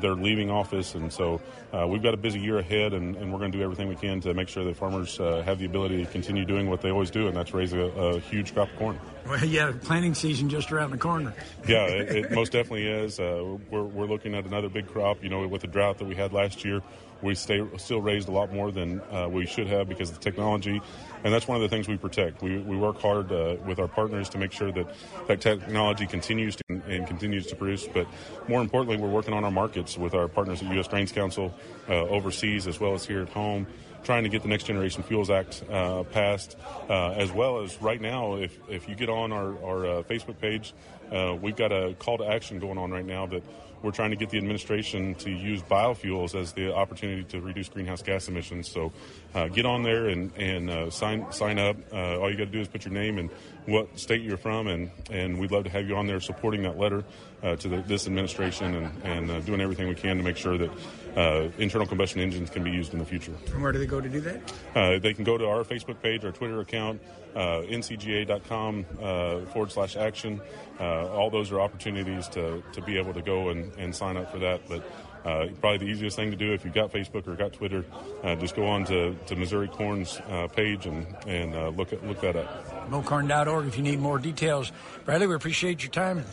they're 0.00 0.14
leaving 0.14 0.50
office, 0.50 0.94
and 0.94 1.12
so 1.12 1.40
we've 1.86 2.02
got 2.02 2.14
a 2.14 2.18
busy 2.18 2.40
year 2.40 2.58
ahead, 2.58 2.92
and, 2.92 3.16
and 3.16 3.32
we're 3.32 3.38
going 3.38 3.52
to 3.52 3.58
do 3.58 3.64
everything 3.64 3.88
we 3.88 3.96
can 3.96 4.20
to 4.20 4.34
make 4.34 4.48
sure 4.48 4.64
that 4.64 4.76
farmers 4.76 5.16
have 5.18 5.58
the 5.58 5.66
ability 5.66 6.04
to 6.04 6.10
continue 6.10 6.44
doing 6.44 6.68
what 6.68 6.80
they 6.80 6.90
always 6.90 7.10
do, 7.10 7.28
and 7.28 7.36
that's 7.36 7.52
raise 7.54 7.72
a, 7.72 7.80
a 7.80 8.20
huge 8.20 8.54
crop 8.54 8.70
of 8.70 8.78
corn. 8.78 8.98
Well, 9.26 9.44
yeah, 9.44 9.72
planting 9.82 10.14
season 10.14 10.48
just 10.48 10.70
around 10.72 10.90
the 10.90 10.98
corner. 10.98 11.34
yeah, 11.68 11.86
it, 11.86 12.16
it 12.16 12.30
most 12.32 12.52
definitely 12.52 12.86
is. 12.86 13.18
Uh, 13.18 13.56
we're, 13.70 13.82
we're 13.82 14.06
looking 14.06 14.34
at 14.34 14.44
another 14.44 14.68
big 14.68 14.86
crop. 14.86 15.22
You 15.22 15.28
know, 15.28 15.46
with 15.46 15.62
the 15.62 15.66
drought 15.66 15.98
that 15.98 16.04
we 16.04 16.14
had 16.14 16.32
last 16.32 16.64
year, 16.64 16.82
we 17.22 17.34
stay, 17.34 17.62
still 17.78 18.00
raised 18.00 18.28
a 18.28 18.32
lot 18.32 18.52
more 18.52 18.70
than 18.70 19.00
uh, 19.10 19.28
we 19.28 19.46
should 19.46 19.66
have 19.66 19.88
because 19.88 20.10
of 20.10 20.16
the 20.16 20.22
technology, 20.22 20.80
and 21.24 21.32
that's 21.32 21.48
one 21.48 21.56
of 21.56 21.62
the 21.62 21.68
things 21.68 21.88
we 21.88 21.96
protect. 21.96 22.42
We, 22.42 22.58
we 22.58 22.76
work 22.76 23.00
hard 23.00 23.32
uh, 23.32 23.56
with 23.66 23.78
our 23.78 23.88
partners 23.88 24.28
to 24.30 24.38
make 24.38 24.52
sure 24.52 24.70
that 24.70 24.86
that 25.26 25.40
technology 25.40 26.06
continues 26.06 26.56
to, 26.56 26.62
and 26.68 27.06
continues 27.06 27.46
to 27.46 27.56
produce. 27.56 27.88
But 27.88 28.06
more 28.46 28.60
importantly, 28.60 28.98
we're 28.98 29.08
working 29.08 29.34
on 29.34 29.44
our 29.44 29.50
markets 29.50 29.98
with 29.98 30.14
our 30.14 30.28
partners 30.28 30.62
at 30.62 30.72
U.S. 30.74 30.86
Grains 30.86 31.12
Council 31.12 31.54
uh, 31.88 31.94
overseas 31.94 32.66
as 32.66 32.78
well 32.78 32.94
as 32.94 33.04
here 33.04 33.22
at 33.22 33.30
home 33.30 33.66
trying 34.04 34.24
to 34.24 34.28
get 34.28 34.42
the 34.42 34.48
Next 34.48 34.64
Generation 34.64 35.02
Fuels 35.02 35.30
Act 35.30 35.64
uh, 35.70 36.02
passed, 36.04 36.56
uh, 36.88 37.12
as 37.12 37.32
well 37.32 37.60
as 37.62 37.80
right 37.80 38.00
now, 38.00 38.34
if, 38.34 38.58
if 38.68 38.88
you 38.88 38.94
get 38.94 39.08
on 39.08 39.32
our, 39.32 39.64
our 39.64 39.86
uh, 39.86 40.02
Facebook 40.02 40.38
page, 40.38 40.74
uh, 41.10 41.34
we've 41.40 41.56
got 41.56 41.72
a 41.72 41.94
call 41.98 42.18
to 42.18 42.24
action 42.24 42.58
going 42.58 42.78
on 42.78 42.90
right 42.90 43.04
now 43.04 43.26
that 43.26 43.42
we're 43.84 43.90
trying 43.90 44.10
to 44.10 44.16
get 44.16 44.30
the 44.30 44.38
administration 44.38 45.14
to 45.16 45.30
use 45.30 45.62
biofuels 45.62 46.34
as 46.34 46.52
the 46.54 46.74
opportunity 46.74 47.22
to 47.24 47.40
reduce 47.40 47.68
greenhouse 47.68 48.02
gas 48.02 48.28
emissions. 48.28 48.68
So 48.68 48.92
uh, 49.34 49.48
get 49.48 49.66
on 49.66 49.82
there 49.82 50.08
and, 50.08 50.32
and 50.36 50.70
uh, 50.70 50.90
sign 50.90 51.30
sign 51.30 51.58
up. 51.58 51.76
Uh, 51.92 52.18
all 52.18 52.30
you 52.30 52.36
got 52.36 52.46
to 52.46 52.50
do 52.50 52.60
is 52.60 52.68
put 52.68 52.86
your 52.86 52.94
name 52.94 53.18
and 53.18 53.30
what 53.66 53.98
state 53.98 54.22
you're 54.22 54.38
from, 54.38 54.68
and, 54.68 54.90
and 55.10 55.38
we'd 55.38 55.50
love 55.50 55.64
to 55.64 55.70
have 55.70 55.86
you 55.86 55.96
on 55.96 56.06
there 56.06 56.20
supporting 56.20 56.62
that 56.62 56.78
letter 56.78 57.04
uh, 57.42 57.56
to 57.56 57.68
the, 57.68 57.76
this 57.82 58.06
administration 58.06 58.74
and, 58.74 59.02
and 59.04 59.30
uh, 59.30 59.40
doing 59.40 59.60
everything 59.60 59.88
we 59.88 59.94
can 59.94 60.16
to 60.16 60.22
make 60.22 60.36
sure 60.36 60.56
that 60.56 60.70
uh, 61.16 61.48
internal 61.58 61.86
combustion 61.86 62.20
engines 62.20 62.50
can 62.50 62.64
be 62.64 62.70
used 62.70 62.92
in 62.92 62.98
the 62.98 63.04
future. 63.04 63.34
And 63.52 63.62
where 63.62 63.72
do 63.72 63.78
they 63.78 63.86
go 63.86 64.00
to 64.00 64.08
do 64.08 64.20
that? 64.20 64.52
Uh, 64.74 64.98
they 64.98 65.14
can 65.14 65.24
go 65.24 65.38
to 65.38 65.46
our 65.46 65.64
Facebook 65.64 66.00
page, 66.02 66.24
our 66.24 66.32
Twitter 66.32 66.60
account, 66.60 67.00
uh, 67.34 67.62
ncga.com 67.68 68.86
uh, 69.00 69.40
forward 69.46 69.72
slash 69.72 69.96
action. 69.96 70.40
Uh, 70.78 71.08
all 71.08 71.30
those 71.30 71.52
are 71.52 71.60
opportunities 71.60 72.28
to, 72.28 72.62
to 72.72 72.82
be 72.82 72.98
able 72.98 73.14
to 73.14 73.22
go 73.22 73.50
and, 73.50 73.72
and 73.76 73.94
sign 73.94 74.16
up 74.16 74.30
for 74.30 74.38
that. 74.38 74.60
But 74.68 74.84
uh, 75.24 75.46
probably 75.60 75.78
the 75.78 75.92
easiest 75.92 76.16
thing 76.16 76.30
to 76.30 76.36
do 76.36 76.52
if 76.52 76.64
you've 76.64 76.74
got 76.74 76.92
Facebook 76.92 77.26
or 77.26 77.34
got 77.34 77.52
Twitter, 77.52 77.84
uh, 78.22 78.34
just 78.36 78.54
go 78.54 78.66
on 78.66 78.84
to, 78.84 79.14
to 79.26 79.36
Missouri 79.36 79.68
Corn's 79.68 80.20
uh, 80.28 80.48
page 80.48 80.86
and, 80.86 81.06
and 81.26 81.54
uh, 81.54 81.68
look 81.68 81.92
at, 81.92 82.06
look 82.06 82.20
that 82.20 82.36
up. 82.36 82.90
MoCorn.org 82.90 83.66
if 83.66 83.76
you 83.76 83.82
need 83.82 84.00
more 84.00 84.18
details. 84.18 84.70
Bradley, 85.04 85.26
we 85.26 85.34
appreciate 85.34 85.82
your 85.82 85.92
time. 85.92 86.24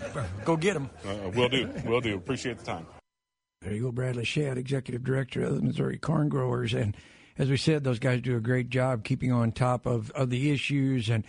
Go 0.43 0.57
get 0.57 0.73
them. 0.73 0.89
Uh, 1.05 1.29
will 1.29 1.49
do. 1.49 1.69
Will 1.85 2.01
do. 2.01 2.15
Appreciate 2.15 2.57
the 2.57 2.65
time. 2.65 2.85
There 3.61 3.73
you 3.73 3.83
go, 3.83 3.91
Bradley 3.91 4.23
Schad, 4.23 4.57
Executive 4.57 5.03
Director 5.03 5.43
of 5.43 5.55
the 5.55 5.61
Missouri 5.61 5.99
Corn 5.99 6.29
Growers. 6.29 6.73
And 6.73 6.97
as 7.37 7.47
we 7.47 7.57
said, 7.57 7.83
those 7.83 7.99
guys 7.99 8.21
do 8.21 8.35
a 8.35 8.39
great 8.39 8.69
job 8.71 9.03
keeping 9.03 9.31
on 9.31 9.51
top 9.51 9.85
of, 9.85 10.09
of 10.11 10.31
the 10.31 10.49
issues 10.51 11.09
and 11.09 11.23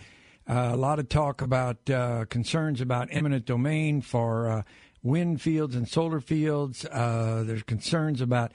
uh, 0.49 0.71
a 0.73 0.75
lot 0.75 0.97
of 0.97 1.07
talk 1.09 1.41
about 1.41 1.87
uh, 1.91 2.25
concerns 2.25 2.81
about 2.81 3.07
eminent 3.11 3.45
domain 3.45 4.01
for 4.01 4.49
uh, 4.49 4.63
wind 5.03 5.41
fields 5.43 5.75
and 5.75 5.87
solar 5.87 6.19
fields. 6.19 6.85
Uh, 6.85 7.43
there's 7.45 7.61
concerns 7.63 8.19
about 8.19 8.51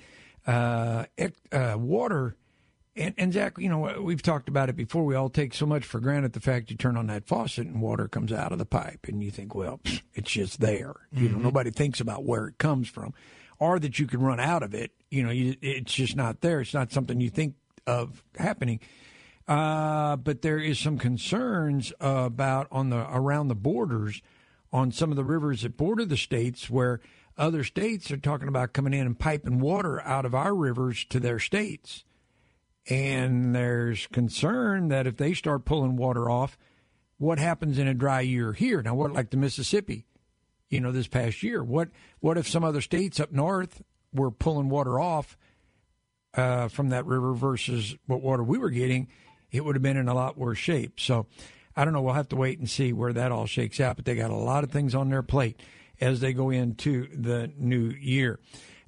uh, 0.46 1.04
uh, 1.52 1.76
water. 1.78 2.34
And, 2.96 3.14
and 3.16 3.32
Zach, 3.32 3.58
you 3.58 3.68
know, 3.68 4.00
we've 4.02 4.20
talked 4.22 4.48
about 4.48 4.68
it 4.68 4.74
before. 4.76 5.04
We 5.04 5.14
all 5.14 5.30
take 5.30 5.54
so 5.54 5.66
much 5.66 5.84
for 5.84 6.00
granted 6.00 6.32
the 6.32 6.40
fact 6.40 6.68
you 6.72 6.76
turn 6.76 6.96
on 6.96 7.06
that 7.06 7.28
faucet 7.28 7.68
and 7.68 7.80
water 7.80 8.08
comes 8.08 8.32
out 8.32 8.50
of 8.50 8.58
the 8.58 8.66
pipe, 8.66 9.06
and 9.06 9.22
you 9.22 9.30
think, 9.30 9.54
well, 9.54 9.78
it's 10.14 10.32
just 10.32 10.58
there. 10.60 10.94
You 11.12 11.28
know, 11.28 11.38
Mhm. 11.38 11.42
nobody 11.42 11.70
thinks 11.70 12.00
about 12.00 12.24
where 12.24 12.48
it 12.48 12.58
comes 12.58 12.88
from, 12.88 13.14
or 13.58 13.78
that 13.78 13.98
you 13.98 14.06
can 14.06 14.20
run 14.20 14.40
out 14.40 14.62
of 14.62 14.74
it. 14.74 14.92
You 15.10 15.22
know, 15.22 15.30
you, 15.30 15.56
it's 15.60 15.92
just 15.92 16.16
not 16.16 16.40
there. 16.40 16.60
It's 16.60 16.74
not 16.74 16.92
something 16.92 17.20
you 17.20 17.30
think 17.30 17.54
of 17.86 18.22
happening. 18.36 18.80
Uh, 19.46 20.16
but 20.16 20.42
there 20.42 20.58
is 20.58 20.78
some 20.78 20.98
concerns 20.98 21.92
about 22.00 22.68
on 22.70 22.90
the 22.90 23.06
around 23.10 23.48
the 23.48 23.54
borders 23.54 24.20
on 24.72 24.92
some 24.92 25.10
of 25.10 25.16
the 25.16 25.24
rivers 25.24 25.62
that 25.62 25.76
border 25.76 26.04
the 26.04 26.18
states 26.18 26.68
where 26.68 27.00
other 27.38 27.64
states 27.64 28.10
are 28.10 28.18
talking 28.18 28.48
about 28.48 28.74
coming 28.74 28.92
in 28.92 29.06
and 29.06 29.18
piping 29.18 29.60
water 29.60 30.02
out 30.02 30.26
of 30.26 30.34
our 30.34 30.54
rivers 30.54 31.06
to 31.06 31.18
their 31.18 31.38
states. 31.38 32.04
And 32.90 33.54
there's 33.54 34.06
concern 34.08 34.88
that 34.88 35.06
if 35.06 35.16
they 35.16 35.34
start 35.34 35.64
pulling 35.64 35.96
water 35.96 36.28
off, 36.28 36.58
what 37.16 37.38
happens 37.38 37.78
in 37.78 37.88
a 37.88 37.94
dry 37.94 38.20
year 38.20 38.52
here? 38.52 38.82
Now, 38.82 38.94
what 38.94 39.12
like 39.12 39.30
the 39.30 39.36
Mississippi, 39.36 40.06
you 40.70 40.80
know, 40.80 40.92
this 40.92 41.06
past 41.08 41.42
year? 41.42 41.62
What 41.62 41.88
what 42.20 42.36
if 42.38 42.48
some 42.48 42.64
other 42.64 42.80
states 42.80 43.20
up 43.20 43.32
north 43.32 43.82
were 44.12 44.30
pulling 44.30 44.68
water 44.68 44.98
off 45.00 45.36
uh, 46.34 46.68
from 46.68 46.90
that 46.90 47.06
river 47.06 47.32
versus 47.34 47.96
what 48.06 48.20
water 48.22 48.42
we 48.42 48.58
were 48.58 48.70
getting? 48.70 49.08
It 49.50 49.64
would 49.64 49.74
have 49.76 49.82
been 49.82 49.96
in 49.96 50.08
a 50.08 50.14
lot 50.14 50.36
worse 50.36 50.58
shape. 50.58 51.00
So, 51.00 51.26
I 51.74 51.84
don't 51.84 51.94
know. 51.94 52.02
We'll 52.02 52.14
have 52.14 52.28
to 52.28 52.36
wait 52.36 52.58
and 52.58 52.68
see 52.68 52.92
where 52.92 53.12
that 53.14 53.32
all 53.32 53.46
shakes 53.46 53.80
out. 53.80 53.96
But 53.96 54.04
they 54.04 54.14
got 54.14 54.30
a 54.30 54.34
lot 54.36 54.62
of 54.64 54.70
things 54.70 54.94
on 54.94 55.08
their 55.08 55.22
plate 55.22 55.60
as 56.00 56.20
they 56.20 56.32
go 56.32 56.50
into 56.50 57.08
the 57.16 57.50
new 57.56 57.88
year. 57.90 58.38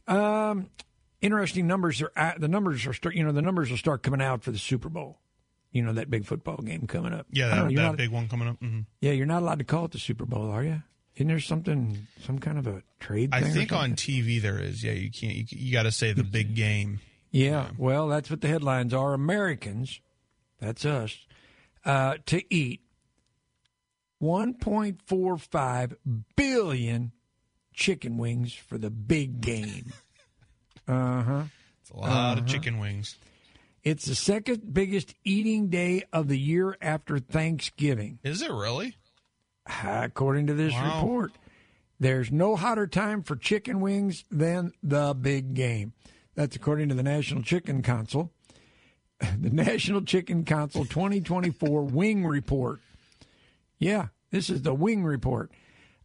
Um, 0.06 0.68
interesting 1.20 1.66
numbers 1.66 2.02
are 2.02 2.12
at, 2.14 2.40
the 2.40 2.48
numbers 2.48 2.86
are 2.86 2.92
start, 2.92 3.14
you 3.14 3.24
know 3.24 3.32
the 3.32 3.42
numbers 3.42 3.70
will 3.70 3.78
start 3.78 4.02
coming 4.02 4.20
out 4.20 4.42
for 4.42 4.50
the 4.50 4.58
Super 4.58 4.88
Bowl. 4.88 5.18
You 5.72 5.82
know 5.82 5.92
that 5.92 6.10
big 6.10 6.24
football 6.26 6.56
game 6.58 6.86
coming 6.86 7.12
up. 7.12 7.26
Yeah, 7.30 7.48
that, 7.48 7.56
know, 7.56 7.68
that 7.68 7.74
not- 7.74 7.96
big 7.96 8.10
one 8.10 8.28
coming 8.28 8.48
up. 8.48 8.58
hmm 8.58 8.80
Yeah, 9.00 9.12
you're 9.12 9.26
not 9.26 9.42
allowed 9.42 9.60
to 9.60 9.64
call 9.64 9.84
it 9.86 9.92
the 9.92 9.98
Super 9.98 10.26
Bowl, 10.26 10.50
are 10.50 10.64
you? 10.64 10.82
Isn't 11.16 11.28
there 11.28 11.40
something, 11.40 12.06
some 12.24 12.38
kind 12.38 12.58
of 12.58 12.66
a 12.66 12.82
trade? 12.98 13.30
I 13.32 13.42
think 13.42 13.72
on 13.72 13.92
TV 13.92 14.40
there 14.40 14.58
is. 14.58 14.82
Yeah, 14.82 14.92
you 14.92 15.10
can't. 15.10 15.34
You, 15.34 15.44
you 15.50 15.72
got 15.72 15.82
to 15.82 15.92
say 15.92 16.12
the 16.12 16.24
big 16.24 16.54
game. 16.54 17.00
Yeah, 17.30 17.70
well, 17.78 18.08
that's 18.08 18.30
what 18.30 18.40
the 18.40 18.48
headlines 18.48 18.92
are. 18.94 19.12
Americans, 19.12 20.00
that's 20.60 20.84
us, 20.84 21.16
uh, 21.84 22.16
to 22.26 22.42
eat 22.52 22.80
1.45 24.22 25.94
billion 26.36 27.12
chicken 27.72 28.18
wings 28.18 28.52
for 28.52 28.78
the 28.78 28.90
big 28.90 29.40
game. 29.40 29.92
Uh 30.88 31.22
huh. 31.22 31.42
It's 31.82 31.90
a 31.90 31.96
lot 31.96 32.38
of 32.38 32.46
chicken 32.46 32.80
wings. 32.80 33.16
It's 33.84 34.06
the 34.06 34.16
second 34.16 34.74
biggest 34.74 35.14
eating 35.22 35.68
day 35.68 36.02
of 36.12 36.26
the 36.26 36.38
year 36.38 36.76
after 36.82 37.20
Thanksgiving. 37.20 38.18
Is 38.24 38.42
it 38.42 38.50
really? 38.50 38.96
According 39.84 40.46
to 40.48 40.54
this 40.54 40.72
Wow. 40.72 41.00
report, 41.02 41.32
there's 41.98 42.30
no 42.32 42.56
hotter 42.56 42.86
time 42.86 43.22
for 43.22 43.36
chicken 43.36 43.80
wings 43.80 44.24
than 44.30 44.72
the 44.82 45.14
big 45.14 45.54
game. 45.54 45.92
That's 46.34 46.56
according 46.56 46.88
to 46.90 46.94
the 46.94 47.02
National 47.02 47.42
Chicken 47.42 47.82
Council. 47.82 48.32
The 49.38 49.50
National 49.50 50.00
Chicken 50.00 50.44
Council 50.46 50.86
2024 50.86 51.82
Wing 51.92 52.24
Report. 52.26 52.80
Yeah, 53.78 54.06
this 54.30 54.48
is 54.48 54.62
the 54.62 54.72
Wing 54.72 55.04
Report. 55.04 55.50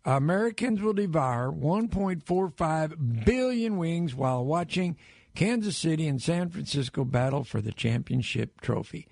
Americans 0.03 0.81
will 0.81 0.91
devour 0.93 1.49
1.45 1.49 3.25
billion 3.25 3.77
wings 3.77 4.13
while 4.13 4.43
watching 4.45 4.97
Kansas 5.33 5.77
City 5.77 6.07
and 6.07 6.21
San 6.21 6.49
Francisco 6.49 7.05
battle 7.05 7.43
for 7.45 7.61
the 7.61 7.71
championship 7.71 8.59
trophy. 8.61 9.07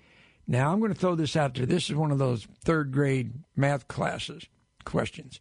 Now, 0.46 0.72
I'm 0.72 0.80
going 0.80 0.92
to 0.92 0.98
throw 0.98 1.14
this 1.14 1.36
out 1.36 1.54
there. 1.54 1.66
This 1.66 1.88
is 1.88 1.96
one 1.96 2.10
of 2.10 2.18
those 2.18 2.46
third 2.64 2.92
grade 2.92 3.32
math 3.56 3.88
classes 3.88 4.46
questions. 4.84 5.40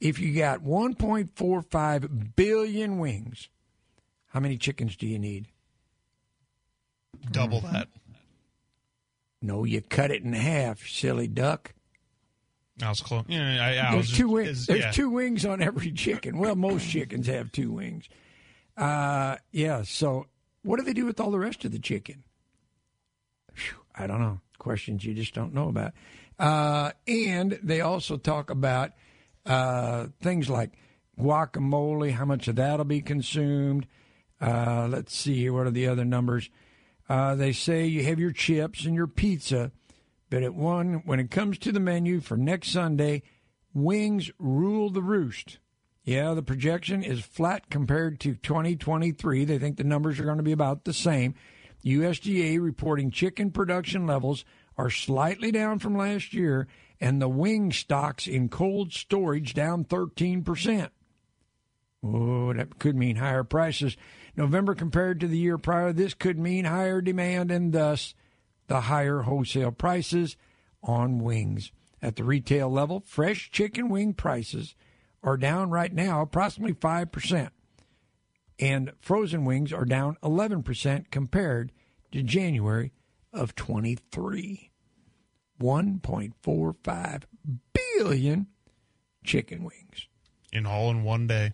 If 0.00 0.18
you 0.18 0.34
got 0.34 0.62
1.45 0.62 2.36
billion 2.36 2.98
wings, 2.98 3.48
how 4.28 4.40
many 4.40 4.58
chickens 4.58 4.96
do 4.96 5.06
you 5.06 5.18
need? 5.18 5.48
Double 7.30 7.60
that. 7.60 7.88
No, 9.40 9.64
you 9.64 9.80
cut 9.80 10.10
it 10.10 10.22
in 10.22 10.32
half, 10.32 10.86
silly 10.86 11.28
duck. 11.28 11.74
I 12.82 12.88
was 12.88 13.00
close. 13.00 13.24
Yeah, 13.28 13.64
I, 13.64 13.88
I 13.88 13.92
There's 13.92 14.08
was 14.08 14.16
two 14.16 14.28
wings. 14.28 14.66
There's 14.66 14.80
yeah. 14.80 14.90
two 14.90 15.10
wings 15.10 15.46
on 15.46 15.62
every 15.62 15.92
chicken. 15.92 16.38
Well, 16.38 16.56
most 16.56 16.88
chickens 16.88 17.26
have 17.28 17.52
two 17.52 17.70
wings. 17.70 18.08
Uh, 18.76 19.36
yeah. 19.52 19.82
So, 19.82 20.26
what 20.62 20.78
do 20.78 20.84
they 20.84 20.92
do 20.92 21.06
with 21.06 21.20
all 21.20 21.30
the 21.30 21.38
rest 21.38 21.64
of 21.64 21.70
the 21.72 21.78
chicken? 21.78 22.24
Phew, 23.52 23.83
I 23.96 24.06
don't 24.06 24.20
know. 24.20 24.40
Questions 24.58 25.04
you 25.04 25.14
just 25.14 25.34
don't 25.34 25.54
know 25.54 25.68
about. 25.68 25.92
Uh, 26.38 26.92
and 27.06 27.58
they 27.62 27.80
also 27.80 28.16
talk 28.16 28.50
about 28.50 28.92
uh, 29.46 30.06
things 30.20 30.48
like 30.48 30.72
guacamole. 31.18 32.12
How 32.12 32.24
much 32.24 32.48
of 32.48 32.56
that'll 32.56 32.84
be 32.84 33.00
consumed? 33.00 33.86
Uh, 34.40 34.88
let's 34.90 35.14
see 35.14 35.36
here. 35.36 35.52
What 35.52 35.66
are 35.66 35.70
the 35.70 35.86
other 35.86 36.04
numbers? 36.04 36.50
Uh, 37.08 37.34
they 37.34 37.52
say 37.52 37.86
you 37.86 38.04
have 38.04 38.18
your 38.18 38.32
chips 38.32 38.84
and 38.84 38.94
your 38.94 39.06
pizza, 39.06 39.70
but 40.30 40.42
at 40.42 40.54
one 40.54 41.02
when 41.04 41.20
it 41.20 41.30
comes 41.30 41.58
to 41.58 41.72
the 41.72 41.80
menu 41.80 42.20
for 42.20 42.36
next 42.36 42.70
Sunday, 42.70 43.22
wings 43.74 44.30
rule 44.38 44.90
the 44.90 45.02
roost. 45.02 45.58
Yeah, 46.04 46.34
the 46.34 46.42
projection 46.42 47.02
is 47.02 47.20
flat 47.20 47.70
compared 47.70 48.20
to 48.20 48.34
2023. 48.34 49.44
They 49.44 49.58
think 49.58 49.76
the 49.76 49.84
numbers 49.84 50.20
are 50.20 50.24
going 50.24 50.36
to 50.36 50.42
be 50.42 50.52
about 50.52 50.84
the 50.84 50.92
same. 50.92 51.34
USDA 51.84 52.60
reporting 52.60 53.10
chicken 53.10 53.50
production 53.50 54.06
levels 54.06 54.44
are 54.76 54.90
slightly 54.90 55.52
down 55.52 55.78
from 55.78 55.96
last 55.96 56.32
year, 56.32 56.66
and 57.00 57.20
the 57.20 57.28
wing 57.28 57.72
stocks 57.72 58.26
in 58.26 58.48
cold 58.48 58.92
storage 58.92 59.54
down 59.54 59.84
13%. 59.84 60.90
Oh, 62.02 62.52
that 62.52 62.78
could 62.78 62.96
mean 62.96 63.16
higher 63.16 63.44
prices. 63.44 63.96
November 64.36 64.74
compared 64.74 65.20
to 65.20 65.28
the 65.28 65.38
year 65.38 65.58
prior, 65.58 65.92
this 65.92 66.14
could 66.14 66.38
mean 66.38 66.64
higher 66.64 67.00
demand 67.00 67.50
and 67.50 67.72
thus 67.72 68.14
the 68.66 68.82
higher 68.82 69.22
wholesale 69.22 69.72
prices 69.72 70.36
on 70.82 71.22
wings. 71.22 71.72
At 72.02 72.16
the 72.16 72.24
retail 72.24 72.70
level, 72.70 73.02
fresh 73.06 73.50
chicken 73.50 73.88
wing 73.88 74.12
prices 74.12 74.74
are 75.22 75.38
down 75.38 75.70
right 75.70 75.92
now 75.92 76.20
approximately 76.20 76.74
5%, 76.74 77.50
and 78.58 78.92
frozen 79.00 79.44
wings 79.44 79.72
are 79.72 79.84
down 79.84 80.16
11% 80.22 81.10
compared 81.10 81.72
to 82.12 82.22
January 82.22 82.92
of 83.32 83.54
23. 83.54 84.70
1.45 85.60 87.22
billion 87.72 88.46
chicken 89.24 89.64
wings. 89.64 90.08
in 90.52 90.66
all 90.66 90.90
in 90.90 91.04
one 91.04 91.26
day. 91.26 91.52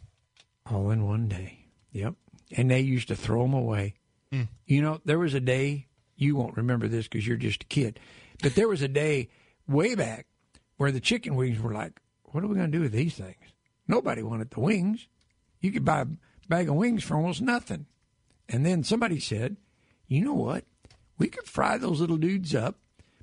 All 0.71 0.91
in 0.91 1.07
one 1.07 1.29
day. 1.29 1.67
Yep. 1.93 2.15
And 2.57 2.71
they 2.71 2.81
used 2.81 3.09
to 3.09 3.17
throw 3.17 3.43
them 3.43 3.55
away. 3.55 3.95
Hmm. 4.33 4.43
You 4.67 4.83
know, 4.83 5.01
there 5.05 5.19
was 5.19 5.35
a 5.35 5.41
day, 5.41 5.87
you 6.17 6.37
won't 6.37 6.57
remember 6.57 6.89
this 6.89 7.09
because 7.09 7.27
you're 7.27 7.37
just 7.37 7.65
a 7.65 7.67
kid, 7.67 7.99
but 8.43 8.55
there 8.55 8.69
was 8.69 8.83
a 8.83 8.89
day 8.89 9.29
way 9.67 9.95
back 9.95 10.27
where 10.77 10.93
the 10.93 11.01
chicken 11.01 11.35
wings 11.37 11.61
were 11.61 11.73
like, 11.73 12.01
what 12.25 12.45
are 12.45 12.47
we 12.47 12.55
going 12.55 12.71
to 12.71 12.79
do 12.79 12.83
with 12.83 12.93
these 12.93 13.15
things? 13.15 13.55
Nobody 13.89 14.23
wanted 14.23 14.51
the 14.51 14.61
wings. 14.61 15.09
You 15.61 15.73
could 15.73 15.85
buy 15.85 16.05
bag 16.51 16.69
of 16.69 16.75
wings 16.75 17.03
for 17.03 17.17
almost 17.17 17.41
nothing. 17.41 17.87
And 18.49 18.67
then 18.67 18.85
somebody 18.85 19.19
said, 19.19 19.57
you 20.07 20.23
know 20.23 20.35
what? 20.35 20.65
We 21.17 21.29
could 21.29 21.47
fry 21.47 21.79
those 21.79 22.01
little 22.01 22.19
dudes 22.19 22.55
up, 22.55 22.77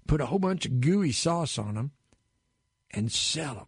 put 0.08 0.22
a 0.22 0.26
whole 0.26 0.40
bunch 0.40 0.66
of 0.66 0.82
gooey 0.82 1.12
sauce 1.12 1.60
on 1.60 1.76
them, 1.76 1.92
and 2.92 3.12
sell 3.12 3.54
them 3.56 3.68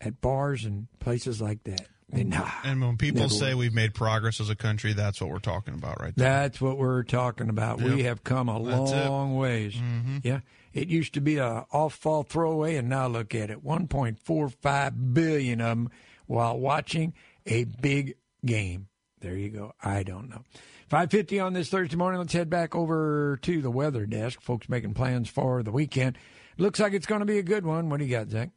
at 0.00 0.20
bars 0.20 0.64
and 0.64 0.88
places 0.98 1.40
like 1.40 1.62
that. 1.64 1.86
And, 2.12 2.30
nah, 2.30 2.50
And 2.64 2.80
when 2.80 2.96
people 2.96 3.28
say 3.28 3.54
we've 3.54 3.72
made 3.72 3.94
progress 3.94 4.40
as 4.40 4.50
a 4.50 4.56
country, 4.56 4.92
that's 4.94 5.20
what 5.20 5.30
we're 5.30 5.38
talking 5.38 5.74
about 5.74 6.00
right 6.00 6.12
there. 6.16 6.28
That's 6.28 6.60
what 6.60 6.76
we're 6.76 7.04
talking 7.04 7.48
about. 7.48 7.80
We 7.80 8.02
have 8.02 8.24
come 8.24 8.48
a 8.48 8.60
That's 8.64 8.90
it. 8.90 9.08
long 9.08 9.36
ways. 9.36 9.74
Mm-hmm. 9.74 10.18
Yeah, 10.24 10.40
it 10.72 10.88
used 10.88 11.14
to 11.14 11.20
be 11.20 11.36
a 11.36 11.66
off-fall 11.70 12.24
throwaway, 12.24 12.74
and 12.74 12.88
now 12.88 13.06
look 13.06 13.32
at 13.32 13.48
it: 13.50 13.64
1.45 13.64 15.14
billion 15.14 15.60
of 15.60 15.68
them 15.68 15.90
while 16.26 16.58
watching 16.58 17.14
a 17.46 17.62
big 17.64 18.16
game. 18.44 18.88
There 19.20 19.36
you 19.36 19.50
go. 19.50 19.72
I 19.82 20.02
don't 20.02 20.30
know. 20.30 20.44
550 20.88 21.40
on 21.40 21.52
this 21.52 21.68
Thursday 21.68 21.96
morning. 21.96 22.18
Let's 22.20 22.32
head 22.32 22.50
back 22.50 22.74
over 22.74 23.38
to 23.42 23.60
the 23.62 23.70
weather 23.70 24.06
desk. 24.06 24.40
Folks 24.40 24.68
making 24.68 24.94
plans 24.94 25.28
for 25.28 25.62
the 25.62 25.70
weekend. 25.70 26.16
Looks 26.58 26.80
like 26.80 26.94
it's 26.94 27.06
going 27.06 27.20
to 27.20 27.26
be 27.26 27.38
a 27.38 27.42
good 27.42 27.64
one. 27.64 27.88
What 27.88 28.00
do 28.00 28.06
you 28.06 28.10
got, 28.10 28.30
Zach? 28.30 28.50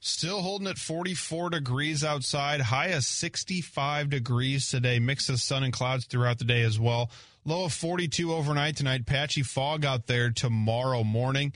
Still 0.00 0.40
holding 0.40 0.66
at 0.66 0.78
44 0.78 1.50
degrees 1.50 2.02
outside, 2.02 2.62
high 2.62 2.88
of 2.88 3.04
65 3.04 4.08
degrees 4.08 4.68
today. 4.68 4.98
Mix 4.98 5.28
of 5.28 5.40
sun 5.40 5.62
and 5.62 5.72
clouds 5.72 6.06
throughout 6.06 6.38
the 6.38 6.44
day 6.44 6.62
as 6.62 6.80
well. 6.80 7.10
Low 7.44 7.64
of 7.64 7.72
42 7.72 8.32
overnight 8.32 8.76
tonight. 8.76 9.06
Patchy 9.06 9.42
fog 9.42 9.84
out 9.84 10.06
there 10.06 10.30
tomorrow 10.30 11.04
morning. 11.04 11.52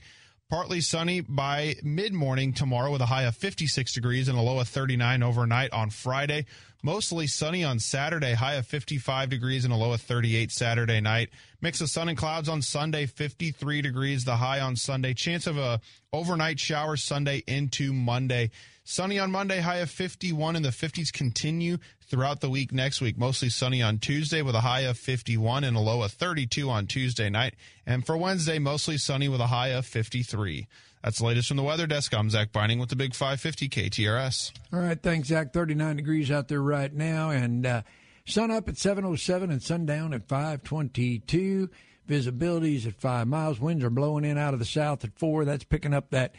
Partly 0.47 0.79
sunny 0.81 1.21
by 1.21 1.75
mid 1.81 2.13
morning 2.13 2.53
tomorrow 2.53 2.91
with 2.91 3.01
a 3.01 3.07
high 3.07 3.23
of 3.23 3.35
56 3.35 3.93
degrees 3.93 4.27
and 4.27 4.37
a 4.37 4.41
low 4.41 4.59
of 4.59 4.67
39 4.67 5.23
overnight 5.23 5.73
on 5.73 5.89
Friday. 5.89 6.45
Mostly 6.85 7.25
sunny 7.25 7.63
on 7.63 7.79
Saturday, 7.79 8.35
high 8.35 8.53
of 8.53 8.67
55 8.67 9.27
degrees 9.27 9.65
and 9.65 9.73
a 9.73 9.75
low 9.75 9.93
of 9.93 10.01
38 10.01 10.51
Saturday 10.51 11.01
night. 11.01 11.31
Mix 11.59 11.81
of 11.81 11.89
sun 11.89 12.09
and 12.09 12.15
clouds 12.15 12.47
on 12.47 12.61
Sunday, 12.61 13.07
53 13.07 13.81
degrees, 13.81 14.23
the 14.23 14.35
high 14.35 14.59
on 14.59 14.75
Sunday. 14.75 15.15
Chance 15.15 15.47
of 15.47 15.57
a 15.57 15.81
overnight 16.13 16.59
shower 16.59 16.95
Sunday 16.95 17.41
into 17.47 17.91
Monday. 17.91 18.51
Sunny 18.83 19.17
on 19.17 19.31
Monday, 19.31 19.61
high 19.61 19.77
of 19.77 19.89
51 19.89 20.55
and 20.55 20.63
the 20.63 20.69
50s 20.69 21.11
continue 21.11 21.79
throughout 22.07 22.39
the 22.39 22.51
week 22.51 22.71
next 22.71 23.01
week. 23.01 23.17
Mostly 23.17 23.49
sunny 23.49 23.81
on 23.81 23.97
Tuesday 23.97 24.43
with 24.43 24.53
a 24.53 24.61
high 24.61 24.81
of 24.81 24.95
51 24.95 25.63
and 25.63 25.75
a 25.75 25.79
low 25.79 26.03
of 26.03 26.11
32 26.11 26.69
on 26.69 26.85
Tuesday 26.85 27.31
night. 27.31 27.55
And 27.87 28.05
for 28.05 28.15
Wednesday, 28.15 28.59
mostly 28.59 28.99
sunny 28.99 29.27
with 29.27 29.41
a 29.41 29.47
high 29.47 29.69
of 29.69 29.87
53. 29.87 30.67
That's 31.05 31.19
the 31.19 31.25
latest 31.25 31.49
from 31.49 31.57
the 31.57 31.63
weather 31.63 31.85
desk. 31.85 32.15
I'm 32.15 32.31
Zach 32.31 32.51
Binding 32.51 32.79
with 32.79 32.89
the 32.89 32.95
Big 32.95 33.13
550 33.13 33.69
KTRS. 33.69 34.51
All 34.73 34.79
right, 34.79 34.99
thanks, 34.99 35.27
Zach. 35.27 35.53
39 35.53 35.97
degrees 35.97 36.31
out 36.31 36.47
there 36.47 36.63
right 36.63 36.91
now, 36.91 37.29
and 37.29 37.63
uh, 37.63 37.83
sun 38.25 38.49
up 38.49 38.67
at 38.67 38.73
7.07 38.73 39.43
and 39.43 39.61
sundown 39.61 40.15
at 40.15 40.27
5.22. 40.27 41.69
Visibility's 42.07 42.87
at 42.87 42.99
5 42.99 43.27
miles. 43.27 43.59
Winds 43.59 43.83
are 43.83 43.91
blowing 43.91 44.25
in 44.25 44.39
out 44.39 44.55
of 44.55 44.59
the 44.59 44.65
south 44.65 45.03
at 45.03 45.15
4. 45.19 45.45
That's 45.45 45.63
picking 45.63 45.93
up 45.93 46.09
that 46.09 46.33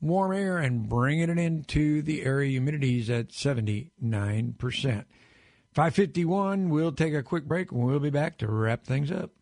warm 0.00 0.32
air 0.32 0.58
and 0.58 0.88
bringing 0.88 1.28
it 1.28 1.36
into 1.40 2.00
the 2.00 2.22
area. 2.22 2.60
Humidity's 2.60 3.10
at 3.10 3.30
79%. 3.30 3.90
551, 5.72 6.68
we'll 6.68 6.92
take 6.92 7.14
a 7.14 7.22
quick 7.24 7.46
break, 7.46 7.72
and 7.72 7.82
we'll 7.82 7.98
be 7.98 8.10
back 8.10 8.38
to 8.38 8.46
wrap 8.46 8.84
things 8.84 9.10
up. 9.10 9.32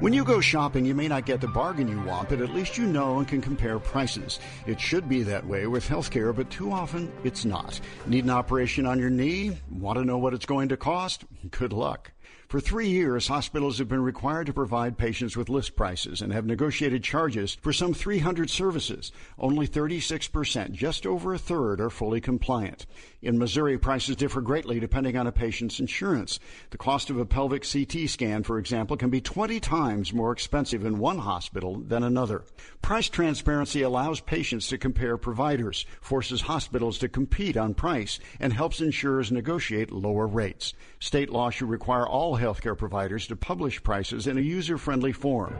When 0.00 0.14
you 0.14 0.24
go 0.24 0.40
shopping, 0.40 0.86
you 0.86 0.94
may 0.94 1.08
not 1.08 1.26
get 1.26 1.42
the 1.42 1.48
bargain 1.48 1.86
you 1.86 2.00
want, 2.00 2.30
but 2.30 2.40
at 2.40 2.54
least 2.54 2.78
you 2.78 2.86
know 2.86 3.18
and 3.18 3.28
can 3.28 3.42
compare 3.42 3.78
prices. 3.78 4.40
It 4.66 4.80
should 4.80 5.10
be 5.10 5.22
that 5.24 5.46
way 5.46 5.66
with 5.66 5.86
healthcare, 5.86 6.34
but 6.34 6.48
too 6.48 6.72
often 6.72 7.12
it's 7.22 7.44
not. 7.44 7.78
Need 8.06 8.24
an 8.24 8.30
operation 8.30 8.86
on 8.86 8.98
your 8.98 9.10
knee? 9.10 9.58
Want 9.70 9.98
to 9.98 10.04
know 10.04 10.16
what 10.16 10.32
it's 10.32 10.46
going 10.46 10.70
to 10.70 10.78
cost? 10.78 11.24
Good 11.50 11.74
luck. 11.74 12.12
For 12.50 12.58
three 12.58 12.88
years, 12.88 13.28
hospitals 13.28 13.78
have 13.78 13.86
been 13.86 14.02
required 14.02 14.48
to 14.48 14.52
provide 14.52 14.98
patients 14.98 15.36
with 15.36 15.48
list 15.48 15.76
prices 15.76 16.20
and 16.20 16.32
have 16.32 16.44
negotiated 16.44 17.04
charges 17.04 17.56
for 17.62 17.72
some 17.72 17.94
300 17.94 18.50
services. 18.50 19.12
Only 19.38 19.68
36%, 19.68 20.72
just 20.72 21.06
over 21.06 21.32
a 21.32 21.38
third, 21.38 21.80
are 21.80 21.90
fully 21.90 22.20
compliant. 22.20 22.86
In 23.22 23.38
Missouri, 23.38 23.78
prices 23.78 24.16
differ 24.16 24.40
greatly 24.40 24.80
depending 24.80 25.16
on 25.16 25.28
a 25.28 25.32
patient's 25.32 25.78
insurance. 25.78 26.40
The 26.70 26.76
cost 26.76 27.08
of 27.08 27.18
a 27.18 27.24
pelvic 27.24 27.64
CT 27.70 28.10
scan, 28.10 28.42
for 28.42 28.58
example, 28.58 28.96
can 28.96 29.10
be 29.10 29.20
20 29.20 29.60
times 29.60 30.12
more 30.12 30.32
expensive 30.32 30.84
in 30.84 30.98
one 30.98 31.18
hospital 31.18 31.78
than 31.78 32.02
another. 32.02 32.42
Price 32.82 33.08
transparency 33.08 33.82
allows 33.82 34.18
patients 34.18 34.66
to 34.68 34.78
compare 34.78 35.16
providers, 35.16 35.86
forces 36.00 36.40
hospitals 36.40 36.98
to 36.98 37.08
compete 37.08 37.56
on 37.56 37.74
price, 37.74 38.18
and 38.40 38.52
helps 38.52 38.80
insurers 38.80 39.30
negotiate 39.30 39.92
lower 39.92 40.26
rates. 40.26 40.74
State 40.98 41.30
law 41.30 41.50
should 41.50 41.68
require 41.68 42.08
all 42.08 42.39
healthcare 42.40 42.76
providers 42.76 43.26
to 43.28 43.36
publish 43.36 43.82
prices 43.82 44.26
in 44.26 44.38
a 44.38 44.40
user 44.40 44.78
friendly 44.78 45.12
form. 45.12 45.52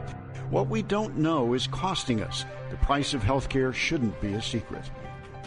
What 0.49 0.67
we 0.67 0.81
don't 0.81 1.17
know 1.17 1.53
is 1.53 1.67
costing 1.67 2.21
us. 2.21 2.43
The 2.69 2.77
price 2.77 3.13
of 3.13 3.21
healthcare 3.21 3.73
shouldn't 3.73 4.19
be 4.19 4.33
a 4.33 4.41
secret. 4.41 4.83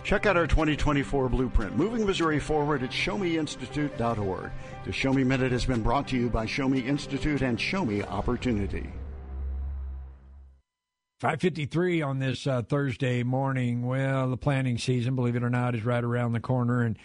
Check 0.04 0.26
out 0.26 0.36
our 0.36 0.46
2024 0.46 1.28
blueprint, 1.28 1.76
Moving 1.76 2.06
Missouri 2.06 2.38
Forward 2.38 2.82
at 2.82 2.90
ShowMeInstitute.org. 2.90 4.50
The 4.84 4.92
Show 4.92 5.12
Me 5.12 5.24
Minute 5.24 5.50
has 5.50 5.64
been 5.64 5.82
brought 5.82 6.08
to 6.08 6.16
you 6.16 6.28
by 6.28 6.46
Show 6.46 6.68
Me 6.68 6.80
Institute 6.80 7.42
and 7.42 7.60
Show 7.60 7.84
Me 7.84 8.02
Opportunity. 8.02 8.86
553 11.20 12.02
on 12.02 12.18
this 12.18 12.46
uh, 12.46 12.60
Thursday 12.60 13.22
morning. 13.22 13.86
Well, 13.86 14.28
the 14.28 14.36
planting 14.36 14.76
season, 14.76 15.16
believe 15.16 15.36
it 15.36 15.42
or 15.42 15.48
not, 15.48 15.74
is 15.74 15.82
right 15.82 16.04
around 16.04 16.32
the 16.32 16.40
corner. 16.40 16.82
And 16.82 16.98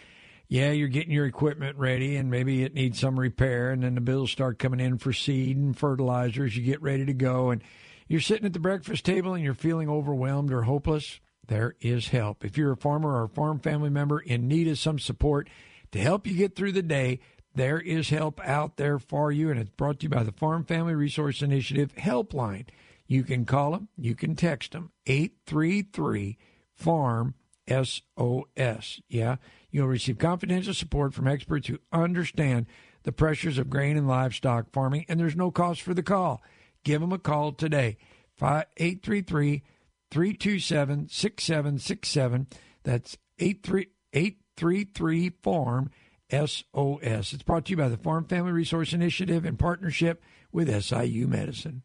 yeah, 0.49 0.71
you're 0.71 0.87
getting 0.87 1.13
your 1.13 1.27
equipment 1.27 1.77
ready 1.77 2.15
and 2.15 2.31
maybe 2.31 2.63
it 2.63 2.73
needs 2.73 2.99
some 2.99 3.19
repair. 3.19 3.69
And 3.69 3.83
then 3.83 3.93
the 3.93 4.01
bills 4.01 4.31
start 4.31 4.57
coming 4.57 4.79
in 4.79 4.97
for 4.97 5.13
seed 5.13 5.55
and 5.55 5.77
fertilizers. 5.77 6.57
You 6.57 6.63
get 6.63 6.81
ready 6.81 7.05
to 7.05 7.13
go 7.13 7.51
and 7.51 7.61
you're 8.07 8.19
sitting 8.19 8.47
at 8.47 8.53
the 8.53 8.59
breakfast 8.59 9.05
table 9.05 9.35
and 9.35 9.43
you're 9.43 9.53
feeling 9.53 9.89
overwhelmed 9.89 10.51
or 10.51 10.63
hopeless. 10.63 11.19
There 11.47 11.75
is 11.79 12.07
help. 12.07 12.43
If 12.43 12.57
you're 12.57 12.71
a 12.71 12.77
farmer 12.77 13.11
or 13.11 13.25
a 13.25 13.29
farm 13.29 13.59
family 13.59 13.91
member 13.91 14.19
in 14.19 14.47
need 14.47 14.67
of 14.67 14.79
some 14.79 14.97
support 14.97 15.47
to 15.91 15.99
help 15.99 16.25
you 16.25 16.33
get 16.33 16.55
through 16.55 16.71
the 16.71 16.81
day, 16.81 17.19
there 17.53 17.79
is 17.79 18.09
help 18.09 18.41
out 18.43 18.77
there 18.77 18.97
for 18.97 19.31
you. 19.31 19.51
And 19.51 19.59
it's 19.59 19.69
brought 19.69 19.99
to 19.99 20.05
you 20.05 20.09
by 20.09 20.23
the 20.23 20.31
Farm 20.31 20.65
Family 20.65 20.95
Resource 20.95 21.43
Initiative 21.43 21.93
Helpline. 21.95 22.65
You 23.05 23.23
can 23.23 23.45
call 23.45 23.71
them, 23.71 23.89
you 23.97 24.15
can 24.15 24.35
text 24.35 24.71
them, 24.71 24.91
833 25.05 26.37
FARM 26.75 27.33
SOS. 27.67 29.01
Yeah, 29.09 29.35
you'll 29.71 29.87
receive 29.87 30.17
confidential 30.17 30.73
support 30.73 31.13
from 31.13 31.27
experts 31.27 31.67
who 31.67 31.79
understand 31.91 32.65
the 33.03 33.11
pressures 33.11 33.57
of 33.57 33.69
grain 33.69 33.97
and 33.97 34.07
livestock 34.07 34.71
farming, 34.71 35.05
and 35.07 35.19
there's 35.19 35.35
no 35.35 35.51
cost 35.51 35.81
for 35.81 35.93
the 35.93 36.03
call. 36.03 36.41
Give 36.83 37.01
them 37.01 37.11
a 37.11 37.19
call 37.19 37.51
today, 37.51 37.97
833 38.41 39.63
327 40.11 41.09
6767. 41.09 42.47
That's 42.83 43.17
833 43.37 45.31
FARM 45.41 45.89
SOS. 46.31 47.33
It's 47.33 47.43
brought 47.43 47.65
to 47.65 47.71
you 47.71 47.77
by 47.77 47.89
the 47.89 47.97
Farm 47.97 48.25
Family 48.25 48.51
Resource 48.51 48.93
Initiative 48.93 49.45
in 49.45 49.57
partnership 49.57 50.23
with 50.51 50.69
SIU 50.83 51.27
Medicine. 51.27 51.83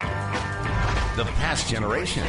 The 0.00 1.24
past 1.36 1.68
generation. 1.68 2.22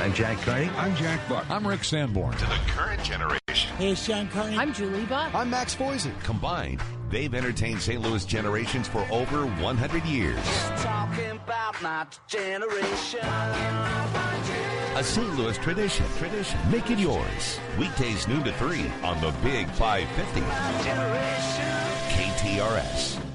I'm 0.00 0.14
Jack 0.14 0.38
Carney. 0.38 0.70
I'm 0.78 0.96
Jack 0.96 1.20
Buck. 1.28 1.44
I'm 1.50 1.66
Rick 1.66 1.84
Sanborn. 1.84 2.32
To 2.32 2.46
the 2.46 2.58
current 2.68 3.02
generation. 3.02 3.76
Hey, 3.76 3.94
Sean 3.94 4.28
Carney. 4.28 4.56
I'm 4.56 4.72
Julie 4.72 5.04
Buck. 5.04 5.34
I'm 5.34 5.50
Max 5.50 5.74
Boise. 5.74 6.10
Combined, 6.22 6.80
they've 7.10 7.34
entertained 7.34 7.82
St. 7.82 8.00
Louis 8.00 8.24
generations 8.24 8.88
for 8.88 9.06
over 9.10 9.44
100 9.44 10.02
years. 10.04 10.42
Talking 10.78 11.32
about 11.32 11.82
my 11.82 12.06
generation. 12.26 13.20
A 14.96 15.04
St. 15.04 15.36
Louis 15.36 15.58
tradition. 15.58 16.06
Tradition. 16.16 16.58
Make 16.70 16.90
it 16.90 16.98
yours. 16.98 17.60
Weekdays 17.78 18.26
noon 18.26 18.42
to 18.44 18.52
3 18.54 18.90
on 19.02 19.20
the 19.20 19.34
Big 19.42 19.68
550. 19.68 20.40
Generation. 20.82 21.76
KTRS. 22.08 23.29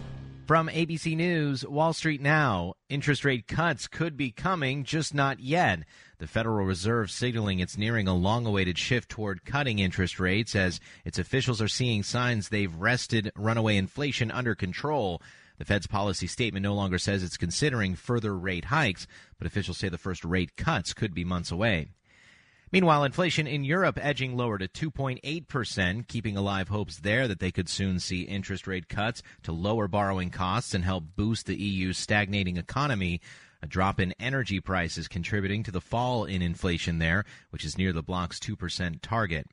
From 0.45 0.67
ABC 0.67 1.17
News, 1.17 1.65
Wall 1.65 1.91
Street 1.91 2.21
Now, 2.21 2.75
interest 2.87 3.25
rate 3.25 3.47
cuts 3.47 3.87
could 3.87 4.15
be 4.15 4.29
coming, 4.29 4.83
just 4.83 5.11
not 5.11 5.39
yet. 5.39 5.79
The 6.19 6.27
Federal 6.27 6.67
Reserve 6.67 7.09
signaling 7.09 7.61
it's 7.61 7.79
nearing 7.79 8.07
a 8.07 8.13
long 8.13 8.45
awaited 8.45 8.77
shift 8.77 9.09
toward 9.09 9.43
cutting 9.43 9.79
interest 9.79 10.19
rates 10.19 10.55
as 10.55 10.79
its 11.03 11.17
officials 11.17 11.63
are 11.63 11.67
seeing 11.67 12.03
signs 12.03 12.49
they've 12.49 12.75
wrested 12.75 13.31
runaway 13.35 13.75
inflation 13.75 14.29
under 14.29 14.53
control. 14.53 15.19
The 15.57 15.65
Fed's 15.65 15.87
policy 15.87 16.27
statement 16.27 16.61
no 16.61 16.75
longer 16.75 16.99
says 16.99 17.23
it's 17.23 17.37
considering 17.37 17.95
further 17.95 18.37
rate 18.37 18.65
hikes, 18.65 19.07
but 19.39 19.47
officials 19.47 19.79
say 19.79 19.89
the 19.89 19.97
first 19.97 20.23
rate 20.23 20.55
cuts 20.57 20.93
could 20.93 21.15
be 21.15 21.25
months 21.25 21.49
away. 21.49 21.87
Meanwhile, 22.75 23.05
inflation 23.05 23.47
in 23.47 23.63
Europe 23.63 23.97
edging 24.01 24.35
lower 24.35 24.57
to 24.57 24.67
2.8%, 24.67 26.09
keeping 26.09 26.35
alive 26.35 26.67
hopes 26.67 26.97
there 26.97 27.25
that 27.25 27.39
they 27.39 27.49
could 27.49 27.69
soon 27.69 28.01
see 28.01 28.23
interest 28.23 28.67
rate 28.67 28.89
cuts 28.89 29.23
to 29.43 29.53
lower 29.53 29.87
borrowing 29.87 30.29
costs 30.29 30.73
and 30.73 30.83
help 30.83 31.05
boost 31.15 31.45
the 31.45 31.55
EU's 31.55 31.97
stagnating 31.97 32.57
economy. 32.57 33.21
A 33.61 33.65
drop 33.65 33.97
in 33.97 34.13
energy 34.19 34.59
prices 34.59 35.07
contributing 35.07 35.63
to 35.63 35.71
the 35.71 35.79
fall 35.79 36.25
in 36.25 36.41
inflation 36.41 36.99
there, 36.99 37.23
which 37.49 37.63
is 37.63 37.77
near 37.77 37.93
the 37.93 38.03
bloc's 38.03 38.41
2% 38.41 38.99
target. 39.01 39.47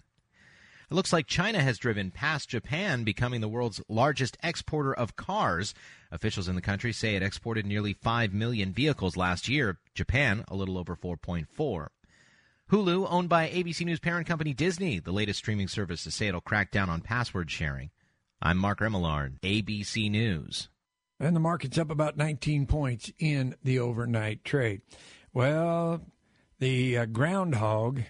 It 0.90 0.94
looks 0.94 1.12
like 1.12 1.28
China 1.28 1.60
has 1.60 1.78
driven 1.78 2.10
past 2.10 2.48
Japan, 2.48 3.04
becoming 3.04 3.40
the 3.40 3.48
world's 3.48 3.80
largest 3.88 4.36
exporter 4.42 4.92
of 4.92 5.14
cars. 5.14 5.74
Officials 6.10 6.48
in 6.48 6.56
the 6.56 6.60
country 6.60 6.92
say 6.92 7.14
it 7.14 7.22
exported 7.22 7.66
nearly 7.66 7.92
5 7.92 8.34
million 8.34 8.72
vehicles 8.72 9.16
last 9.16 9.48
year. 9.48 9.78
Japan, 9.94 10.44
a 10.48 10.56
little 10.56 10.76
over 10.76 10.96
4.4. 10.96 11.86
Hulu, 12.72 13.06
owned 13.10 13.28
by 13.28 13.50
ABC 13.50 13.84
News 13.84 14.00
parent 14.00 14.26
company 14.26 14.54
Disney, 14.54 14.98
the 14.98 15.12
latest 15.12 15.40
streaming 15.40 15.68
service 15.68 16.04
to 16.04 16.10
say 16.10 16.28
it'll 16.28 16.40
crack 16.40 16.70
down 16.70 16.88
on 16.88 17.02
password 17.02 17.50
sharing. 17.50 17.90
I'm 18.40 18.56
Mark 18.56 18.80
Remillard, 18.80 19.38
ABC 19.40 20.10
News. 20.10 20.70
And 21.20 21.36
the 21.36 21.40
market's 21.40 21.76
up 21.76 21.90
about 21.90 22.16
19 22.16 22.64
points 22.64 23.12
in 23.18 23.56
the 23.62 23.78
overnight 23.78 24.42
trade. 24.42 24.80
Well, 25.34 26.00
the 26.60 26.96
uh, 26.96 27.04
groundhog 27.04 28.04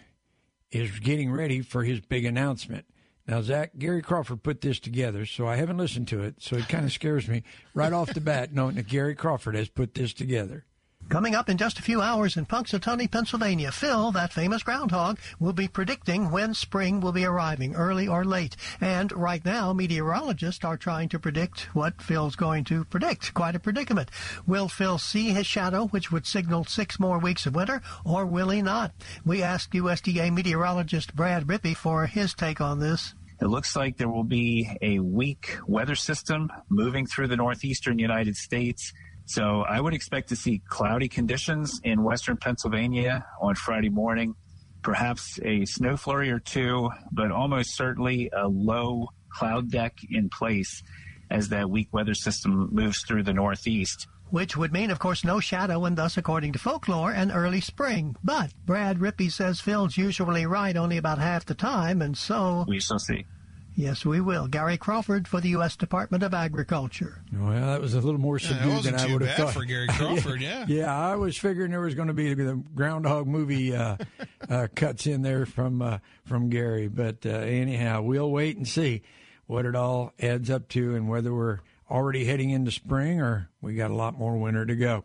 is 0.71 1.01
getting 1.01 1.33
ready 1.33 1.61
for 1.61 1.83
his 1.83 1.99
big 1.99 2.25
announcement. 2.25 2.85
Now, 3.27 3.43
Zach, 3.43 3.73
Gary 3.77 4.01
Crawford 4.01 4.45
put 4.45 4.61
this 4.61 4.79
together, 4.79 5.27
so 5.27 5.45
I 5.45 5.57
haven't 5.57 5.79
listened 5.79 6.07
to 6.09 6.23
it, 6.23 6.37
so 6.39 6.55
it 6.55 6.69
kind 6.69 6.85
of 6.85 6.93
scares 6.93 7.27
me 7.27 7.43
right 7.75 7.93
off 7.93 8.15
the 8.15 8.21
bat 8.21 8.55
knowing 8.55 8.77
that 8.77 8.87
Gary 8.87 9.17
Crawford 9.17 9.57
has 9.57 9.69
put 9.69 9.95
this 9.95 10.13
together. 10.13 10.67
Coming 11.13 11.35
up 11.35 11.51
in 11.51 11.59
just 11.59 11.79
a 11.79 11.83
few 11.83 12.01
hours 12.01 12.39
in 12.39 12.47
Punxsutawney, 12.47 13.11
Pennsylvania, 13.11 13.71
Phil, 13.71 14.13
that 14.13 14.33
famous 14.33 14.63
groundhog, 14.63 15.19
will 15.39 15.53
be 15.53 15.69
predicting 15.69 16.31
when 16.31 16.55
spring 16.55 17.03
will 17.03 17.13
be 17.13 17.27
arriving, 17.27 17.75
early 17.75 18.09
or 18.09 18.25
late. 18.25 18.57
And 18.81 19.13
right 19.13 19.45
now, 19.45 19.75
meteorologists 19.75 20.65
are 20.65 20.79
trying 20.79 21.11
to 21.11 21.19
predict 21.19 21.69
what 21.75 22.01
Phil's 22.01 22.35
going 22.35 22.65
to 22.65 22.87
predict. 22.87 23.35
Quite 23.35 23.55
a 23.55 23.61
predicament. 23.61 24.11
Will 24.47 24.69
Phil 24.69 24.97
see 24.97 25.35
his 25.35 25.47
shadow, 25.47 25.85
which 25.89 26.11
would 26.11 26.27
signal 26.27 26.65
six 26.65 26.99
more 26.99 27.19
weeks 27.19 27.45
of 27.45 27.55
winter, 27.55 27.83
or 28.07 28.25
will 28.25 28.49
he 28.49 28.63
not? 28.63 28.93
We 29.23 29.43
asked 29.43 29.75
USDA 29.75 30.33
meteorologist 30.33 31.15
Brad 31.15 31.47
Rippey 31.47 31.77
for 31.77 32.07
his 32.07 32.33
take 32.33 32.63
on 32.63 32.79
this. 32.81 33.15
It 33.39 33.49
looks 33.49 33.77
like 33.77 33.99
there 33.99 34.09
will 34.09 34.25
be 34.25 34.79
a 34.81 35.01
weak 35.01 35.59
weather 35.67 35.95
system 35.95 36.51
moving 36.71 37.05
through 37.07 37.29
the 37.29 37.37
northeastern 37.37 37.99
United 37.99 38.37
States 38.37 38.95
so 39.27 39.63
I 39.63 39.81
would 39.81 39.95
expect 39.95 40.29
to 40.31 40.37
see 40.37 40.63
cloudy 40.69 41.09
conditions 41.09 41.81
in 41.85 42.03
western 42.03 42.37
Pennsylvania 42.37 43.25
on 43.41 43.55
Friday 43.55 43.89
morning, 43.89 44.35
perhaps 44.83 45.39
a 45.43 45.65
snow 45.65 45.97
flurry 45.97 46.31
or 46.31 46.39
two, 46.39 46.91
but 47.13 47.31
almost 47.31 47.77
certainly 47.77 48.31
a 48.37 48.49
low 48.49 49.09
cloud 49.33 49.71
deck 49.71 49.97
in 50.11 50.29
place 50.29 50.83
as 51.31 51.49
that 51.49 51.71
weak 51.71 51.89
weather 51.93 52.15
system 52.15 52.69
moves 52.73 53.03
through 53.07 53.23
the 53.23 53.33
northeast. 53.33 54.07
Which 54.31 54.57
would 54.57 54.73
mean, 54.73 54.91
of 54.91 54.99
course, 54.99 55.25
no 55.25 55.41
shadow 55.41 55.85
and 55.85 55.97
thus, 55.97 56.17
according 56.17 56.53
to 56.53 56.59
folklore, 56.59 57.13
an 57.13 57.31
early 57.31 57.61
spring. 57.61 58.17
But 58.25 58.53
Brad 58.65 58.99
Rippey 58.99 59.31
says 59.31 59.61
Phil's 59.61 59.99
usually 59.99 60.47
right 60.47 60.77
only 60.77 60.97
about 60.97 61.19
half 61.19 61.45
the 61.45 61.55
time, 61.55 62.01
and 62.01 62.17
so. 62.17 62.65
We 62.67 62.81
shall 62.81 62.99
see. 62.99 63.27
Yes, 63.75 64.05
we 64.05 64.21
will. 64.21 64.49
Gary 64.49 64.77
Crawford 64.77 65.27
for 65.27 65.41
the 65.41 65.51
U.S. 65.51 65.77
Department 65.77 66.23
of 66.23 66.35
Agriculture. 66.35 67.23
Well, 67.33 67.53
that 67.53 67.81
was 67.81 67.95
a 67.95 68.01
little 68.01 68.21
more 68.21 68.39
subdued 68.39 68.85
yeah, 68.85 68.91
than 68.91 68.95
I 68.97 69.13
would 69.13 69.23
have 69.23 69.37
thought. 69.37 69.55
for 69.55 69.65
Gary 69.65 69.87
Crawford, 69.91 70.43
yeah. 70.43 70.67
yeah. 70.69 70.77
yeah, 70.85 70.97
I 70.97 71.17
was 71.17 71.37
figuring 71.37 71.71
there 71.71 71.81
was 71.81 71.95
going 71.95 72.09
to 72.09 72.15
be 72.15 72.35
the 72.35 72.63
Groundhog 72.75 73.27
movie 73.27 73.75
uh, 73.75 73.97
uh, 74.49 74.69
cuts 74.75 75.07
in 75.07 75.23
there 75.23 75.47
from 75.47 75.81
uh, 75.81 75.99
from 76.25 76.51
Gary, 76.51 76.89
but 76.89 77.25
uh, 77.25 77.31
anyhow, 77.31 78.03
we'll 78.03 78.31
wait 78.31 78.57
and 78.57 78.69
see 78.69 79.03
what 79.47 79.65
it 79.65 79.75
all 79.75 80.13
adds 80.21 80.51
up 80.51 80.69
to 80.69 80.95
and 80.95 81.09
whether 81.09 81.35
we're 81.35 81.61
already 81.91 82.25
heading 82.25 82.51
into 82.51 82.71
spring 82.71 83.21
or 83.21 83.49
we 83.61 83.75
got 83.75 83.91
a 83.91 83.95
lot 83.95 84.19
more 84.19 84.37
winter 84.37 84.67
to 84.67 84.77
go. 84.77 85.05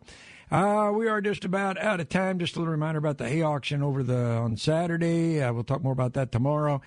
Uh, 0.50 0.90
we 0.94 1.06
are 1.08 1.20
just 1.20 1.44
about 1.44 1.78
out 1.78 2.00
of 2.00 2.08
time. 2.08 2.38
Just 2.38 2.56
a 2.56 2.58
little 2.58 2.72
reminder 2.72 2.98
about 2.98 3.18
the 3.18 3.28
hay 3.28 3.42
auction 3.42 3.82
over 3.82 4.02
the 4.02 4.16
on 4.16 4.56
Saturday. 4.56 5.42
Uh, 5.42 5.52
we'll 5.52 5.64
talk 5.64 5.82
more 5.82 5.92
about 5.92 6.14
that 6.14 6.32
tomorrow. 6.32 6.80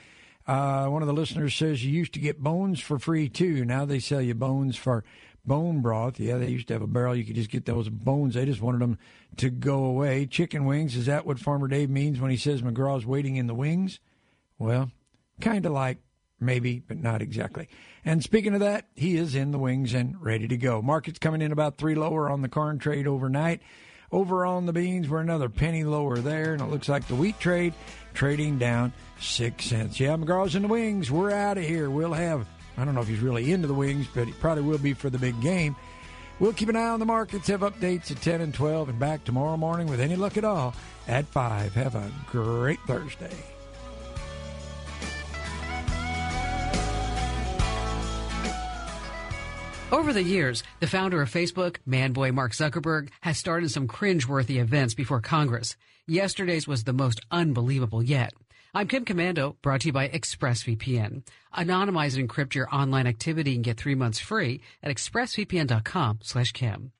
Uh, 0.48 0.88
one 0.88 1.02
of 1.02 1.08
the 1.08 1.14
listeners 1.14 1.56
says 1.56 1.86
you 1.86 1.92
used 1.92 2.14
to 2.14 2.20
get 2.20 2.42
bones 2.42 2.80
for 2.80 3.00
free 3.00 3.30
too. 3.30 3.64
Now 3.66 3.86
they 3.86 4.00
sell 4.00 4.22
you 4.22 4.34
bones 4.34 4.76
for 4.76 5.04
bone 5.46 5.82
broth. 5.82 6.20
Yeah, 6.20 6.38
they 6.38 6.50
used 6.50 6.68
to 6.68 6.74
have 6.74 6.82
a 6.82 6.88
barrel. 6.88 7.16
You 7.16 7.24
could 7.24 7.36
just 7.36 7.52
get 7.52 7.66
those 7.66 7.90
bones. 7.90 8.34
They 8.34 8.46
just 8.46 8.62
wanted 8.62 8.82
them 8.82 8.98
to 9.38 9.50
go 9.50 9.84
away. 9.84 10.26
Chicken 10.26 10.66
wings. 10.66 10.96
Is 10.96 11.06
that 11.06 11.26
what 11.26 11.40
Farmer 11.40 11.68
Dave 11.68 11.90
means 11.90 12.20
when 12.20 12.32
he 12.32 12.38
says 12.38 12.62
McGraw's 12.62 13.06
waiting 13.06 13.36
in 13.36 13.48
the 13.48 13.56
wings? 13.56 14.00
Well, 14.58 14.92
kind 15.40 15.66
of 15.66 15.72
like 15.72 15.98
maybe, 16.40 16.80
but 16.80 16.98
not 16.98 17.22
exactly. 17.22 17.70
And 18.04 18.24
speaking 18.24 18.54
of 18.54 18.60
that, 18.60 18.88
he 18.96 19.16
is 19.16 19.36
in 19.36 19.52
the 19.52 19.60
wings 19.60 19.94
and 19.94 20.22
ready 20.22 20.48
to 20.48 20.58
go. 20.58 20.82
Market's 20.82 21.20
coming 21.20 21.42
in 21.42 21.52
about 21.52 21.78
three 21.78 21.96
lower 21.96 22.30
on 22.30 22.42
the 22.42 22.50
corn 22.50 22.80
trade 22.80 23.08
overnight. 23.08 23.62
Over 24.12 24.46
on 24.46 24.66
the 24.66 24.74
beans, 24.74 25.08
we're 25.08 25.22
another 25.22 25.48
penny 25.48 25.86
lower 25.86 26.18
there, 26.18 26.54
and 26.54 26.62
it 26.62 26.70
looks 26.70 26.90
like 26.90 27.08
the 27.08 27.16
wheat 27.16 27.40
trade 27.40 27.74
trading 28.14 28.58
down 28.58 28.92
six 29.20 29.66
cents. 29.66 30.00
Yeah, 30.00 30.18
McGraw's 30.18 30.56
in 30.56 30.64
the 30.64 30.68
wings. 30.68 31.10
We're 31.10 31.32
out 31.32 31.58
of 31.58 31.64
here. 31.64 31.90
We'll 31.90 32.12
have, 32.12 32.46
I 32.78 32.84
don't 32.84 32.94
know 32.94 33.02
if 33.02 33.08
he's 33.08 33.20
really 33.20 33.54
into 33.54 33.68
the 33.68 33.74
wings, 33.74 34.08
but 34.14 34.28
he 34.28 34.34
probably 34.34 34.64
will 34.64 34.78
be 34.78 34.94
for 34.94 35.10
the 35.10 35.18
big 35.18 35.40
game. 35.42 35.78
We'll 36.40 36.54
keep 36.54 36.70
an 36.70 36.76
eye 36.76 36.90
on 36.90 37.00
the 37.00 37.06
markets, 37.06 37.48
have 37.48 37.62
updates 37.62 38.12
at 38.12 38.22
10 38.22 38.42
and 38.42 38.54
12, 38.54 38.90
and 38.90 39.00
back 39.00 39.24
tomorrow 39.24 39.56
morning 39.56 39.88
with 39.88 40.02
any 40.02 40.16
luck 40.18 40.38
at 40.38 40.44
all 40.44 40.74
at 41.08 41.26
5. 41.28 41.74
Have 41.76 41.96
a 41.96 42.12
great 42.28 42.80
Thursday. 42.88 43.38
Over 49.92 50.14
the 50.14 50.24
years, 50.24 50.64
the 50.80 50.88
founder 50.88 51.22
of 51.22 51.30
Facebook, 51.30 51.76
manboy 51.86 52.34
Mark 52.34 52.54
Zuckerberg, 52.54 53.10
has 53.20 53.38
started 53.38 53.72
some 53.72 53.90
cringeworthy 53.90 54.62
events 54.62 54.94
before 54.94 55.20
Congress. 55.20 55.76
Yesterday's 56.08 56.66
was 56.66 56.86
the 56.86 56.94
most 56.94 57.20
unbelievable 57.30 58.02
yet. 58.02 58.32
I'm 58.74 58.88
Kim 58.88 59.04
Komando, 59.04 59.58
brought 59.62 59.82
to 59.82 59.88
you 59.88 59.92
by 59.92 60.08
ExpressVPN. 60.08 61.24
Anonymize 61.54 62.18
and 62.18 62.30
encrypt 62.30 62.56
your 62.56 62.74
online 62.74 63.06
activity 63.06 63.54
and 63.56 63.66
get 63.66 63.76
three 63.76 63.96
months 63.96 64.18
free 64.18 64.62
at 64.82 64.96
expressvpn.com 64.96 66.20
slash 66.24 66.54
Kim. 66.54 66.94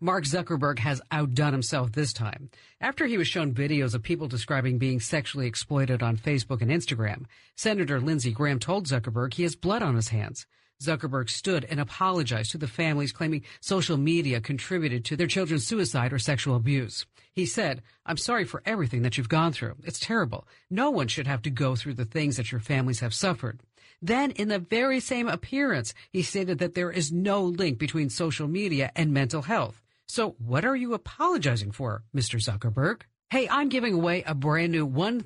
Mark 0.00 0.24
Zuckerberg 0.24 0.78
has 0.78 1.02
outdone 1.10 1.52
himself 1.52 1.92
this 1.92 2.14
time. 2.14 2.48
After 2.80 3.06
he 3.06 3.18
was 3.18 3.28
shown 3.28 3.52
videos 3.52 3.94
of 3.94 4.02
people 4.02 4.26
describing 4.26 4.78
being 4.78 5.00
sexually 5.00 5.46
exploited 5.46 6.02
on 6.02 6.16
Facebook 6.16 6.62
and 6.62 6.70
Instagram, 6.70 7.26
Senator 7.56 8.00
Lindsey 8.00 8.32
Graham 8.32 8.58
told 8.58 8.86
Zuckerberg 8.86 9.34
he 9.34 9.42
has 9.42 9.54
blood 9.54 9.82
on 9.82 9.96
his 9.96 10.08
hands. 10.08 10.46
Zuckerberg 10.82 11.28
stood 11.28 11.64
and 11.64 11.80
apologized 11.80 12.52
to 12.52 12.58
the 12.58 12.68
families 12.68 13.12
claiming 13.12 13.44
social 13.60 13.96
media 13.96 14.40
contributed 14.40 15.04
to 15.04 15.16
their 15.16 15.26
children's 15.26 15.66
suicide 15.66 16.12
or 16.12 16.18
sexual 16.18 16.56
abuse. 16.56 17.06
He 17.32 17.46
said, 17.46 17.82
I'm 18.06 18.16
sorry 18.16 18.44
for 18.44 18.62
everything 18.64 19.02
that 19.02 19.16
you've 19.16 19.28
gone 19.28 19.52
through. 19.52 19.76
It's 19.84 20.00
terrible. 20.00 20.46
No 20.70 20.90
one 20.90 21.08
should 21.08 21.26
have 21.26 21.42
to 21.42 21.50
go 21.50 21.76
through 21.76 21.94
the 21.94 22.04
things 22.04 22.36
that 22.36 22.50
your 22.50 22.60
families 22.60 23.00
have 23.00 23.14
suffered. 23.14 23.60
Then, 24.00 24.30
in 24.32 24.48
the 24.48 24.60
very 24.60 25.00
same 25.00 25.28
appearance, 25.28 25.94
he 26.10 26.22
stated 26.22 26.58
that 26.58 26.74
there 26.74 26.90
is 26.90 27.12
no 27.12 27.42
link 27.42 27.78
between 27.78 28.10
social 28.10 28.46
media 28.46 28.92
and 28.94 29.12
mental 29.12 29.42
health. 29.42 29.82
So, 30.06 30.36
what 30.38 30.64
are 30.64 30.76
you 30.76 30.94
apologizing 30.94 31.72
for, 31.72 32.04
Mr. 32.14 32.40
Zuckerberg? 32.40 33.02
Hey, 33.30 33.46
I'm 33.50 33.68
giving 33.68 33.92
away 33.92 34.22
a 34.22 34.34
brand 34.34 34.72
new 34.72 34.88
$1,000 34.88 35.22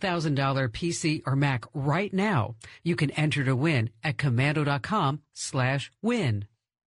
PC 0.71 1.23
or 1.25 1.37
Mac 1.37 1.67
right 1.73 2.13
now. 2.13 2.57
You 2.83 2.97
can 2.97 3.13
enter 3.13 3.45
to 3.45 3.55
win 3.55 3.91
at 4.03 4.17
komando.com 4.17 5.21
slash 5.35 5.89
win. 6.03 6.47